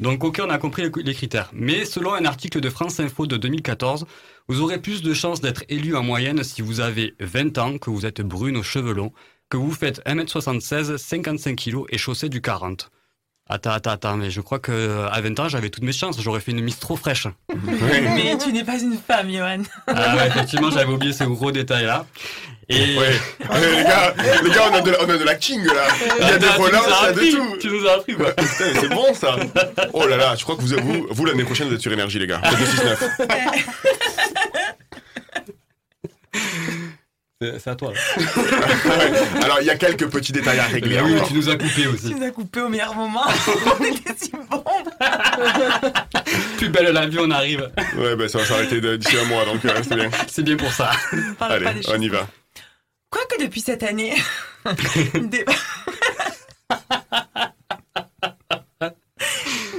Donc 0.00 0.24
ok, 0.24 0.40
on 0.44 0.50
a 0.50 0.58
compris 0.58 0.90
les- 1.02 1.14
critères. 1.14 1.50
Mais 1.52 1.84
selon 1.84 2.12
un 2.14 2.24
article 2.24 2.60
de 2.60 2.70
France 2.70 3.00
Info 3.00 3.26
de 3.26 3.36
2014, 3.36 4.06
vous 4.48 4.60
aurez 4.60 4.80
plus 4.80 5.02
de 5.02 5.14
chances 5.14 5.40
d'être 5.40 5.64
élu 5.68 5.96
en 5.96 6.02
moyenne 6.02 6.42
si 6.44 6.62
vous 6.62 6.80
avez 6.80 7.14
20 7.20 7.56
ans, 7.58 7.78
que 7.78 7.90
vous 7.90 8.06
êtes 8.06 8.20
brune 8.20 8.56
aux 8.56 8.62
cheveux 8.62 8.92
longs, 8.92 9.12
que 9.48 9.56
vous 9.56 9.72
faites 9.72 10.00
1m76, 10.06 10.96
55 10.96 11.56
kg 11.56 11.84
et 11.88 11.98
chaussé 11.98 12.28
du 12.28 12.40
40. 12.40 12.90
Attends, 13.48 13.70
attends, 13.70 13.90
attends, 13.92 14.16
mais 14.16 14.30
je 14.30 14.40
crois 14.40 14.58
que 14.58 15.06
à 15.12 15.20
20 15.20 15.38
ans, 15.38 15.48
j'avais 15.48 15.70
toutes 15.70 15.84
mes 15.84 15.92
chances. 15.92 16.20
J'aurais 16.20 16.40
fait 16.40 16.50
une 16.50 16.62
Miss 16.62 16.80
trop 16.80 16.96
fraîche. 16.96 17.28
Mais 17.64 18.36
tu 18.38 18.52
n'es 18.52 18.64
pas 18.64 18.76
une 18.80 18.98
femme, 18.98 19.30
Johan. 19.30 19.62
Ah 19.86 20.16
ouais, 20.16 20.26
effectivement, 20.26 20.68
j'avais 20.72 20.90
oublié 20.92 21.12
ce 21.12 21.22
gros 21.22 21.52
détail-là. 21.52 22.06
Et... 22.68 22.96
Ouais. 22.98 23.12
Les 23.38 23.84
gars, 23.84 24.14
les 24.42 24.50
gars, 24.50 24.62
on 24.72 24.74
a 24.74 24.80
de, 24.80 24.90
la- 24.90 25.00
on 25.04 25.08
a 25.08 25.16
de 25.16 25.22
l'acting 25.22 25.64
là. 25.64 25.72
Il 26.18 26.26
y 26.26 26.30
a 26.30 26.38
des 26.38 26.46
Attends, 26.46 26.56
tu 26.56 26.62
relances, 26.62 26.86
nous 26.88 26.92
as 26.92 26.96
il 26.98 27.02
y 27.02 27.06
a 27.06 27.08
appris, 27.10 27.30
de 27.30 27.36
tout. 27.36 27.56
Tu 27.60 27.68
nous 27.68 27.86
as 27.86 27.92
appris, 27.92 28.14
quoi. 28.14 28.32
Putain, 28.32 28.64
c'est 28.80 28.88
bon 28.88 29.14
ça. 29.14 29.36
Oh 29.92 30.06
là 30.08 30.16
là, 30.16 30.34
je 30.36 30.42
crois 30.42 30.56
que 30.56 30.62
vous, 30.62 30.74
vous, 30.82 31.06
vous 31.08 31.24
l'année 31.24 31.44
prochaine, 31.44 31.68
vous 31.68 31.74
êtes 31.74 31.80
sur 31.80 31.92
énergie, 31.92 32.18
les 32.18 32.26
gars. 32.26 32.40
Faites 32.42 32.58
le 32.58 32.66
6-9. 36.34 36.95
C'est 37.38 37.68
à 37.68 37.74
toi. 37.74 37.92
là. 37.92 38.00
Alors, 39.44 39.58
il 39.60 39.66
y 39.66 39.70
a 39.70 39.76
quelques 39.76 40.08
petits 40.08 40.32
détails 40.32 40.58
à 40.58 40.64
régler. 40.64 40.98
Oui, 41.02 41.16
encore. 41.16 41.28
tu 41.28 41.34
nous 41.34 41.50
as 41.50 41.56
coupé 41.56 41.86
aussi. 41.86 42.08
Tu 42.08 42.14
nous 42.14 42.22
as 42.22 42.30
coupé 42.30 42.62
au 42.62 42.70
meilleur 42.70 42.94
moment. 42.94 43.24
T'es 43.78 44.14
si 44.16 44.30
bon. 44.30 44.64
Plus 46.56 46.70
belle 46.70 46.94
la 46.94 47.06
vie, 47.06 47.18
on 47.20 47.30
arrive. 47.30 47.70
Ouais, 47.98 48.16
bah 48.16 48.26
ça 48.28 48.38
va 48.38 48.44
s'arrêter 48.46 48.80
d'ici 48.96 49.18
un 49.18 49.26
mois, 49.26 49.44
donc 49.44 49.62
euh, 49.66 49.70
c'est 49.86 49.94
bien. 49.96 50.10
C'est 50.28 50.42
bien 50.44 50.56
pour 50.56 50.72
ça. 50.72 50.92
Parle 51.38 51.52
Allez, 51.52 51.64
pas 51.66 51.72
des 51.74 51.86
on 51.88 51.92
choses. 51.92 52.02
y 52.04 52.08
va. 52.08 52.26
Quoique 53.10 53.42
depuis 53.44 53.60
cette 53.60 53.82
année, 53.82 54.14
des... 55.14 55.44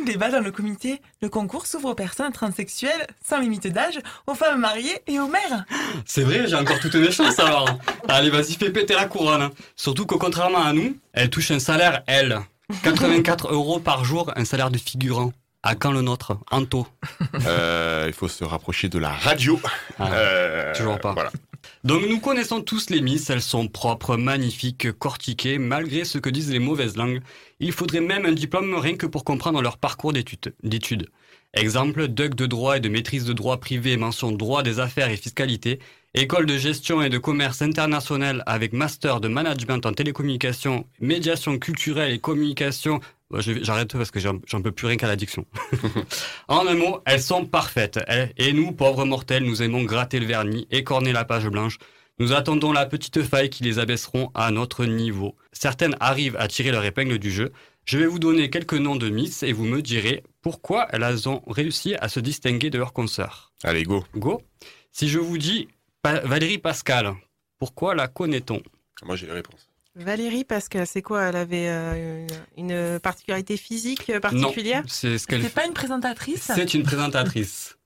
débat 0.08 0.30
dans 0.30 0.40
le 0.40 0.52
comité, 0.52 1.02
le 1.22 1.30
concours 1.30 1.66
s'ouvre 1.68 1.90
aux 1.92 1.96
personnes 1.96 2.32
transsexuelles, 2.32 3.06
sans 3.28 3.40
limite 3.40 3.68
d'âge, 3.68 4.00
aux 4.26 4.34
femmes 4.36 4.62
mariées 4.62 5.00
et 5.08 5.20
aux 5.20 5.28
mères. 5.28 5.66
C'est 6.06 6.24
vrai, 6.24 6.48
j'ai 6.48 6.56
encore 6.56 6.80
toutes 6.80 6.96
mes 6.96 7.12
chances 7.12 7.38
alors. 7.40 7.70
Allez, 8.08 8.30
vas-y, 8.30 8.54
fais 8.54 8.70
péter 8.72 8.94
la 8.96 9.06
couronne. 9.06 9.42
hein. 9.44 9.52
Surtout 9.76 10.06
que 10.06 10.16
contrairement 10.16 10.64
à 10.64 10.74
nous, 10.74 10.98
elle 11.14 11.30
touche 11.30 11.52
un 11.52 11.60
salaire, 11.60 12.04
elle. 12.08 12.40
84 12.84 13.54
euros 13.54 13.80
par 13.80 14.04
jour, 14.04 14.32
un 14.36 14.46
salaire 14.46 14.72
de 14.72 14.78
figurant. 14.78 15.32
À 15.64 15.76
quand 15.76 15.92
le 15.92 16.02
nôtre 16.02 16.38
Anto? 16.52 16.88
Euh, 17.46 18.06
il 18.08 18.14
faut 18.14 18.28
se 18.30 18.44
rapprocher 18.46 18.88
de 18.90 19.00
la 19.00 19.10
radio. 19.10 19.60
Ah, 20.00 20.10
Euh, 20.14 20.74
toujours 20.76 21.00
pas. 21.00 21.14
Voilà. 21.14 21.32
Donc 21.84 22.04
nous 22.08 22.20
connaissons 22.20 22.62
tous 22.62 22.90
les 22.90 23.02
Miss, 23.02 23.30
elles 23.30 23.42
sont 23.42 23.68
propres, 23.68 24.18
magnifiques, 24.18 24.92
cortiquées, 24.94 25.58
malgré 25.58 26.06
ce 26.06 26.18
que 26.18 26.30
disent 26.30 26.52
les 26.52 26.60
mauvaises 26.60 26.98
langues. 26.98 27.22
Il 27.60 27.72
faudrait 27.72 28.02
même 28.02 28.26
un 28.26 28.32
diplôme 28.32 28.76
rien 28.76 28.96
que 28.96 29.06
pour 29.06 29.24
comprendre 29.24 29.62
leur 29.62 29.78
parcours 29.78 30.14
d'études. 30.14 31.10
Exemple, 31.54 32.08
DUC 32.08 32.36
de 32.36 32.46
droit 32.46 32.78
et 32.78 32.80
de 32.80 32.90
maîtrise 32.90 33.26
de 33.26 33.34
droit 33.34 33.58
privé, 33.60 33.98
mention 33.98 34.32
droit 34.32 34.64
des 34.64 34.80
affaires 34.80 35.10
et 35.10 35.18
fiscalité, 35.18 35.80
école 36.14 36.46
de 36.46 36.58
gestion 36.58 37.02
et 37.02 37.10
de 37.10 37.18
commerce 37.18 37.62
international 37.62 38.44
avec 38.46 38.74
master 38.74 39.20
de 39.22 39.28
management 39.28 39.86
en 39.86 39.94
télécommunication, 39.94 40.86
médiation 41.00 41.58
culturelle 41.58 42.12
et 42.12 42.20
communication. 42.20 43.00
Bon, 43.30 43.40
J'arrête 43.42 43.94
parce 43.94 44.12
que 44.12 44.20
j'en 44.20 44.62
peux 44.62 44.72
plus 44.72 44.88
rien 44.88 44.98
qu'à 44.98 45.08
l'addiction. 45.08 45.46
En 46.48 46.68
un 46.68 46.76
mot, 46.76 47.00
elles 47.06 47.22
sont 47.22 47.46
parfaites. 47.46 48.00
Elles- 48.08 48.34
Et 48.38 48.54
nous, 48.54 48.72
pauvres 48.72 49.06
mortels, 49.06 49.44
nous 49.44 49.62
aimons 49.64 49.84
gratter 49.84 50.20
le 50.20 50.26
vernis, 50.28 50.68
écorner 50.72 51.12
la 51.12 51.26
page 51.26 51.48
blanche. 51.48 51.78
Nous 52.20 52.34
attendons 52.34 52.72
la 52.72 52.86
petite 52.86 53.22
faille 53.24 53.50
qui 53.50 53.64
les 53.64 53.80
abaisseront 53.80 54.32
à 54.34 54.50
notre 54.52 54.86
niveau. 54.86 55.36
Certaines 55.54 55.96
arrivent 56.00 56.38
à 56.40 56.48
tirer 56.48 56.72
leur 56.72 56.84
épingle 56.86 57.20
du 57.20 57.32
jeu. 57.32 57.52
Je 57.86 57.98
vais 57.98 58.08
vous 58.08 58.20
donner 58.20 58.50
quelques 58.50 58.74
noms 58.74 58.96
de 58.96 59.10
Miss 59.10 59.44
et 59.44 59.54
vous 59.54 59.66
me 59.66 59.82
direz 59.82 60.24
pourquoi 60.48 60.88
elles 60.94 61.28
ont 61.28 61.42
réussi 61.46 61.96
à 61.96 62.08
se 62.08 62.22
distinguer 62.22 62.70
de 62.70 62.78
leurs 62.78 62.94
consoeurs. 62.94 63.52
Allez, 63.66 63.84
go. 63.84 64.06
Go. 64.16 64.42
Si 64.94 65.10
je 65.10 65.20
vous 65.20 65.38
dis 65.38 65.68
Pa- 66.02 66.22
Valérie 66.22 66.58
Pascal, 66.58 67.16
pourquoi 67.60 67.94
la 67.96 68.08
connaît-on? 68.08 68.62
Moi, 69.04 69.18
j'ai 69.18 69.26
les 69.26 69.34
réponses. 69.34 69.68
Valérie 69.96 70.46
Pascal, 70.46 70.88
c'est 70.88 71.02
quoi? 71.02 71.24
Elle 71.24 71.36
avait 71.36 71.68
euh, 71.68 72.26
une, 72.56 72.98
particularité 73.02 73.58
physique 73.58 74.10
euh, 74.10 74.14
Non, 74.14 74.20
particulière 74.22 74.86
c'est 74.88 75.18
ce 75.18 75.28
qu'elle 75.28 75.44
C'est 75.44 75.54
pas 75.54 75.66
une 75.66 75.74
présentatrice? 75.74 76.50
C'est 76.56 76.74
une 76.74 76.84
présentatrice. 76.84 77.77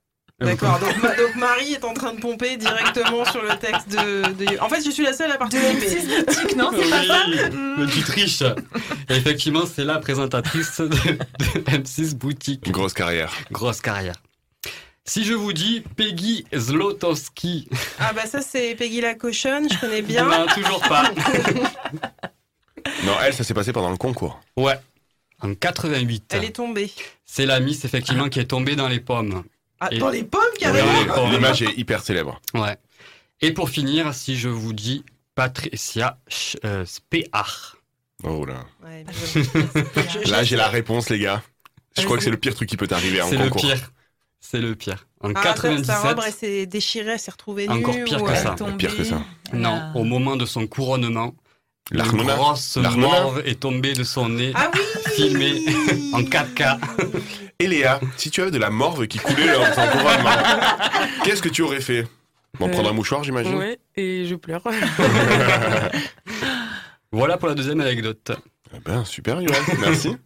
D'accord, 0.41 0.79
donc, 0.79 0.97
ma- 1.03 1.15
donc 1.15 1.35
Marie 1.35 1.73
est 1.73 1.83
en 1.83 1.93
train 1.93 2.13
de 2.13 2.19
pomper 2.19 2.57
directement 2.57 3.23
sur 3.25 3.41
le 3.43 3.49
texte 3.59 3.89
de, 3.89 4.33
de- 4.33 4.59
En 4.59 4.69
fait, 4.69 4.83
je 4.83 4.89
suis 4.91 5.03
la 5.03 5.13
seule 5.13 5.31
à 5.31 5.37
participer. 5.37 5.73
boutique, 5.73 6.55
non 6.55 6.71
C'est 6.75 6.89
pas 6.89 7.03
ça 7.05 7.25
mais 7.77 7.85
tu 7.87 8.01
triches. 8.01 8.41
Et 9.09 9.15
effectivement, 9.15 9.63
c'est 9.65 9.83
la 9.85 9.99
présentatrice 9.99 10.79
de, 10.81 10.87
de 10.87 11.59
M6 11.69 12.15
Boutique. 12.15 12.63
Une 12.65 12.71
grosse 12.71 12.93
carrière. 12.93 13.31
Grosse 13.51 13.81
carrière. 13.81 14.15
Si 15.05 15.23
je 15.25 15.33
vous 15.33 15.51
dis 15.53 15.81
Peggy 15.95 16.45
Zlotowski, 16.55 17.67
Ah 17.99 18.13
bah 18.13 18.25
ça 18.27 18.41
c'est 18.41 18.75
Peggy 18.75 19.01
la 19.01 19.15
cochonne, 19.15 19.67
je 19.71 19.77
connais 19.79 20.01
bien. 20.03 20.25
non, 20.25 20.45
toujours 20.53 20.79
pas. 20.81 21.11
Non, 23.03 23.13
elle, 23.23 23.33
ça 23.33 23.43
s'est 23.43 23.53
passé 23.53 23.73
pendant 23.73 23.89
le 23.91 23.97
concours. 23.97 24.39
Ouais, 24.57 24.79
en 25.41 25.53
88. 25.53 26.25
Elle 26.33 26.45
est 26.45 26.55
tombée. 26.55 26.91
C'est 27.25 27.45
la 27.45 27.59
Miss, 27.59 27.85
effectivement, 27.85 28.29
qui 28.29 28.39
est 28.39 28.45
tombée 28.45 28.75
dans 28.75 28.87
les 28.87 28.99
pommes. 28.99 29.43
Ah, 29.83 29.87
Et- 29.91 29.97
dans 29.97 30.09
les 30.09 30.23
pommes 30.23 30.41
carrément. 30.59 31.27
L'image 31.29 31.61
est 31.63 31.73
hyper 31.77 32.01
célèbre. 32.03 32.39
Ouais. 32.53 32.77
Et 33.41 33.51
pour 33.51 33.69
finir, 33.69 34.13
si 34.13 34.37
je 34.37 34.47
vous 34.47 34.73
dis 34.73 35.03
Patricia 35.35 36.17
euh, 36.63 36.85
Spear. 36.85 37.77
Oh 38.23 38.45
là. 38.45 38.63
Ouais, 38.83 39.03
Là, 40.27 40.43
j'ai 40.43 40.55
la 40.55 40.67
réponse, 40.67 41.09
les 41.09 41.17
gars. 41.19 41.41
Je 41.97 42.03
crois 42.05 42.17
que 42.17 42.23
c'est 42.23 42.29
le 42.29 42.37
pire 42.37 42.53
truc 42.53 42.69
qui 42.69 42.77
peut 42.77 42.87
t'arriver 42.87 43.21
en 43.21 43.27
C'est 43.29 43.37
le 43.37 43.49
concours. 43.49 43.61
pire. 43.63 43.91
C'est 44.39 44.59
le 44.59 44.75
pire. 44.75 45.07
En 45.21 45.31
Ah, 45.33 45.41
97. 45.41 45.85
Sa 45.85 45.99
robe, 45.99 46.21
elle 46.25 46.31
s'est 46.33 46.65
déchirée, 46.67 47.11
elle 47.11 47.19
s'est 47.19 47.31
retrouvée 47.31 47.67
nue. 47.67 47.73
Encore 47.73 47.95
pire 48.03 48.21
ou 48.21 48.25
que 48.25 48.31
elle- 48.31 48.37
ça. 48.37 48.55
Pire 48.77 48.95
que 48.95 49.03
ça. 49.03 49.21
Non, 49.53 49.91
au 49.95 50.03
moment 50.03 50.35
de 50.35 50.45
son 50.45 50.67
couronnement, 50.67 51.33
L'Arnona 51.91 52.35
grosse 52.35 52.77
morve 52.77 53.41
est 53.45 53.59
tombée 53.59 53.93
de 53.93 54.03
son 54.03 54.29
nez, 54.29 54.51
Ah 54.55 54.71
oui 54.73 54.79
filmée 55.15 55.65
en 56.13 56.21
4K. 56.21 56.79
Et 57.59 57.67
Léa, 57.67 57.99
si 58.17 58.31
tu 58.31 58.41
avais 58.41 58.51
de 58.51 58.57
la 58.57 58.69
morve 58.69 59.07
qui 59.07 59.19
coulait 59.19 59.53
couronnement, 59.53 60.29
qu'est-ce 61.23 61.41
que 61.41 61.49
tu 61.49 61.61
aurais 61.61 61.81
fait? 61.81 62.07
Bon, 62.59 62.69
prendre 62.69 62.89
un 62.89 62.93
mouchoir, 62.93 63.23
j'imagine 63.23 63.55
Ouais, 63.55 63.79
et 63.95 64.25
je 64.25 64.35
pleure. 64.35 64.63
Voilà 67.13 67.37
pour 67.37 67.49
la 67.49 67.55
deuxième 67.55 67.81
anecdote. 67.81 68.31
Eh 68.73 68.79
ben, 68.79 69.03
super, 69.03 69.41
Yoann. 69.41 69.63
Merci. 69.81 70.15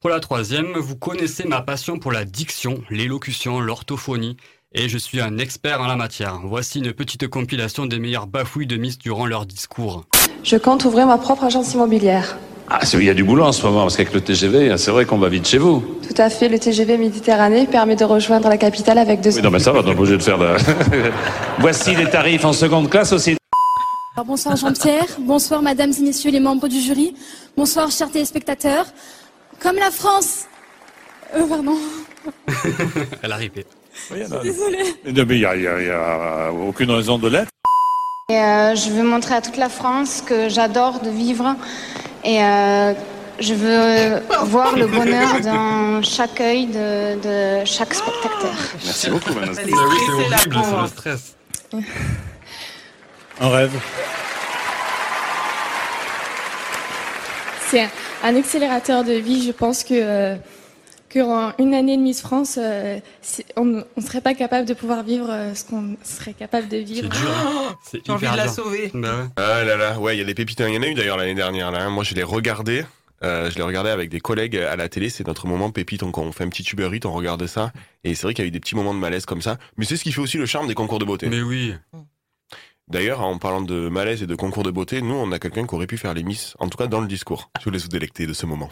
Pour 0.00 0.10
la 0.10 0.20
troisième, 0.20 0.72
vous 0.76 0.96
connaissez 0.96 1.48
ma 1.48 1.62
passion 1.62 1.98
pour 1.98 2.12
la 2.12 2.24
diction, 2.24 2.82
l'élocution, 2.90 3.60
l'orthophonie, 3.60 4.36
et 4.72 4.88
je 4.88 4.98
suis 4.98 5.20
un 5.20 5.38
expert 5.38 5.80
en 5.80 5.86
la 5.86 5.96
matière. 5.96 6.38
Voici 6.44 6.80
une 6.80 6.92
petite 6.92 7.26
compilation 7.28 7.86
des 7.86 7.98
meilleures 7.98 8.26
bafouilles 8.26 8.66
de 8.66 8.76
Miss 8.76 8.98
durant 8.98 9.26
leur 9.26 9.46
discours. 9.46 10.04
Je 10.44 10.56
compte 10.56 10.84
ouvrir 10.84 11.06
ma 11.06 11.18
propre 11.18 11.44
agence 11.44 11.72
immobilière. 11.74 12.36
Ah, 12.68 12.84
c'est- 12.84 12.96
il 12.98 13.04
y 13.04 13.10
a 13.10 13.14
du 13.14 13.22
boulot 13.22 13.44
en 13.44 13.52
ce 13.52 13.64
moment, 13.64 13.82
parce 13.82 13.96
qu'avec 13.96 14.12
le 14.12 14.20
TGV, 14.20 14.76
c'est 14.76 14.90
vrai 14.90 15.04
qu'on 15.04 15.18
va 15.18 15.28
vite 15.28 15.46
chez 15.46 15.58
vous. 15.58 15.84
Tout 16.06 16.20
à 16.20 16.28
fait, 16.30 16.48
le 16.48 16.58
TGV 16.58 16.96
Méditerranée 16.98 17.66
permet 17.66 17.94
de 17.94 18.04
rejoindre 18.04 18.48
la 18.48 18.56
capitale 18.58 18.98
avec 18.98 19.20
deux 19.20 19.36
Oui, 19.36 19.42
non, 19.42 19.50
mais 19.50 19.60
ça 19.60 19.70
va, 19.72 19.80
on 19.84 19.86
est 19.86 19.90
obligé 19.92 20.16
de 20.16 20.22
faire 20.22 20.36
la... 20.38 20.56
Voici 21.60 21.94
les 21.94 22.10
tarifs 22.10 22.44
en 22.44 22.52
seconde 22.52 22.90
classe 22.90 23.12
aussi. 23.12 23.36
Alors, 24.16 24.26
bonsoir 24.26 24.56
Jean-Pierre, 24.56 25.06
bonsoir 25.20 25.62
mesdames 25.62 25.92
et 25.96 26.02
messieurs 26.02 26.30
les 26.30 26.40
membres 26.40 26.66
du 26.68 26.80
jury, 26.80 27.14
bonsoir 27.56 27.90
chers 27.90 28.10
téléspectateurs. 28.10 28.86
Comme 29.60 29.76
la 29.76 29.90
France... 29.90 30.46
Euh, 31.36 31.46
pardon, 31.46 31.76
Elle 33.22 33.32
a 33.32 33.36
ripé. 33.36 33.64
désolée. 34.42 34.84
Non, 35.06 35.24
mais 35.28 35.36
il 35.36 35.40
n'y 35.40 35.44
a, 35.44 35.56
il 35.56 35.62
y 35.62 35.66
a- 35.68 35.80
il 35.80 35.86
y 35.86 35.90
a 35.90 36.50
aucune 36.52 36.90
raison 36.90 37.18
de 37.18 37.28
l'être. 37.28 37.48
Et, 38.28 38.34
euh, 38.36 38.74
je 38.74 38.90
veux 38.90 39.04
montrer 39.04 39.34
à 39.34 39.40
toute 39.40 39.56
la 39.56 39.68
France 39.68 40.22
que 40.26 40.48
j'adore 40.48 41.00
de 41.00 41.10
vivre 41.10 41.54
et 42.26 42.42
euh, 42.42 42.92
je 43.38 43.54
veux 43.54 44.20
voir 44.46 44.76
le 44.76 44.86
bonheur 44.86 45.40
dans 45.44 46.02
chaque 46.02 46.40
œil 46.40 46.66
de, 46.66 47.14
de 47.20 47.64
chaque 47.64 47.94
spectateur. 47.94 48.52
Merci 48.84 49.10
beaucoup, 49.10 49.32
Bah 49.32 49.42
oui, 49.48 49.54
c'est 49.54 49.72
horrible, 49.72 50.56
c'est 50.64 50.80
le 50.82 50.86
stress. 50.88 51.36
Un 53.40 53.48
rêve. 53.48 53.80
C'est 57.70 57.88
un 58.24 58.36
accélérateur 58.36 59.04
de 59.04 59.12
vie. 59.12 59.46
Je 59.46 59.52
pense 59.52 59.84
que, 59.84 60.36
euh, 61.16 61.52
que 61.52 61.60
en 61.60 61.64
une 61.64 61.74
année 61.74 61.96
de 61.96 62.02
Miss 62.02 62.20
France, 62.20 62.58
euh, 62.60 62.98
c'est- 63.22 63.44
on 63.56 63.64
ne 63.64 63.82
serait 64.04 64.20
pas 64.20 64.34
capable 64.34 64.66
de 64.68 64.74
pouvoir 64.74 65.02
vivre 65.02 65.28
euh, 65.30 65.54
ce 65.54 65.64
qu'on 65.64 65.96
serait 66.04 66.34
capable 66.34 66.68
de 66.68 66.76
C'est 66.78 66.82
vivre. 66.82 67.08
dur. 67.08 67.30
hein. 67.30 67.76
C'est 67.84 68.04
J'ai 68.06 68.12
envie 68.12 68.26
de 68.30 68.36
la 68.36 68.44
dur. 68.44 68.52
sauver. 68.52 68.90
Bah 68.94 69.16
ouais. 69.18 69.24
Ah 69.36 69.64
là 69.64 69.76
là, 69.76 69.98
ouais, 69.98 70.16
il 70.16 70.18
y 70.18 70.22
a 70.22 70.24
des 70.24 70.34
pépites. 70.34 70.60
Il 70.60 70.74
y 70.74 70.78
en 70.78 70.82
a 70.82 70.86
eu 70.88 70.94
d'ailleurs 70.94 71.16
l'année 71.16 71.34
dernière. 71.34 71.70
Là. 71.70 71.84
hein. 71.84 71.90
Moi, 71.90 72.04
je 72.04 72.14
l'ai 72.14 72.22
regardé. 72.22 72.84
euh, 73.24 73.50
je 73.50 73.56
l'ai 73.56 73.62
regardé 73.62 73.88
avec 73.88 74.10
des 74.10 74.20
collègues 74.20 74.56
à 74.58 74.76
la 74.76 74.88
télé. 74.90 75.08
C'est 75.08 75.26
notre 75.26 75.46
moment 75.46 75.70
pépite. 75.70 76.00
Donc, 76.00 76.18
on 76.18 76.32
fait 76.32 76.44
un 76.44 76.48
petit 76.50 76.64
Uber 76.70 76.90
Eats, 76.94 77.06
on 77.06 77.12
regarde 77.12 77.46
ça. 77.46 77.72
Et 78.04 78.14
c'est 78.14 78.24
vrai 78.24 78.34
qu'il 78.34 78.44
y 78.44 78.46
a 78.46 78.48
eu 78.48 78.50
des 78.52 78.60
petits 78.60 78.74
moments 78.76 78.92
de 78.94 78.98
malaise 78.98 79.24
comme 79.24 79.40
ça. 79.40 79.56
Mais 79.78 79.86
c'est 79.86 79.96
ce 79.96 80.04
qui 80.04 80.12
fait 80.12 80.20
aussi 80.20 80.36
le 80.36 80.44
charme 80.46 80.68
des 80.68 80.74
concours 80.74 80.98
de 80.98 81.06
beauté. 81.06 81.28
Mais 81.30 81.40
oui. 81.40 81.74
D'ailleurs, 82.88 83.20
en 83.20 83.36
parlant 83.38 83.62
de 83.62 83.88
malaise 83.88 84.22
et 84.22 84.28
de 84.28 84.34
concours 84.36 84.62
de 84.62 84.70
beauté, 84.70 85.02
nous, 85.02 85.14
on 85.14 85.32
a 85.32 85.40
quelqu'un 85.40 85.66
qui 85.66 85.74
aurait 85.74 85.88
pu 85.88 85.98
faire 85.98 86.14
les 86.14 86.22
Miss, 86.22 86.54
en 86.60 86.68
tout 86.68 86.78
cas 86.78 86.86
dans 86.86 87.00
le 87.00 87.08
discours. 87.08 87.50
Je 87.58 87.64
vous 87.64 87.70
laisse 87.70 87.82
vous 87.82 87.88
délecter 87.88 88.28
de 88.28 88.32
ce 88.32 88.46
moment. 88.46 88.70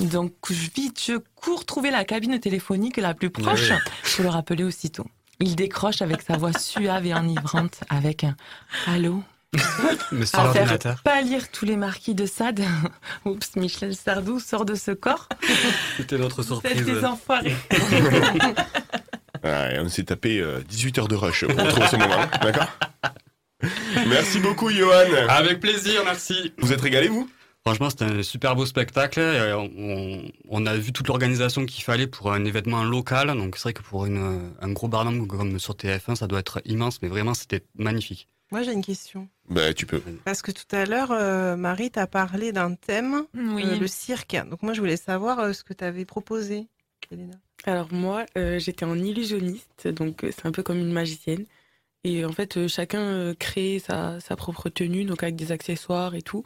Donc, 0.00 0.32
vite, 0.50 0.98
je 1.06 1.18
cours 1.34 1.66
trouver 1.66 1.90
la 1.90 2.04
cabine 2.06 2.40
téléphonique 2.40 2.96
la 2.96 3.12
plus 3.12 3.28
proche 3.28 3.70
Oui. 3.70 3.76
pour 4.14 4.24
le 4.24 4.30
rappeler 4.30 4.64
aussitôt. 4.64 5.04
Il 5.38 5.54
décroche 5.54 6.00
avec 6.00 6.22
sa 6.22 6.38
voix 6.38 6.54
suave 6.58 7.04
et 7.04 7.12
enivrante 7.14 7.80
avec 7.90 8.24
un 8.24 8.34
Allô? 8.86 9.22
Mais 10.12 10.24
sur 10.24 10.38
à 10.38 10.44
l'ordinateur. 10.44 10.94
faire 10.94 11.02
pas 11.02 11.20
lire 11.20 11.50
tous 11.50 11.66
les 11.66 11.76
marquis 11.76 12.14
de 12.14 12.24
Sade. 12.24 12.62
Oups, 13.26 13.54
Michel 13.56 13.94
Sardou 13.94 14.40
sort 14.40 14.64
de 14.64 14.74
ce 14.74 14.92
corps. 14.92 15.28
C'était 15.98 16.16
notre 16.16 16.36
Faites 16.42 16.46
surprise. 16.46 16.84
des 16.86 17.04
enfoirés. 17.04 17.56
On 19.44 19.88
s'est 19.88 20.04
tapé 20.04 20.40
euh, 20.40 20.60
18 20.68 20.98
heures 20.98 21.08
de 21.08 21.14
rush 21.16 21.46
pour 21.46 21.56
retrouver 21.56 21.86
ce 21.88 21.96
moment, 21.96 22.16
d'accord? 22.42 22.68
Merci 24.08 24.38
beaucoup, 24.40 24.70
Johan. 24.70 25.04
Avec 25.28 25.60
plaisir, 25.60 26.02
merci. 26.04 26.52
Vous 26.58 26.72
êtes 26.72 26.80
régalé, 26.80 27.08
vous? 27.08 27.28
Franchement, 27.66 27.90
c'était 27.90 28.04
un 28.04 28.22
super 28.22 28.54
beau 28.56 28.64
spectacle. 28.66 29.20
On, 29.20 30.22
on 30.48 30.64
a 30.66 30.76
vu 30.76 30.92
toute 30.92 31.08
l'organisation 31.08 31.66
qu'il 31.66 31.82
fallait 31.84 32.06
pour 32.06 32.32
un 32.32 32.44
événement 32.44 32.82
local. 32.84 33.28
Donc 33.36 33.56
c'est 33.56 33.64
vrai 33.64 33.72
que 33.74 33.82
pour 33.82 34.06
une, 34.06 34.52
un 34.60 34.72
gros 34.72 34.88
barnum 34.88 35.26
comme 35.26 35.58
sur 35.58 35.74
TF1, 35.74 36.14
ça 36.14 36.26
doit 36.26 36.38
être 36.38 36.60
immense, 36.64 37.02
mais 37.02 37.08
vraiment, 37.08 37.34
c'était 37.34 37.64
magnifique. 37.76 38.28
Moi, 38.50 38.62
j'ai 38.62 38.72
une 38.72 38.84
question. 38.84 39.28
Bah, 39.50 39.74
tu 39.74 39.84
peux. 39.84 40.00
Parce 40.24 40.40
que 40.40 40.50
tout 40.52 40.64
à 40.74 40.86
l'heure, 40.86 41.10
euh, 41.12 41.56
Marie 41.56 41.90
t'a 41.90 42.06
parlé 42.06 42.52
d'un 42.52 42.74
thème, 42.74 43.24
Oui. 43.34 43.62
euh, 43.66 43.76
le 43.76 43.86
cirque. 43.86 44.36
Donc 44.48 44.62
moi, 44.62 44.72
je 44.72 44.80
voulais 44.80 44.96
savoir 44.96 45.38
euh, 45.40 45.52
ce 45.52 45.62
que 45.64 45.74
tu 45.74 45.84
avais 45.84 46.06
proposé, 46.06 46.68
Elena. 47.10 47.34
Alors 47.64 47.88
moi, 47.92 48.24
euh, 48.36 48.58
j'étais 48.58 48.84
en 48.84 48.96
illusionniste, 48.98 49.88
donc 49.88 50.24
euh, 50.24 50.30
c'est 50.34 50.46
un 50.46 50.52
peu 50.52 50.62
comme 50.62 50.78
une 50.78 50.92
magicienne. 50.92 51.44
Et 52.04 52.24
en 52.24 52.32
fait, 52.32 52.56
euh, 52.56 52.68
chacun 52.68 53.00
euh, 53.00 53.34
crée 53.34 53.78
sa, 53.84 54.20
sa 54.20 54.36
propre 54.36 54.68
tenue, 54.68 55.04
donc 55.04 55.22
avec 55.22 55.34
des 55.36 55.50
accessoires 55.52 56.14
et 56.14 56.22
tout. 56.22 56.44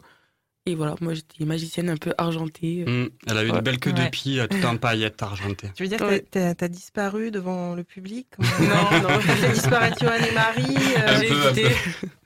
Et 0.65 0.75
voilà, 0.75 0.95
moi 1.01 1.13
j'étais 1.13 1.43
magicienne 1.45 1.89
un 1.89 1.97
peu 1.97 2.13
argentée. 2.17 2.85
Mm, 2.87 3.09
elle 3.27 3.37
avait 3.37 3.51
Ouais. 3.51 3.57
une 3.57 3.63
belle 3.63 3.79
queue 3.79 3.91
de 3.93 3.99
Ouais. 4.01 4.09
pie, 4.09 4.39
euh, 4.39 4.47
tout 4.47 4.65
en 4.65 4.77
paillettes 4.77 5.21
argentées. 5.21 5.69
Tu 5.75 5.83
veux 5.83 5.89
dire 5.89 5.99
que 5.99 6.05
Ouais. 6.05 6.25
t'as- 6.31 6.67
disparu 6.69 7.31
devant 7.31 7.75
le 7.75 7.83
public 7.83 8.27
Non, 8.39 8.99
non. 9.01 9.09
T'as 9.09 9.19
fait 9.35 9.51
disparaître 9.53 9.99
Johan 9.99 10.13
et 10.15 10.33
Marie 10.33 10.75
euh, 10.97 11.07
Un 11.07 11.21
j'ai 11.53 11.65
un. 11.65 11.69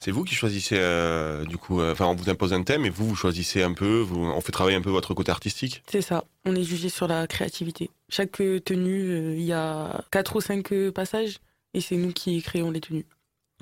C'est 0.00 0.12
vous 0.12 0.22
qui 0.24 0.34
choisissez, 0.36 0.76
euh, 0.78 1.44
du 1.44 1.56
coup, 1.58 1.80
euh, 1.80 1.92
enfin, 1.92 2.06
on 2.06 2.14
vous 2.14 2.30
impose 2.30 2.52
un 2.52 2.62
thème 2.62 2.84
et 2.86 2.90
vous, 2.90 3.08
vous 3.08 3.16
choisissez 3.16 3.62
un 3.64 3.72
peu, 3.72 3.98
vous, 3.98 4.20
on 4.24 4.40
fait 4.40 4.52
travailler 4.52 4.76
un 4.76 4.80
peu 4.80 4.90
votre 4.90 5.12
côté 5.12 5.32
artistique. 5.32 5.82
C'est 5.90 6.02
ça, 6.02 6.22
on 6.44 6.54
est 6.54 6.62
jugé 6.62 6.88
sur 6.88 7.08
la 7.08 7.26
créativité. 7.26 7.90
Chaque 8.08 8.40
euh, 8.40 8.60
tenue, 8.60 9.10
euh, 9.10 9.34
il 9.36 9.42
y 9.44 9.52
a 9.52 10.00
quatre 10.12 10.36
ou 10.36 10.40
cinq 10.40 10.70
euh, 10.72 10.92
passages 10.92 11.38
et 11.74 11.80
c'est 11.80 11.96
nous 11.96 12.12
qui 12.12 12.40
créons 12.42 12.70
les 12.70 12.80
tenues. 12.80 13.06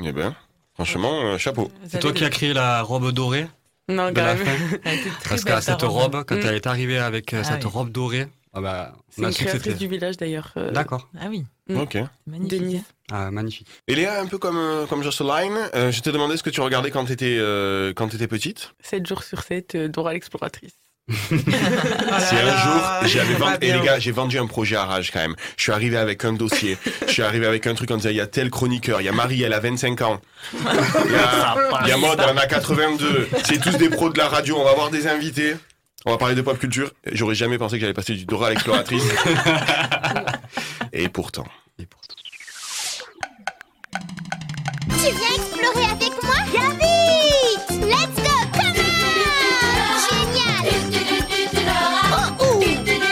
Eh 0.05 0.13
ben, 0.13 0.35
franchement, 0.75 1.23
euh, 1.23 1.39
chapeau. 1.39 1.71
C'est 1.89 2.01
toi 2.01 2.13
qui 2.13 2.25
as 2.25 2.29
créé 2.31 2.53
la 2.53 2.83
robe 2.83 3.11
dorée 3.13 3.47
Non, 3.89 4.13
de 4.13 4.21
la 4.21 4.37
fin 4.37 4.53
Parce 5.29 5.43
qu'à 5.43 5.63
cette 5.63 5.81
robe. 5.83 6.15
robe, 6.17 6.25
quand 6.27 6.37
Mm. 6.37 6.41
elle 6.45 6.55
est 6.55 6.67
arrivée 6.67 6.99
avec 6.99 7.33
Ah 7.33 7.45
cette 7.45 7.65
oui. 7.65 7.71
robe 7.71 7.91
dorée, 7.91 8.29
ah 8.57 8.61
bah, 8.63 8.93
C'est 9.11 9.23
une 9.23 9.31
créatrice 9.33 9.77
du 9.77 9.87
village 9.87 10.17
d'ailleurs. 10.17 10.53
euh, 10.57 10.71
D'accord. 10.73 11.09
Ah 11.21 11.27
oui, 11.29 11.45
Mm. 11.69 11.77
Ok. 11.81 11.99
magnifique. 12.29 12.61
Denise. 12.61 12.83
Ah, 13.11 13.31
magnifique. 13.33 13.67
Et 13.89 13.95
Léa, 13.97 14.21
un 14.21 14.27
peu 14.27 14.39
comme, 14.39 14.57
euh, 14.57 14.87
comme 14.87 15.03
Jocelyn, 15.03 15.51
euh, 15.75 15.91
je 15.91 16.01
t'ai 16.01 16.13
demandé 16.13 16.37
ce 16.37 16.43
que 16.45 16.51
tu 16.51 16.61
regardais 16.61 16.91
quand 16.93 17.05
t'étais 17.05 17.37
euh, 17.39 17.93
quand 17.95 18.07
t'étais 18.09 18.29
petite. 18.29 18.73
7 18.83 19.05
jours 19.07 19.23
sur 19.25 19.43
7, 19.43 19.77
Dora 19.91 20.13
l'exploratrice. 20.13 20.75
Si 21.09 22.35
un 22.35 22.57
jour 22.57 22.83
j'avais 23.05 23.35
vendu, 23.35 23.57
et 23.61 23.73
les 23.73 23.81
gars, 23.81 23.99
j'ai 23.99 24.11
vendu 24.13 24.39
un 24.39 24.47
projet 24.47 24.77
à 24.77 24.85
rage 24.85 25.11
quand 25.13 25.21
même. 25.21 25.37
Je 25.57 25.63
suis 25.65 25.73
arrivé 25.73 25.97
avec 25.97 26.25
un 26.25 26.33
dossier, 26.33 26.79
je 27.07 27.13
suis 27.13 27.23
arrivé 27.23 27.47
avec 27.47 27.67
un 27.67 27.75
truc 27.75 27.91
en 27.91 27.97
disant 27.97 28.11
il 28.11 28.17
y 28.17 28.21
a 28.21 28.27
tel 28.27 28.51
chroniqueur, 28.51 29.01
il 29.01 29.05
y 29.05 29.09
a 29.09 29.13
Marie, 29.13 29.43
elle 29.43 29.53
a 29.53 29.61
25 29.61 30.01
ans, 30.03 30.21
il 30.53 30.59
y 31.13 31.15
a, 31.17 31.57
il 31.85 31.89
y 31.89 31.93
a 31.93 31.97
Maud, 31.97 32.19
elle 32.21 32.31
en 32.31 32.37
a 32.37 32.47
82. 32.47 33.29
C'est 33.45 33.61
tous 33.61 33.77
des 33.77 33.89
pros 33.89 34.11
de 34.11 34.19
la 34.19 34.29
radio, 34.29 34.57
on 34.59 34.65
va 34.65 34.71
avoir 34.71 34.91
des 34.91 35.07
invités. 35.07 35.55
On 36.09 36.13
va 36.13 36.19
parler 36.19 36.37
de 36.37 36.43
pop 36.43 36.57
culture. 36.57 36.93
J'aurais 37.11 37.35
jamais 37.35 37.59
pensé 37.59 37.77
que 37.77 37.81
j'allais 37.81 37.93
passer 37.93 38.15
du 38.15 38.27
Dora 38.27 38.47
à 38.47 38.51
l'exploratrice. 38.51 39.03
Et 40.93 41.09
pourtant. 41.09 41.45
Tu 44.89 45.03
viens 45.03 45.35
explorer 45.35 45.85
avec 45.91 46.13
moi 46.23 46.35
vite 46.53 47.71
Let's 47.71 48.17
go 48.23 48.37
Come 48.53 48.79
on! 48.79 49.19
Génial! 50.07 50.67
Oh, 52.13 52.27
Dora! 52.85 53.07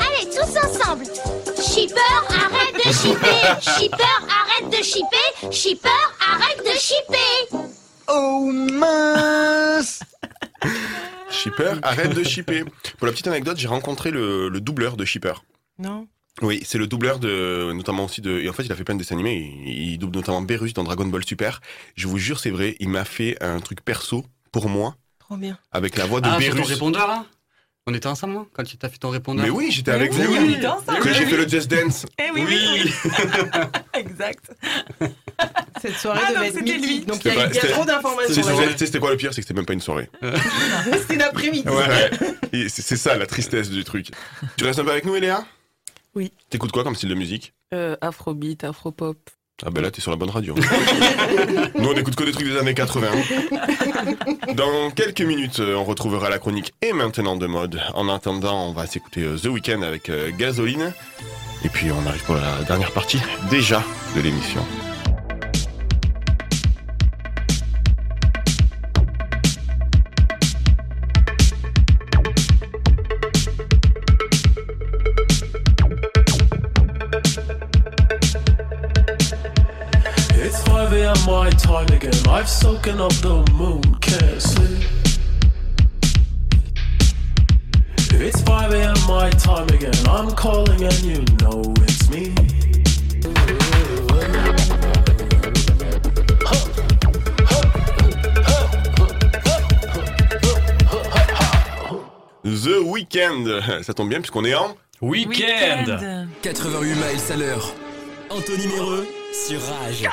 Allez, 0.00 0.26
tous 0.30 0.52
ensemble. 0.56 1.04
Shipper, 1.62 2.14
arrête 2.30 2.74
de 2.74 2.90
shipper. 2.90 3.40
Shipper, 3.60 4.16
arrête 4.30 4.70
de 4.70 4.82
shipper 4.82 5.21
Shipper, 5.52 5.88
arrête 6.20 6.58
de 6.64 6.78
shipper 6.78 7.56
Oh 8.08 8.50
mince 8.52 10.00
Shipper, 11.30 11.74
arrête 11.82 12.14
de 12.14 12.22
shipper. 12.22 12.64
Pour 12.98 13.06
la 13.06 13.12
petite 13.12 13.26
anecdote, 13.26 13.58
j'ai 13.58 13.68
rencontré 13.68 14.10
le, 14.10 14.48
le 14.48 14.60
doubleur 14.60 14.96
de 14.96 15.04
Shipper. 15.04 15.34
Non 15.78 16.06
Oui, 16.42 16.62
c'est 16.64 16.78
le 16.78 16.86
doubleur 16.86 17.18
de, 17.18 17.72
notamment 17.74 18.04
aussi 18.04 18.20
de, 18.20 18.38
et 18.40 18.48
en 18.48 18.52
fait, 18.52 18.64
il 18.64 18.72
a 18.72 18.76
fait 18.76 18.84
plein 18.84 18.94
de 18.94 19.00
dessins 19.00 19.14
animés. 19.14 19.54
Il, 19.66 19.92
il 19.92 19.98
double 19.98 20.16
notamment 20.16 20.42
Berus 20.42 20.72
dans 20.74 20.84
Dragon 20.84 21.06
Ball 21.06 21.24
Super. 21.24 21.60
Je 21.96 22.06
vous 22.08 22.18
jure, 22.18 22.38
c'est 22.38 22.50
vrai, 22.50 22.76
il 22.80 22.88
m'a 22.88 23.04
fait 23.04 23.42
un 23.42 23.60
truc 23.60 23.82
perso 23.84 24.24
pour 24.52 24.68
moi 24.68 24.96
Trop 25.18 25.36
bien. 25.36 25.58
avec 25.72 25.96
la 25.96 26.06
voix 26.06 26.20
de 26.20 26.28
Ah, 26.28 26.40
sur 26.40 26.50
ton 26.50 26.56
Berus. 26.60 26.72
répondeur, 26.72 27.08
là? 27.08 27.24
On 27.88 27.94
était 27.94 28.06
ensemble, 28.06 28.34
non? 28.34 28.46
Quand 28.52 28.62
tu 28.62 28.76
t'as 28.76 28.88
fait 28.88 28.98
ton 28.98 29.10
répondeur? 29.10 29.44
Mais 29.44 29.50
oui, 29.50 29.72
j'étais 29.72 29.90
avec 29.90 30.12
oui, 30.12 30.18
vous. 30.22 30.34
on 30.36 30.48
était 30.50 30.66
ensemble. 30.68 31.00
Que 31.00 31.12
j'ai 31.12 31.24
Oui. 31.24 31.30
fait 31.30 31.36
le 31.36 31.48
Just 31.48 31.68
Dance. 31.68 32.06
Eh 32.16 32.30
oui, 32.32 32.44
oui, 32.46 32.58
oui. 32.84 32.92
exact. 34.00 34.52
Cette 35.80 35.96
soirée 35.96 36.20
Ah, 36.28 36.32
devait 36.34 36.48
être 36.48 36.60
mythique. 36.62 36.80
lui. 36.80 37.00
Donc 37.00 37.24
il 37.24 37.34
y 37.34 37.38
a, 37.40 37.48
trop 37.48 37.84
d'informations. 37.84 38.42
c'était 38.76 38.98
quoi 39.00 39.10
le 39.10 39.16
pire? 39.16 39.34
C'est 39.34 39.40
que 39.40 39.48
c'était 39.48 39.54
même 39.58 39.66
pas 39.66 39.72
une 39.72 39.80
soirée. 39.80 40.08
C'était. 41.08 41.18
Ouais. 41.68 42.10
Et 42.52 42.68
C'est 42.68 42.82
c'est 42.82 42.96
ça 42.96 43.16
la 43.16 43.26
tristesse 43.26 43.68
du 43.70 43.82
truc. 43.82 44.10
Tu 44.56 44.64
restes 44.64 44.78
un 44.78 44.84
peu 44.84 44.92
avec 44.92 45.04
nous, 45.04 45.16
Eléa? 45.16 45.44
Oui. 46.14 46.32
T'écoutes 46.50 46.70
quoi 46.72 46.84
comme 46.84 46.94
style 46.94 47.08
de 47.08 47.14
musique? 47.14 47.52
Euh, 47.74 47.96
Afrobeat, 48.00 48.62
Afropop. 48.64 49.18
Ah 49.64 49.70
ben 49.70 49.80
là, 49.80 49.90
t'es 49.90 50.00
sur 50.00 50.10
la 50.10 50.16
bonne 50.16 50.30
radio. 50.30 50.54
Nous, 51.78 51.88
on 51.88 51.92
écoute 51.94 52.16
que 52.16 52.24
des 52.24 52.32
trucs 52.32 52.48
des 52.48 52.56
années 52.56 52.74
80. 52.74 53.08
Dans 54.54 54.90
quelques 54.90 55.22
minutes, 55.22 55.60
euh, 55.60 55.76
on 55.76 55.84
retrouvera 55.84 56.28
la 56.30 56.38
chronique 56.38 56.72
et 56.82 56.92
maintenant 56.92 57.36
de 57.36 57.46
mode. 57.46 57.80
En 57.94 58.08
attendant, 58.08 58.68
on 58.68 58.72
va 58.72 58.86
s'écouter 58.86 59.22
euh, 59.22 59.38
The 59.38 59.46
Weeknd 59.46 59.82
avec 59.82 60.08
euh, 60.08 60.30
Gasoline. 60.36 60.92
Et 61.64 61.68
puis, 61.68 61.92
on 61.92 62.06
arrive 62.08 62.24
pour 62.24 62.34
la 62.34 62.64
dernière 62.66 62.90
partie, 62.90 63.20
déjà, 63.50 63.84
de 64.16 64.20
l'émission. 64.20 64.62
a.m. 81.12 81.26
my 81.26 81.50
time 81.50 81.86
again. 81.88 82.14
I've 82.28 82.46
soaken 82.46 83.00
up 83.00 83.12
the 83.22 83.52
moon, 83.52 83.82
can't 84.00 84.40
sleep. 84.40 84.84
It's 88.14 88.40
5 88.42 88.72
a.m. 88.72 88.94
my 89.08 89.30
time 89.30 89.68
again. 89.68 89.94
I'm 90.06 90.30
calling 90.32 90.82
and 90.82 91.02
you 91.02 91.24
know 91.40 91.62
it's 91.78 92.08
me. 92.10 92.34
The 102.44 102.80
Weeknd, 102.84 103.82
ça 103.82 103.94
tombe 103.94 104.08
bien 104.08 104.20
puisqu'on 104.20 104.44
est 104.44 104.54
en... 104.54 104.76
Week-end 105.00 106.26
88 106.42 106.94
miles 106.94 107.32
à 107.32 107.36
l'heure. 107.36 107.74
Anthony 108.30 108.68
Méreux 108.68 109.06
sur 109.32 109.60
Rage. 109.60 110.08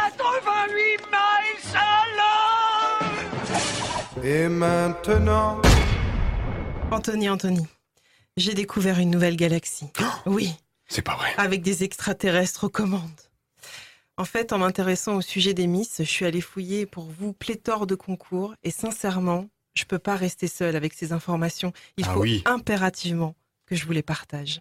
Et 4.24 4.48
maintenant 4.48 5.62
Anthony, 6.92 7.30
Anthony, 7.30 7.66
j'ai 8.38 8.54
découvert 8.54 9.00
une 9.00 9.12
nouvelle 9.12 9.36
galaxie. 9.36 9.88
Oui, 10.26 10.54
C'est 10.88 11.02
pas 11.02 11.16
vrai. 11.16 11.30
avec 11.38 11.62
des 11.62 11.84
extraterrestres 11.84 12.66
aux 12.66 12.70
commandes. 12.70 13.22
En 14.18 14.26
fait, 14.26 14.52
en 14.52 14.58
m'intéressant 14.58 15.16
au 15.16 15.22
sujet 15.22 15.54
des 15.54 15.68
Miss, 15.68 15.96
je 16.00 16.04
suis 16.04 16.26
allée 16.26 16.42
fouiller 16.42 16.86
pour 16.86 17.06
vous 17.06 17.32
pléthore 17.32 17.88
de 17.88 17.96
concours 17.96 18.54
et 18.64 18.72
sincèrement, 18.72 19.48
je 19.76 19.86
peux 19.86 20.00
pas 20.00 20.16
rester 20.16 20.48
seule 20.48 20.76
avec 20.76 20.94
ces 20.94 21.14
informations. 21.14 21.72
Il 21.98 22.06
Ah 22.08 22.14
faut 22.14 22.22
oui. 22.22 22.42
impérativement 22.46 23.36
que 23.66 23.76
je 23.76 23.86
vous 23.86 23.94
les 23.94 24.04
partage. 24.04 24.60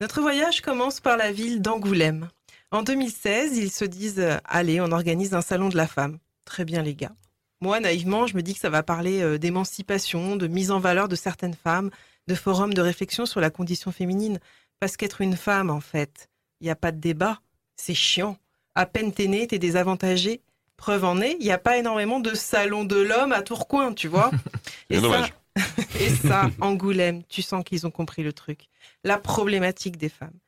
Notre 0.00 0.20
voyage 0.20 0.60
commence 0.60 1.00
par 1.00 1.16
la 1.16 1.32
ville 1.32 1.62
d'Angoulême. 1.62 2.28
En 2.70 2.82
2016, 2.82 3.56
ils 3.56 3.70
se 3.70 3.84
disent 3.86 4.22
Allez, 4.44 4.80
on 4.80 4.92
organise 4.92 5.32
un 5.32 5.40
salon 5.40 5.70
de 5.70 5.76
la 5.76 5.86
femme. 5.86 6.18
Très 6.44 6.64
bien, 6.66 6.82
les 6.82 6.94
gars. 6.94 7.12
Moi, 7.60 7.80
naïvement, 7.80 8.26
je 8.26 8.36
me 8.36 8.42
dis 8.42 8.54
que 8.54 8.60
ça 8.60 8.70
va 8.70 8.82
parler 8.82 9.22
euh, 9.22 9.38
d'émancipation, 9.38 10.36
de 10.36 10.46
mise 10.46 10.70
en 10.70 10.78
valeur 10.78 11.08
de 11.08 11.16
certaines 11.16 11.54
femmes, 11.54 11.90
de 12.26 12.34
forums 12.34 12.74
de 12.74 12.82
réflexion 12.82 13.24
sur 13.24 13.40
la 13.40 13.50
condition 13.50 13.92
féminine. 13.92 14.40
Parce 14.78 14.96
qu'être 14.96 15.22
une 15.22 15.36
femme, 15.36 15.70
en 15.70 15.80
fait, 15.80 16.28
il 16.60 16.64
n'y 16.64 16.70
a 16.70 16.76
pas 16.76 16.92
de 16.92 17.00
débat. 17.00 17.40
C'est 17.76 17.94
chiant. 17.94 18.36
À 18.74 18.84
peine 18.84 19.12
t'es 19.12 19.26
né, 19.26 19.46
t'es 19.46 19.58
désavantagé. 19.58 20.42
Preuve 20.76 21.04
en 21.04 21.20
est, 21.22 21.36
il 21.40 21.44
n'y 21.44 21.52
a 21.52 21.58
pas 21.58 21.78
énormément 21.78 22.20
de 22.20 22.34
salons 22.34 22.84
de 22.84 22.96
l'homme 22.96 23.32
à 23.32 23.40
Tourcoing, 23.40 23.94
tu 23.94 24.08
vois. 24.08 24.30
Et 24.90 25.00
ça. 25.00 25.26
Et 26.00 26.10
ça, 26.10 26.50
Angoulême, 26.60 27.22
tu 27.30 27.40
sens 27.40 27.64
qu'ils 27.64 27.86
ont 27.86 27.90
compris 27.90 28.22
le 28.22 28.34
truc. 28.34 28.68
La 29.02 29.16
problématique 29.16 29.96
des 29.96 30.10
femmes. 30.10 30.38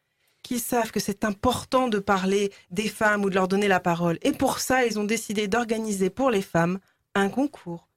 Qu'ils 0.43 0.61
savent 0.61 0.91
que 0.91 1.01
c'est 1.01 1.25
important 1.25 1.89
de 1.89 1.99
parler 1.99 2.53
des 2.71 2.89
femmes 2.89 3.25
ou 3.25 3.31
de 3.31 3.35
leur 3.35 3.49
donner 3.49 3.69
la 3.69 3.81
parole. 3.81 4.19
Et 4.21 4.33
pour 4.33 4.59
ça, 4.59 4.85
ils 4.85 4.99
ont 4.99 5.05
décidé 5.05 5.49
d'organiser 5.49 6.11
pour 6.11 6.31
les 6.31 6.43
femmes 6.43 6.79
un 7.19 7.29
concours 7.29 7.89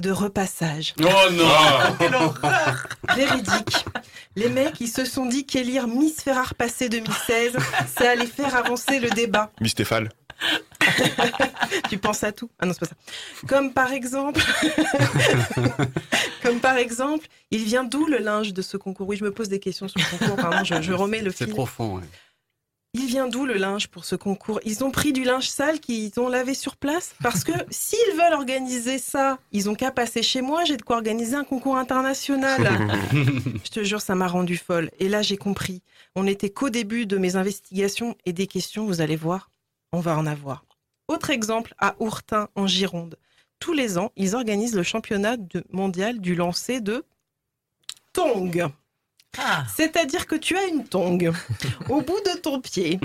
de 0.00 0.12
repassage. 0.12 0.94
Oh 1.00 1.30
non 1.32 1.94
Quelle 1.98 2.14
horreur 2.14 2.86
Véridique. 3.16 3.84
Les 4.36 4.48
mecs, 4.48 4.80
ils 4.80 4.86
se 4.88 5.04
sont 5.04 5.26
dit 5.26 5.44
qu'élire 5.44 5.88
Miss 5.88 6.22
Ferrar 6.22 6.54
passé 6.54 6.88
2016, 6.88 7.56
ça 7.98 8.10
allait 8.10 8.26
faire 8.26 8.54
avancer 8.54 9.00
le 9.00 9.10
débat. 9.10 9.50
Miss 9.60 9.72
Stéphane. 9.72 10.08
Tu 11.90 11.98
penses 11.98 12.22
à 12.22 12.30
tout 12.32 12.48
Ah 12.60 12.66
non, 12.66 12.72
c'est 12.72 12.80
pas 12.80 12.86
ça. 12.86 12.94
Comme 13.48 13.72
par 13.72 13.92
exemple, 13.92 14.40
comme 16.42 16.60
par 16.60 16.76
exemple, 16.76 17.26
il 17.50 17.64
vient 17.64 17.82
d'où 17.84 18.06
le 18.06 18.18
linge 18.18 18.52
de 18.52 18.62
ce 18.62 18.76
concours? 18.76 19.08
Oui, 19.08 19.16
je 19.16 19.24
me 19.24 19.32
pose 19.32 19.48
des 19.48 19.58
questions 19.58 19.88
sur 19.88 19.98
le 20.00 20.18
concours. 20.18 20.36
Pardon, 20.36 20.62
je, 20.64 20.80
je 20.80 20.92
remets 20.92 21.22
le 21.22 21.30
C'est 21.30 21.46
fil. 21.46 21.54
profond. 21.54 21.96
ouais. 21.96 22.02
Il 22.94 23.04
vient 23.06 23.28
d'où 23.28 23.44
le 23.44 23.54
linge 23.54 23.88
pour 23.88 24.04
ce 24.06 24.16
concours? 24.16 24.60
Ils 24.64 24.82
ont 24.82 24.90
pris 24.90 25.12
du 25.12 25.22
linge 25.22 25.48
sale 25.48 25.78
qu'ils 25.78 26.18
ont 26.18 26.28
lavé 26.28 26.54
sur 26.54 26.76
place? 26.76 27.14
Parce 27.22 27.44
que 27.44 27.52
s'ils 27.70 28.12
veulent 28.14 28.32
organiser 28.32 28.98
ça, 28.98 29.38
ils 29.52 29.68
ont 29.68 29.74
qu'à 29.74 29.90
passer 29.90 30.22
chez 30.22 30.40
moi, 30.40 30.64
j'ai 30.64 30.76
de 30.78 30.82
quoi 30.82 30.96
organiser 30.96 31.34
un 31.34 31.44
concours 31.44 31.76
international. 31.76 32.62
Je 33.64 33.70
te 33.70 33.84
jure, 33.84 34.00
ça 34.00 34.14
m'a 34.14 34.26
rendu 34.26 34.56
folle. 34.56 34.90
Et 35.00 35.08
là, 35.08 35.20
j'ai 35.22 35.36
compris. 35.36 35.82
On 36.16 36.24
n'était 36.24 36.50
qu'au 36.50 36.70
début 36.70 37.04
de 37.06 37.18
mes 37.18 37.36
investigations 37.36 38.16
et 38.24 38.32
des 38.32 38.46
questions, 38.46 38.86
vous 38.86 39.00
allez 39.02 39.16
voir, 39.16 39.50
on 39.92 40.00
va 40.00 40.16
en 40.16 40.26
avoir. 40.26 40.64
Autre 41.08 41.30
exemple, 41.30 41.74
à 41.78 41.94
Ourtin, 42.00 42.48
en 42.54 42.66
Gironde. 42.66 43.16
Tous 43.60 43.72
les 43.74 43.98
ans, 43.98 44.12
ils 44.16 44.34
organisent 44.34 44.74
le 44.76 44.82
championnat 44.82 45.36
de- 45.36 45.64
mondial 45.70 46.20
du 46.20 46.34
lancer 46.34 46.80
de 46.80 47.04
tong. 49.32 49.42
C'est-à-dire 49.76 50.26
que 50.26 50.34
tu 50.36 50.56
as 50.56 50.64
une 50.64 50.84
tongue 50.86 51.32
au 51.88 52.00
bout 52.02 52.20
de 52.26 52.38
ton 52.40 52.60
pied 52.60 52.98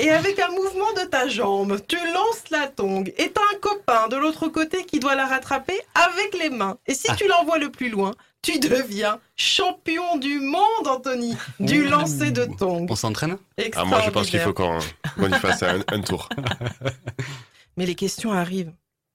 et 0.00 0.10
avec 0.10 0.38
un 0.38 0.48
mouvement 0.50 0.92
de 0.96 1.06
ta 1.08 1.28
jambe, 1.28 1.78
tu 1.86 1.96
lances 2.12 2.50
la 2.50 2.66
tongue 2.68 3.12
et 3.18 3.32
tu 3.32 3.40
as 3.40 3.54
un 3.56 3.58
copain 3.60 4.08
de 4.08 4.16
l'autre 4.16 4.48
côté 4.48 4.84
qui 4.84 5.00
doit 5.00 5.14
la 5.14 5.26
rattraper 5.26 5.78
avec 5.94 6.38
les 6.38 6.50
mains. 6.50 6.76
Et 6.86 6.94
si 6.94 7.14
tu 7.16 7.26
l'envoies 7.28 7.58
le 7.58 7.70
plus 7.70 7.88
loin, 7.88 8.12
tu 8.42 8.58
deviens 8.58 9.18
champion 9.36 10.18
du 10.18 10.38
monde, 10.38 10.86
Anthony, 10.86 11.36
du 11.60 11.84
lancer 11.88 12.30
de 12.30 12.44
tongue. 12.44 12.88
On 12.90 12.96
s'entraîne? 12.96 13.38
Ah, 13.74 13.84
moi, 13.84 14.02
je 14.04 14.10
pense 14.10 14.28
qu'il 14.28 14.40
faut 14.40 14.52
qu'on 14.52 14.78
qu'on 15.18 15.28
y 15.28 15.38
fasse 15.38 15.62
un, 15.62 15.80
un 15.88 16.00
tour. 16.00 16.28
Mais 17.76 17.86
les 17.86 17.94
questions 17.94 18.32
arrivent. 18.32 18.72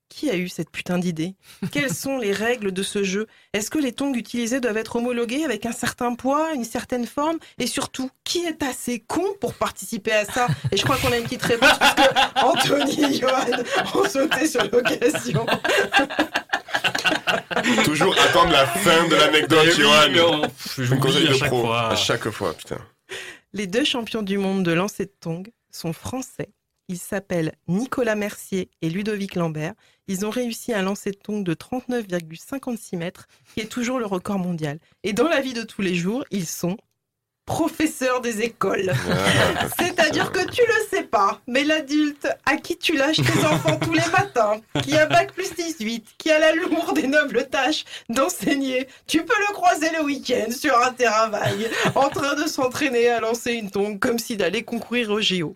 Qui 0.10 0.30
a 0.32 0.36
eu 0.36 0.50
cette 0.50 0.72
putain 0.72 0.98
d'idée? 0.98 1.36
Quelles 1.72 1.94
sont 1.94 2.18
les 2.18 2.32
règles 2.32 2.72
de 2.72 2.82
ce 2.84 3.04
jeu? 3.04 3.28
Est-ce 3.54 3.70
que 3.70 3.78
les 3.78 3.92
tongs 3.94 4.14
utilisés 4.16 4.60
doivent 4.60 4.78
être 4.78 4.96
homologués 4.96 5.46
avec 5.46 5.68
un 5.68 5.72
certain 5.72 6.16
poids, 6.16 6.52
une 6.56 6.64
certaine 6.66 7.06
forme? 7.06 7.38
Et 7.60 7.68
surtout, 7.68 8.10
qui 8.24 8.40
est 8.40 8.64
assez 8.64 9.00
con 9.00 9.24
pour 9.40 9.54
participer 9.54 10.12
à 10.12 10.26
ça? 10.26 10.48
Et 10.72 10.78
je 10.78 10.84
crois 10.84 10.98
qu'on 10.98 11.12
a 11.12 11.18
une 11.18 11.26
petite 11.26 11.44
réponse 11.44 11.78
parce 11.80 11.94
que 11.96 12.02
Anthony 12.44 13.04
et 13.04 13.20
Johan 13.20 13.46
ont 13.96 14.10
sauté 14.10 14.48
sur 14.48 14.64
l'occasion. 14.64 15.46
Toujours 17.86 18.16
attendre 18.20 18.52
la 18.52 18.66
fin 18.66 19.08
de 19.08 19.16
l'anecdote, 19.16 19.68
Eh 19.68 19.82
Johan. 19.82 20.42
Je 20.78 20.94
me 20.96 21.00
conseille 21.00 21.28
à 21.28 21.30
de 21.30 21.34
chaque 21.36 21.50
pro. 21.50 21.62
fois. 21.62 21.90
À 21.92 21.96
chaque 21.96 22.30
fois, 22.30 22.54
putain. 22.54 22.78
Les 23.54 23.68
deux 23.68 23.84
champions 23.84 24.22
du 24.22 24.38
monde 24.38 24.64
de 24.64 24.72
lancer 24.72 25.06
de 25.06 25.14
tongs 25.20 25.44
sont 25.72 25.94
français. 25.94 26.50
Ils 26.90 26.98
s'appellent 26.98 27.54
Nicolas 27.68 28.16
Mercier 28.16 28.72
et 28.82 28.90
Ludovic 28.90 29.36
Lambert. 29.36 29.74
Ils 30.08 30.26
ont 30.26 30.32
réussi 30.32 30.74
à 30.74 30.82
lancer 30.82 31.12
de 31.12 31.18
tongs 31.18 31.42
de 31.42 31.54
39,56 31.54 32.98
mètres, 32.98 33.28
qui 33.54 33.62
est 33.62 33.72
toujours 33.72 34.00
le 34.00 34.08
record 34.08 34.40
mondial. 34.40 34.80
Et 35.04 35.14
dans 35.14 35.28
la 35.28 35.40
vie 35.40 35.54
de 35.54 35.62
tous 35.62 35.84
les 35.84 35.94
jours, 35.94 36.26
ils 36.32 36.48
sont 36.48 36.78
professeurs 37.46 38.22
des 38.22 38.42
écoles. 38.42 38.92
Ah, 38.92 39.68
C'est-à-dire 39.80 40.32
que 40.32 40.44
tu 40.50 40.62
le 40.62 40.88
sais 40.90 41.04
pas, 41.04 41.42
mais 41.46 41.64
l'adulte 41.64 42.28
à 42.46 42.58
qui 42.58 42.76
tu 42.76 42.98
lâches 42.98 43.18
tes 43.18 43.46
enfants 43.46 43.78
tous 43.80 43.94
les 43.94 44.08
matins, 44.12 44.60
qui 44.82 44.98
a 44.98 45.06
bac 45.06 45.34
plus 45.34 45.54
18, 45.54 46.08
qui 46.18 46.32
a 46.32 46.40
la 46.40 46.54
lourde 46.54 46.98
et 46.98 47.08
noble 47.08 47.48
tâche 47.50 47.86
d'enseigner, 48.10 48.88
tu 49.06 49.24
peux 49.24 49.40
le 49.48 49.54
croiser 49.54 49.90
le 49.96 50.04
week-end 50.04 50.52
sur 50.52 50.76
un 50.80 50.92
terrain 50.92 51.30
vague, 51.30 51.70
en 51.94 52.10
train 52.10 52.36
de 52.36 52.48
s'entraîner 52.48 53.10
à 53.10 53.20
lancer 53.20 53.54
une 53.54 53.70
tongue 53.70 54.00
comme 54.00 54.18
s'il 54.18 54.42
allait 54.42 54.64
concourir 54.64 55.12
au 55.12 55.22
JO. 55.22 55.56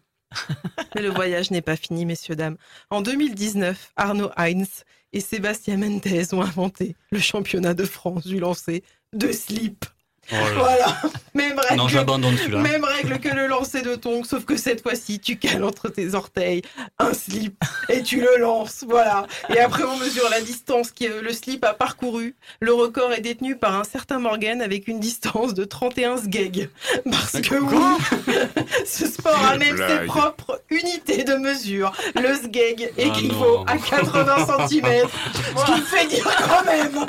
Mais 0.96 1.02
le 1.02 1.10
voyage 1.10 1.52
n'est 1.52 1.62
pas 1.62 1.76
fini, 1.76 2.06
messieurs, 2.06 2.36
dames. 2.36 2.58
En 2.90 3.02
2019, 3.02 3.92
Arnaud 3.96 4.32
Heinz 4.38 4.84
et 5.12 5.20
Sébastien 5.20 5.78
Mendes 5.78 6.34
ont 6.34 6.42
inventé 6.42 6.96
le 7.12 7.20
championnat 7.20 7.74
de 7.74 7.86
France 7.86 8.26
du 8.26 8.40
lancer 8.40 8.84
de 9.14 9.32
slip. 9.32 9.86
Oh 10.32 10.36
là. 10.36 10.52
Voilà, 10.56 11.02
même 11.34 11.60
règle, 11.60 11.76
Non, 11.76 11.88
j'abandonne 11.88 12.38
celui-là. 12.38 12.60
même 12.60 12.84
règle 12.84 13.20
que 13.20 13.30
le 13.30 13.48
lancer 13.48 13.82
de 13.82 13.96
tongs, 13.96 14.24
sauf 14.24 14.46
que 14.46 14.56
cette 14.56 14.82
fois-ci, 14.82 15.20
tu 15.20 15.38
cales 15.38 15.64
entre 15.64 15.90
tes 15.90 16.16
orteils 16.16 16.62
un 17.00 17.14
slip 17.14 17.62
et 17.90 18.02
tu 18.04 18.22
le 18.22 18.38
lances, 18.40 18.86
voilà. 18.88 19.28
Et 19.54 19.60
après, 19.60 19.84
on 19.84 19.98
mesure 19.98 20.30
la 20.30 20.42
distance 20.42 20.92
que 20.92 21.22
le 21.22 21.34
slip 21.34 21.66
a 21.66 21.74
parcouru. 21.74 22.36
Le 22.62 22.74
record 22.74 23.12
est 23.12 23.22
détenu 23.22 23.58
par 23.58 23.76
un 23.76 23.84
certain 23.84 24.20
Morgan 24.20 24.62
avec 24.62 24.88
une 24.88 25.00
distance 25.00 25.54
de 25.54 25.66
31 25.66 26.18
sgeg. 26.18 26.70
Parce 27.12 27.42
que 27.42 27.56
oui, 27.56 28.34
ce 28.86 29.06
sport 29.08 29.46
a 29.46 29.58
même 29.58 29.76
ses 29.78 30.06
propres 30.06 30.62
unités 30.70 31.24
de 31.24 31.36
mesure. 31.36 31.92
Le 32.16 32.34
sgeg 32.36 32.94
équivaut 32.98 33.60
non. 33.60 33.66
à 33.66 33.78
80 33.78 34.68
cm, 34.68 35.08
ce 35.58 35.66
qui 35.74 35.82
fait 35.82 36.08
dire 36.08 36.30
quand 36.48 36.66
même 36.66 37.06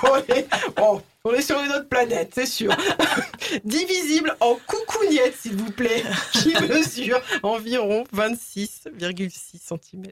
qu'on 0.00 0.16
est, 0.34 0.46
bon, 0.76 1.02
on 1.24 1.32
est 1.32 1.42
sur 1.42 1.58
une 1.60 1.70
autre 1.72 1.88
planète, 2.06 2.32
c'est 2.34 2.46
sûr. 2.46 2.74
Divisible 3.64 4.36
en 4.40 4.56
coucougnettes, 4.66 5.36
s'il 5.36 5.56
vous 5.56 5.70
plaît, 5.72 6.02
qui 6.32 6.54
mesure 6.68 7.20
environ 7.42 8.04
26,6 8.14 9.58
cm. 9.58 10.04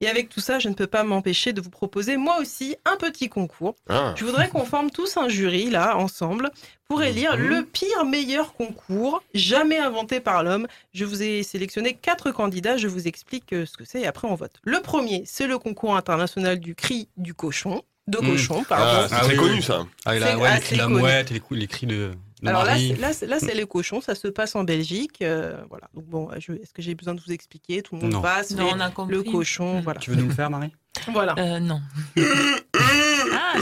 Et 0.00 0.08
avec 0.08 0.28
tout 0.30 0.40
ça, 0.40 0.58
je 0.58 0.68
ne 0.68 0.74
peux 0.74 0.86
pas 0.86 1.04
m'empêcher 1.04 1.52
de 1.52 1.60
vous 1.60 1.70
proposer 1.70 2.16
moi 2.16 2.38
aussi 2.40 2.76
un 2.86 2.96
petit 2.96 3.28
concours. 3.28 3.76
Ah. 3.88 4.14
Je 4.16 4.24
voudrais 4.24 4.48
qu'on 4.48 4.64
forme 4.64 4.90
tous 4.90 5.16
un 5.18 5.28
jury, 5.28 5.68
là, 5.70 5.96
ensemble, 5.96 6.50
pour 6.88 7.02
élire 7.02 7.36
Mhm. 7.36 7.46
le 7.48 7.64
pire 7.64 8.04
meilleur 8.04 8.54
concours 8.54 9.22
jamais 9.34 9.78
inventé 9.78 10.20
par 10.20 10.42
l'homme. 10.44 10.66
Je 10.94 11.04
vous 11.04 11.22
ai 11.22 11.42
sélectionné 11.42 11.92
quatre 11.94 12.30
candidats, 12.30 12.76
je 12.78 12.88
vous 12.88 13.06
explique 13.08 13.52
euh, 13.52 13.66
ce 13.66 13.76
que 13.76 13.84
c'est 13.84 14.00
et 14.02 14.06
après 14.06 14.28
on 14.28 14.34
vote. 14.34 14.52
Le 14.64 14.80
premier, 14.80 15.22
c'est 15.26 15.46
le 15.46 15.58
concours 15.58 15.96
international 15.96 16.58
du 16.58 16.74
cri 16.74 17.08
du 17.16 17.34
cochon. 17.34 17.82
De 18.08 18.18
Mm. 18.18 18.26
cochon, 18.30 18.64
pardon. 18.68 18.84
Ah, 18.86 19.06
c'est 19.08 19.16
très 19.16 19.28
oui, 19.32 19.36
connu, 19.36 19.62
ça. 19.62 19.84
Ah, 20.04 20.14
il 20.14 20.22
C'est 20.22 20.28
a 20.30 20.36
ouais, 20.38 20.42
les 20.42 20.48
assez 20.54 20.62
cris 20.62 20.74
de 20.76 20.80
la 20.80 20.88
mouette, 20.88 21.30
et 21.32 21.42
les, 21.50 21.66
cris 21.66 21.86
de, 21.86 22.12
de 22.42 22.48
Alors 22.48 22.62
là, 22.64 22.70
Marie. 22.72 22.94
c'est- 23.12 23.26
là, 23.26 23.40
c'est- 23.40 23.54
les 23.54 23.66
cochons, 23.66 24.00
ça 24.00 24.14
se 24.14 24.28
passe 24.28 24.54
en 24.54 24.62
Belgique. 24.62 25.18
euh, 25.22 25.56
voilà. 25.68 25.88
Donc 25.92 26.04
bon, 26.06 26.30
est-ce 26.30 26.72
que 26.72 26.82
j'ai 26.82 26.94
besoin 26.94 27.14
de 27.14 27.20
vous 27.26 27.32
expliquer? 27.32 27.82
Tout 27.82 27.96
le 27.96 28.02
monde 28.02 28.12
Non. 28.12 28.22
passe, 28.22 28.52
Non, 28.52 28.68
on 28.72 28.78
a 28.80 28.90
compris. 28.90 29.12
le 29.16 29.22
cochon, 29.24 29.80
voilà. 29.80 29.98
Tu 29.98 30.10
veux 30.10 30.16
nous 30.16 30.28
le 30.28 30.34
faire, 30.34 30.50
Marie? 30.50 30.72
Voilà. 31.12 31.34
Euh, 31.38 31.58
non. 31.58 31.80
ah, 32.16 33.54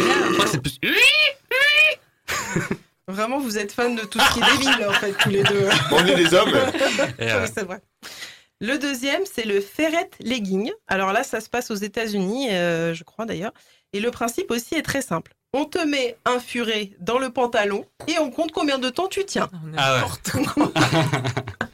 c'est 0.47 0.61
plus. 0.61 0.79
Vraiment, 3.09 3.39
vous 3.39 3.59
êtes 3.59 3.73
fans 3.73 3.95
de 3.95 4.01
tout 4.03 4.19
ce 4.19 4.33
qui 4.35 4.41
est 4.41 4.53
débile, 4.53 4.87
en 4.89 4.93
fait, 4.93 5.13
tous 5.21 5.29
les 5.29 5.43
deux. 5.43 5.69
On 5.93 6.05
est 6.07 6.15
des 6.17 6.33
hommes. 6.35 6.53
Euh, 6.55 7.43
Oui, 7.45 7.51
c'est 7.55 7.65
vrai. 7.65 7.81
Le 8.61 8.79
deuxième, 8.79 9.23
c'est 9.27 9.45
le 9.45 9.61
ferret 9.61 10.09
legging. 10.21 10.71
Alors 10.89 11.13
là, 11.13 11.23
ça 11.23 11.41
se 11.41 11.51
passe 11.51 11.71
aux 11.71 11.75
États-Unis, 11.75 12.49
euh, 12.53 12.95
je 12.95 13.05
crois 13.05 13.27
d'ailleurs. 13.27 13.53
Et 13.95 14.01
le 14.01 14.11
principe 14.11 14.51
aussi 14.51 14.75
est 14.75 14.83
très 14.83 15.03
simple. 15.03 15.33
On 15.53 15.67
te 15.67 15.79
met 15.79 16.17
un 16.25 16.41
furet 16.41 16.91
dans 16.99 17.19
le 17.19 17.31
pantalon 17.31 17.85
et 18.09 18.19
on 18.19 18.29
compte 18.29 18.51
combien 18.51 18.79
de 18.79 18.91
temps 18.91 19.07
tu 19.07 19.25
tiens. 19.25 19.49
Ah 19.77 20.05
ouais. 20.35 20.43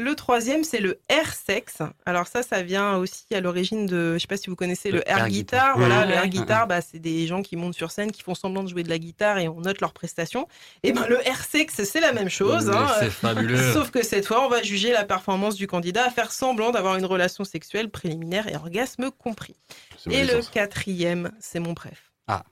Le 0.00 0.14
troisième, 0.14 0.62
c'est 0.62 0.78
le 0.78 1.00
air 1.08 1.34
sex. 1.34 1.78
Alors 2.06 2.28
ça, 2.28 2.44
ça 2.44 2.62
vient 2.62 2.96
aussi 2.98 3.24
à 3.34 3.40
l'origine 3.40 3.84
de, 3.86 4.12
je 4.14 4.18
sais 4.20 4.28
pas 4.28 4.36
si 4.36 4.48
vous 4.48 4.54
connaissez 4.54 4.92
le, 4.92 4.98
Le 4.98 5.08
air 5.10 5.18
air 5.18 5.28
guitar. 5.28 5.74
guitar. 5.74 5.78
Voilà, 5.78 6.06
Mmh. 6.06 6.08
le 6.08 6.14
air 6.14 6.28
guitar, 6.28 6.66
bah, 6.68 6.80
c'est 6.80 7.00
des 7.00 7.26
gens 7.26 7.42
qui 7.42 7.56
montent 7.56 7.74
sur 7.74 7.90
scène, 7.90 8.12
qui 8.12 8.22
font 8.22 8.36
semblant 8.36 8.62
de 8.62 8.68
jouer 8.68 8.84
de 8.84 8.88
la 8.90 8.98
guitare 8.98 9.38
et 9.38 9.48
on 9.48 9.60
note 9.60 9.80
leurs 9.80 9.92
prestations. 9.92 10.46
Et 10.84 10.92
ben 10.92 11.04
le 11.08 11.18
air 11.26 11.42
sex, 11.42 11.82
c'est 11.82 11.98
la 12.00 12.12
même 12.12 12.28
chose. 12.30 12.70
Hein. 12.70 12.86
C'est 13.00 13.10
fabuleux. 13.10 13.72
Sauf 13.74 13.90
que 13.90 14.04
cette 14.04 14.26
fois, 14.26 14.46
on 14.46 14.48
va 14.48 14.62
juger 14.62 14.92
la 14.92 15.04
performance 15.04 15.56
du 15.56 15.66
candidat 15.66 16.04
à 16.06 16.10
faire 16.10 16.30
semblant 16.30 16.70
d'avoir 16.70 16.94
une 16.94 17.04
relation 17.06 17.42
sexuelle 17.42 17.90
préliminaire 17.90 18.46
et 18.46 18.54
orgasme 18.54 19.10
compris. 19.10 19.56
Et 20.08 20.24
le 20.24 20.42
quatrième, 20.48 21.32
c'est 21.40 21.58
mon 21.58 21.74
préf. 21.74 22.12
Ah. 22.28 22.44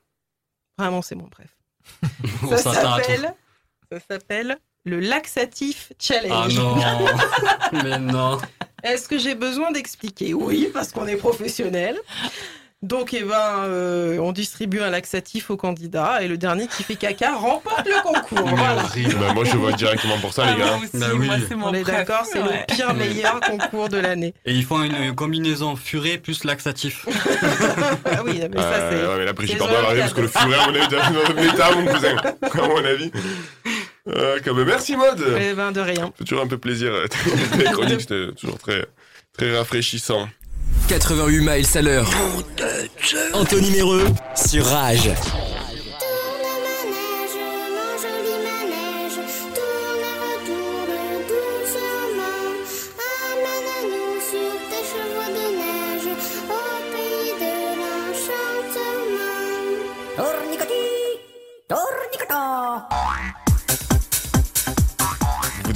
Vraiment, 0.79 1.01
c'est 1.01 1.15
mon 1.15 1.29
préf. 1.29 1.57
Ça 2.49 2.59
s'appelle, 2.59 3.35
ça 3.93 4.01
s'appelle 4.01 4.59
le 4.87 5.01
laxatif 5.01 5.89
Ah 5.91 5.95
challenge. 6.01 6.55
non 6.55 6.77
Mais 7.85 7.99
non 7.99 8.39
Est-ce 8.83 9.09
que 9.09 9.19
j'ai 9.19 9.35
besoin 9.35 9.73
d'expliquer? 9.73 10.33
Oui, 10.33 10.71
parce 10.73 10.93
qu'on 10.93 11.07
est 11.07 11.17
professionnel. 11.17 11.97
Donc, 12.83 13.15
eh 13.15 13.23
ben, 13.23 13.65
euh, 13.65 14.19
on 14.19 14.33
distribue 14.33 14.81
un 14.81 14.91
laxatif 14.91 15.51
aux 15.51 15.57
candidats 15.57 16.23
et 16.23 16.29
le 16.29 16.37
dernier 16.37 16.69
qui 16.69 16.85
fait 16.85 16.95
caca 16.95 17.35
remporte 17.35 17.87
le 17.87 18.01
concours. 18.03 18.47
Voilà. 18.49 18.83
Bah, 19.19 19.33
moi, 19.35 19.45
je 19.45 19.57
vote 19.57 19.77
directement 19.77 20.19
pour 20.19 20.33
ça, 20.35 20.53
les 20.53 20.61
gars. 20.61 20.79
Bah 20.93 21.07
oui. 21.19 21.29
On 21.65 21.73
est 21.73 21.83
d'accord, 21.83 22.25
c'est 22.31 22.39
le 22.39 22.51
pire 22.75 22.93
meilleur 22.95 23.41
concours 23.41 23.89
de 23.89 23.97
l'année. 23.97 24.35
Et 24.45 24.53
ils 24.53 24.63
font 24.65 24.83
une, 24.85 24.95
une 24.95 25.15
combinaison 25.15 25.75
furet 25.75 26.19
plus 26.19 26.45
laxatif. 26.45 27.07
Ah 28.05 28.23
oui, 28.25 28.41
mais 28.51 28.61
ça, 28.61 28.91
c'est. 28.91 28.97
Euh, 28.97 29.13
ouais, 29.13 29.19
mais 29.19 29.25
là, 29.25 29.33
Brigitte 29.33 29.59
c'est 29.59 29.65
Bardot, 29.65 29.75
elle 29.79 29.85
arrive 29.87 30.01
parce 30.01 30.15
que 30.15 30.21
le 30.21 30.29
furet, 30.29 30.55
à 30.55 30.67
mon 30.69 30.75
avis, 30.75 30.89
dans 30.89 31.11
notre 31.13 31.39
état, 31.55 31.75
mon 31.75 31.87
cousin. 31.87 32.17
À 32.17 32.69
mon 32.69 32.85
avis. 32.85 33.11
Euh, 34.09 34.39
comme, 34.45 34.63
merci, 34.65 34.97
Mode. 34.97 35.25
Eh 35.41 35.55
ben, 35.55 35.73
de 35.73 35.81
rien. 35.81 36.13
C'est 36.19 36.25
toujours 36.25 36.45
un 36.45 36.47
peu 36.47 36.59
plaisir. 36.59 36.93
euh, 36.93 37.07
Tes 37.59 37.65
chroniques, 37.65 38.01
c'était 38.09 38.33
toujours 38.39 38.59
très, 38.59 38.87
très 39.37 39.57
rafraîchissant. 39.57 40.29
88 40.89 41.41
miles 41.41 41.67
à 41.75 41.83
l'heure. 41.83 42.09
Anthony 43.33 43.71
Méreux 43.71 44.05
sur 44.37 44.65
Rage. 44.67 45.11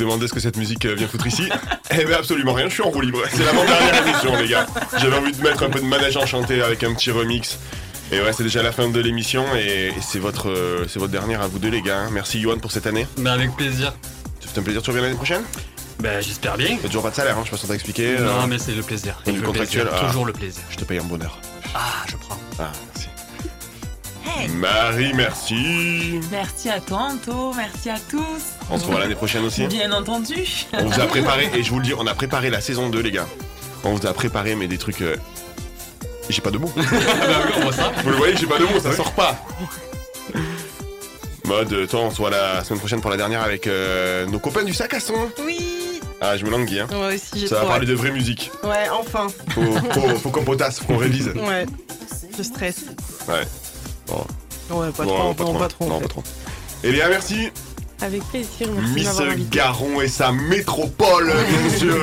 Demandez 0.00 0.26
ce 0.28 0.32
que 0.32 0.40
cette 0.40 0.56
musique 0.56 0.84
euh, 0.86 0.94
vient 0.94 1.06
foutre 1.08 1.26
ici 1.26 1.48
Eh 1.92 2.04
ben 2.04 2.14
absolument 2.14 2.52
rien, 2.54 2.68
je 2.68 2.74
suis 2.74 2.82
en 2.82 2.90
roue 2.90 3.00
libre. 3.00 3.22
C'est 3.32 3.44
l'avant-dernière 3.44 4.06
émission, 4.06 4.36
les 4.36 4.48
gars. 4.48 4.66
J'avais 4.98 5.16
envie 5.16 5.32
de 5.32 5.42
mettre 5.42 5.62
un 5.62 5.70
peu 5.70 5.80
de 5.80 5.84
manège 5.86 6.16
enchanté 6.16 6.62
avec 6.62 6.82
un 6.84 6.92
petit 6.94 7.10
remix. 7.10 7.58
Et 8.12 8.20
ouais, 8.20 8.32
c'est 8.32 8.42
déjà 8.42 8.62
la 8.62 8.72
fin 8.72 8.88
de 8.88 9.00
l'émission 9.00 9.44
et, 9.54 9.88
et 9.88 10.00
c'est 10.00 10.18
votre, 10.18 10.48
euh, 10.50 10.84
c'est 10.88 10.98
votre 10.98 11.12
dernière 11.12 11.42
à 11.42 11.46
vous 11.46 11.58
deux, 11.60 11.68
les 11.70 11.80
gars. 11.82 12.08
Merci, 12.10 12.40
Yohan, 12.40 12.58
pour 12.58 12.72
cette 12.72 12.86
année. 12.88 13.06
Mais 13.18 13.30
avec 13.30 13.54
plaisir. 13.54 13.92
Ça 14.40 14.48
fait 14.48 14.58
un 14.60 14.62
plaisir, 14.64 14.82
tu 14.82 14.90
reviens 14.90 15.02
l'année 15.04 15.14
prochaine? 15.14 15.42
Ben, 16.00 16.20
j'espère 16.20 16.56
bien. 16.56 16.76
T'as 16.80 16.88
toujours 16.88 17.02
pas 17.04 17.10
de 17.10 17.14
salaire, 17.14 17.36
hein, 17.38 17.42
je 17.44 17.46
sais 17.46 17.50
pas 17.52 17.56
si 17.58 17.64
on 17.66 17.68
t'a 17.68 17.74
expliqué. 17.74 18.16
euh, 18.18 18.24
Non, 18.24 18.46
mais 18.48 18.58
c'est 18.58 18.72
le 18.72 18.82
plaisir. 18.82 19.20
niveau 19.26 19.40
Le 19.42 19.46
contractuel, 19.46 19.82
plaisir. 19.86 20.00
ah, 20.02 20.06
Toujours 20.08 20.24
le 20.26 20.32
plaisir. 20.32 20.62
Je 20.70 20.76
te 20.76 20.84
paye 20.84 20.98
en 20.98 21.04
bonheur. 21.04 21.38
Ah, 21.74 21.78
je 22.08 22.16
prends. 22.16 22.38
Ah, 22.58 22.72
merci. 22.94 24.50
Marie, 24.54 25.12
merci. 25.14 26.20
Merci 26.32 26.68
à 26.70 26.80
toi, 26.80 27.08
Anto. 27.12 27.52
Merci 27.54 27.90
à 27.90 27.98
tous. 28.10 28.59
On 28.70 28.78
se 28.78 28.84
revoit 28.84 29.00
l'année 29.00 29.14
prochaine 29.14 29.44
aussi. 29.44 29.66
Bien 29.66 29.90
entendu. 29.92 30.66
On 30.74 30.84
vous 30.84 31.00
a 31.00 31.06
préparé, 31.06 31.50
et 31.54 31.62
je 31.62 31.70
vous 31.70 31.78
le 31.78 31.84
dis, 31.84 31.94
on 31.94 32.06
a 32.06 32.14
préparé 32.14 32.50
la 32.50 32.60
saison 32.60 32.88
2, 32.88 33.00
les 33.00 33.10
gars. 33.10 33.26
On 33.84 33.94
vous 33.94 34.06
a 34.06 34.12
préparé, 34.12 34.54
mais 34.54 34.68
des 34.68 34.78
trucs. 34.78 35.00
euh, 35.02 35.16
J'ai 36.28 36.40
pas 36.40 36.50
de 36.50 36.58
mots. 36.58 36.72
Vous 36.76 38.10
le 38.10 38.16
voyez, 38.16 38.36
j'ai 38.36 38.46
pas 38.46 38.58
de 38.58 38.64
mots, 38.64 38.78
ça 38.80 38.92
sort 38.94 39.12
pas. 39.12 39.36
Mode, 41.44 41.88
toi, 41.88 42.00
on 42.00 42.10
se 42.10 42.16
voit 42.18 42.30
la 42.30 42.62
semaine 42.62 42.78
prochaine 42.78 43.00
pour 43.00 43.10
la 43.10 43.16
dernière 43.16 43.42
avec 43.42 43.66
euh, 43.66 44.26
nos 44.26 44.38
copains 44.38 44.62
du 44.62 44.72
sac 44.74 44.94
à 44.94 45.00
son. 45.00 45.14
Oui. 45.44 46.00
Ah, 46.20 46.36
je 46.36 46.44
me 46.44 46.50
languis, 46.50 46.78
hein. 46.78 46.86
Moi 46.92 47.08
aussi, 47.08 47.40
j'ai 47.40 47.48
Ça 47.48 47.56
va 47.56 47.60
trop 47.62 47.70
parler 47.70 47.86
hâte. 47.86 47.90
de 47.90 47.94
vraie 47.94 48.10
musique. 48.12 48.50
Ouais, 48.62 48.88
enfin. 48.92 49.26
Faut, 49.54 49.62
faut, 49.92 50.08
faut 50.18 50.30
qu'on 50.30 50.44
potasse, 50.44 50.78
faut 50.80 50.84
qu'on 50.84 50.98
révise. 50.98 51.28
Ouais. 51.34 51.66
Je 52.36 52.42
stresse. 52.42 52.84
Ouais. 53.26 53.46
Bon. 54.06 54.24
Ouais, 54.70 54.90
pas 54.90 55.04
trop, 55.04 55.34
pas 55.34 55.44
non, 55.44 55.50
trop. 55.50 55.58
pas 55.58 55.68
trop. 55.68 55.84
en 55.86 55.88
Non, 55.88 55.96
fait. 55.98 56.02
pas 56.04 56.08
trop. 56.10 56.22
Eléa, 56.84 57.08
merci. 57.08 57.50
Avec 58.02 58.22
plaisir, 58.24 58.68
merci 58.74 58.94
de 58.94 59.34
Miss. 59.34 59.50
Garon 59.50 60.00
et 60.00 60.08
sa 60.08 60.32
métropole, 60.32 61.26
bien 61.48 61.78
sûr. 61.78 61.96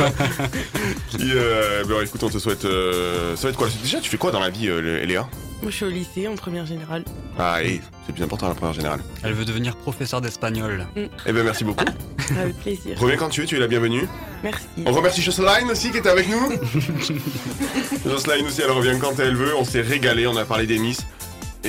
Qui, 1.09 1.31
euh, 1.33 1.83
ben, 1.87 2.01
écoute, 2.05 2.21
on 2.23 2.29
te 2.29 2.37
souhaite. 2.37 2.65
euh, 2.65 3.35
ça 3.35 3.43
va 3.43 3.49
être 3.49 3.57
quoi? 3.57 3.67
Déjà, 3.81 3.99
tu 3.99 4.09
fais 4.09 4.17
quoi 4.17 4.31
dans 4.31 4.39
la 4.39 4.49
vie, 4.51 4.67
euh, 4.69 5.01
Eléa 5.01 5.27
Moi, 5.63 5.71
je 5.71 5.75
suis 5.77 5.85
au 5.85 5.89
lycée 5.89 6.27
en 6.27 6.35
première 6.35 6.67
générale. 6.67 7.03
Ah, 7.39 7.63
et 7.63 7.81
c'est 8.05 8.13
plus 8.13 8.23
important 8.23 8.47
la 8.47 8.53
première 8.53 8.73
générale. 8.75 8.99
Elle 9.23 9.33
veut 9.33 9.45
devenir 9.45 9.75
professeur 9.75 10.21
d'espagnol. 10.21 10.85
Eh 10.95 11.31
ben, 11.33 11.43
merci 11.43 11.63
beaucoup. 11.63 11.85
Avec 12.39 12.57
plaisir. 12.59 12.99
Reviens 12.99 13.17
quand 13.17 13.29
tu 13.29 13.41
veux, 13.41 13.47
tu 13.47 13.55
es 13.55 13.59
la 13.59 13.67
bienvenue. 13.67 14.07
Merci. 14.43 14.65
On 14.85 14.91
remercie 14.91 15.21
Jocelyn 15.23 15.67
aussi 15.71 15.89
qui 15.91 15.97
était 15.97 16.09
avec 16.09 16.27
nous. 16.29 16.51
Jocelyn 18.05 18.45
aussi, 18.45 18.61
elle 18.61 18.69
revient 18.71 18.97
quand 18.99 19.17
elle 19.19 19.35
veut. 19.35 19.55
On 19.55 19.63
s'est 19.63 19.81
régalé, 19.81 20.27
on 20.27 20.35
a 20.37 20.45
parlé 20.45 20.67
des 20.67 20.77
Miss. 20.77 20.99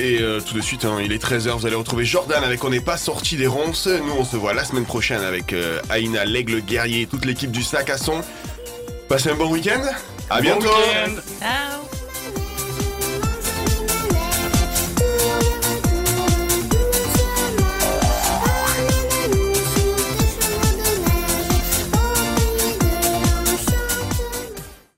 Et 0.01 0.19
euh, 0.21 0.39
tout 0.39 0.53
de 0.53 0.61
suite, 0.61 0.85
hein, 0.85 0.97
il 1.03 1.11
est 1.11 1.21
13h, 1.21 1.57
vous 1.59 1.65
allez 1.65 1.75
retrouver 1.75 2.05
Jordan 2.05 2.41
avec 2.43 2.63
On 2.63 2.69
n'est 2.69 2.79
pas 2.79 2.95
sorti 2.95 3.35
des 3.35 3.47
ronces. 3.47 3.87
Nous, 3.87 4.13
on 4.17 4.23
se 4.23 4.37
voit 4.37 4.53
la 4.53 4.63
semaine 4.63 4.85
prochaine 4.85 5.21
avec 5.21 5.51
euh, 5.51 5.81
Aïna, 5.89 6.23
l'aigle 6.23 6.61
guerrier, 6.61 7.05
toute 7.05 7.25
l'équipe 7.25 7.51
du 7.51 7.63
sac 7.63 7.89
à 7.89 7.97
son. 7.97 8.21
Passez 9.09 9.29
un 9.29 9.35
bon 9.35 9.51
week-end. 9.51 9.81
À 10.29 10.37
Bon 10.37 10.41
bientôt. 10.43 10.67
week-end. 10.67 11.15
Ciao. 11.41 11.98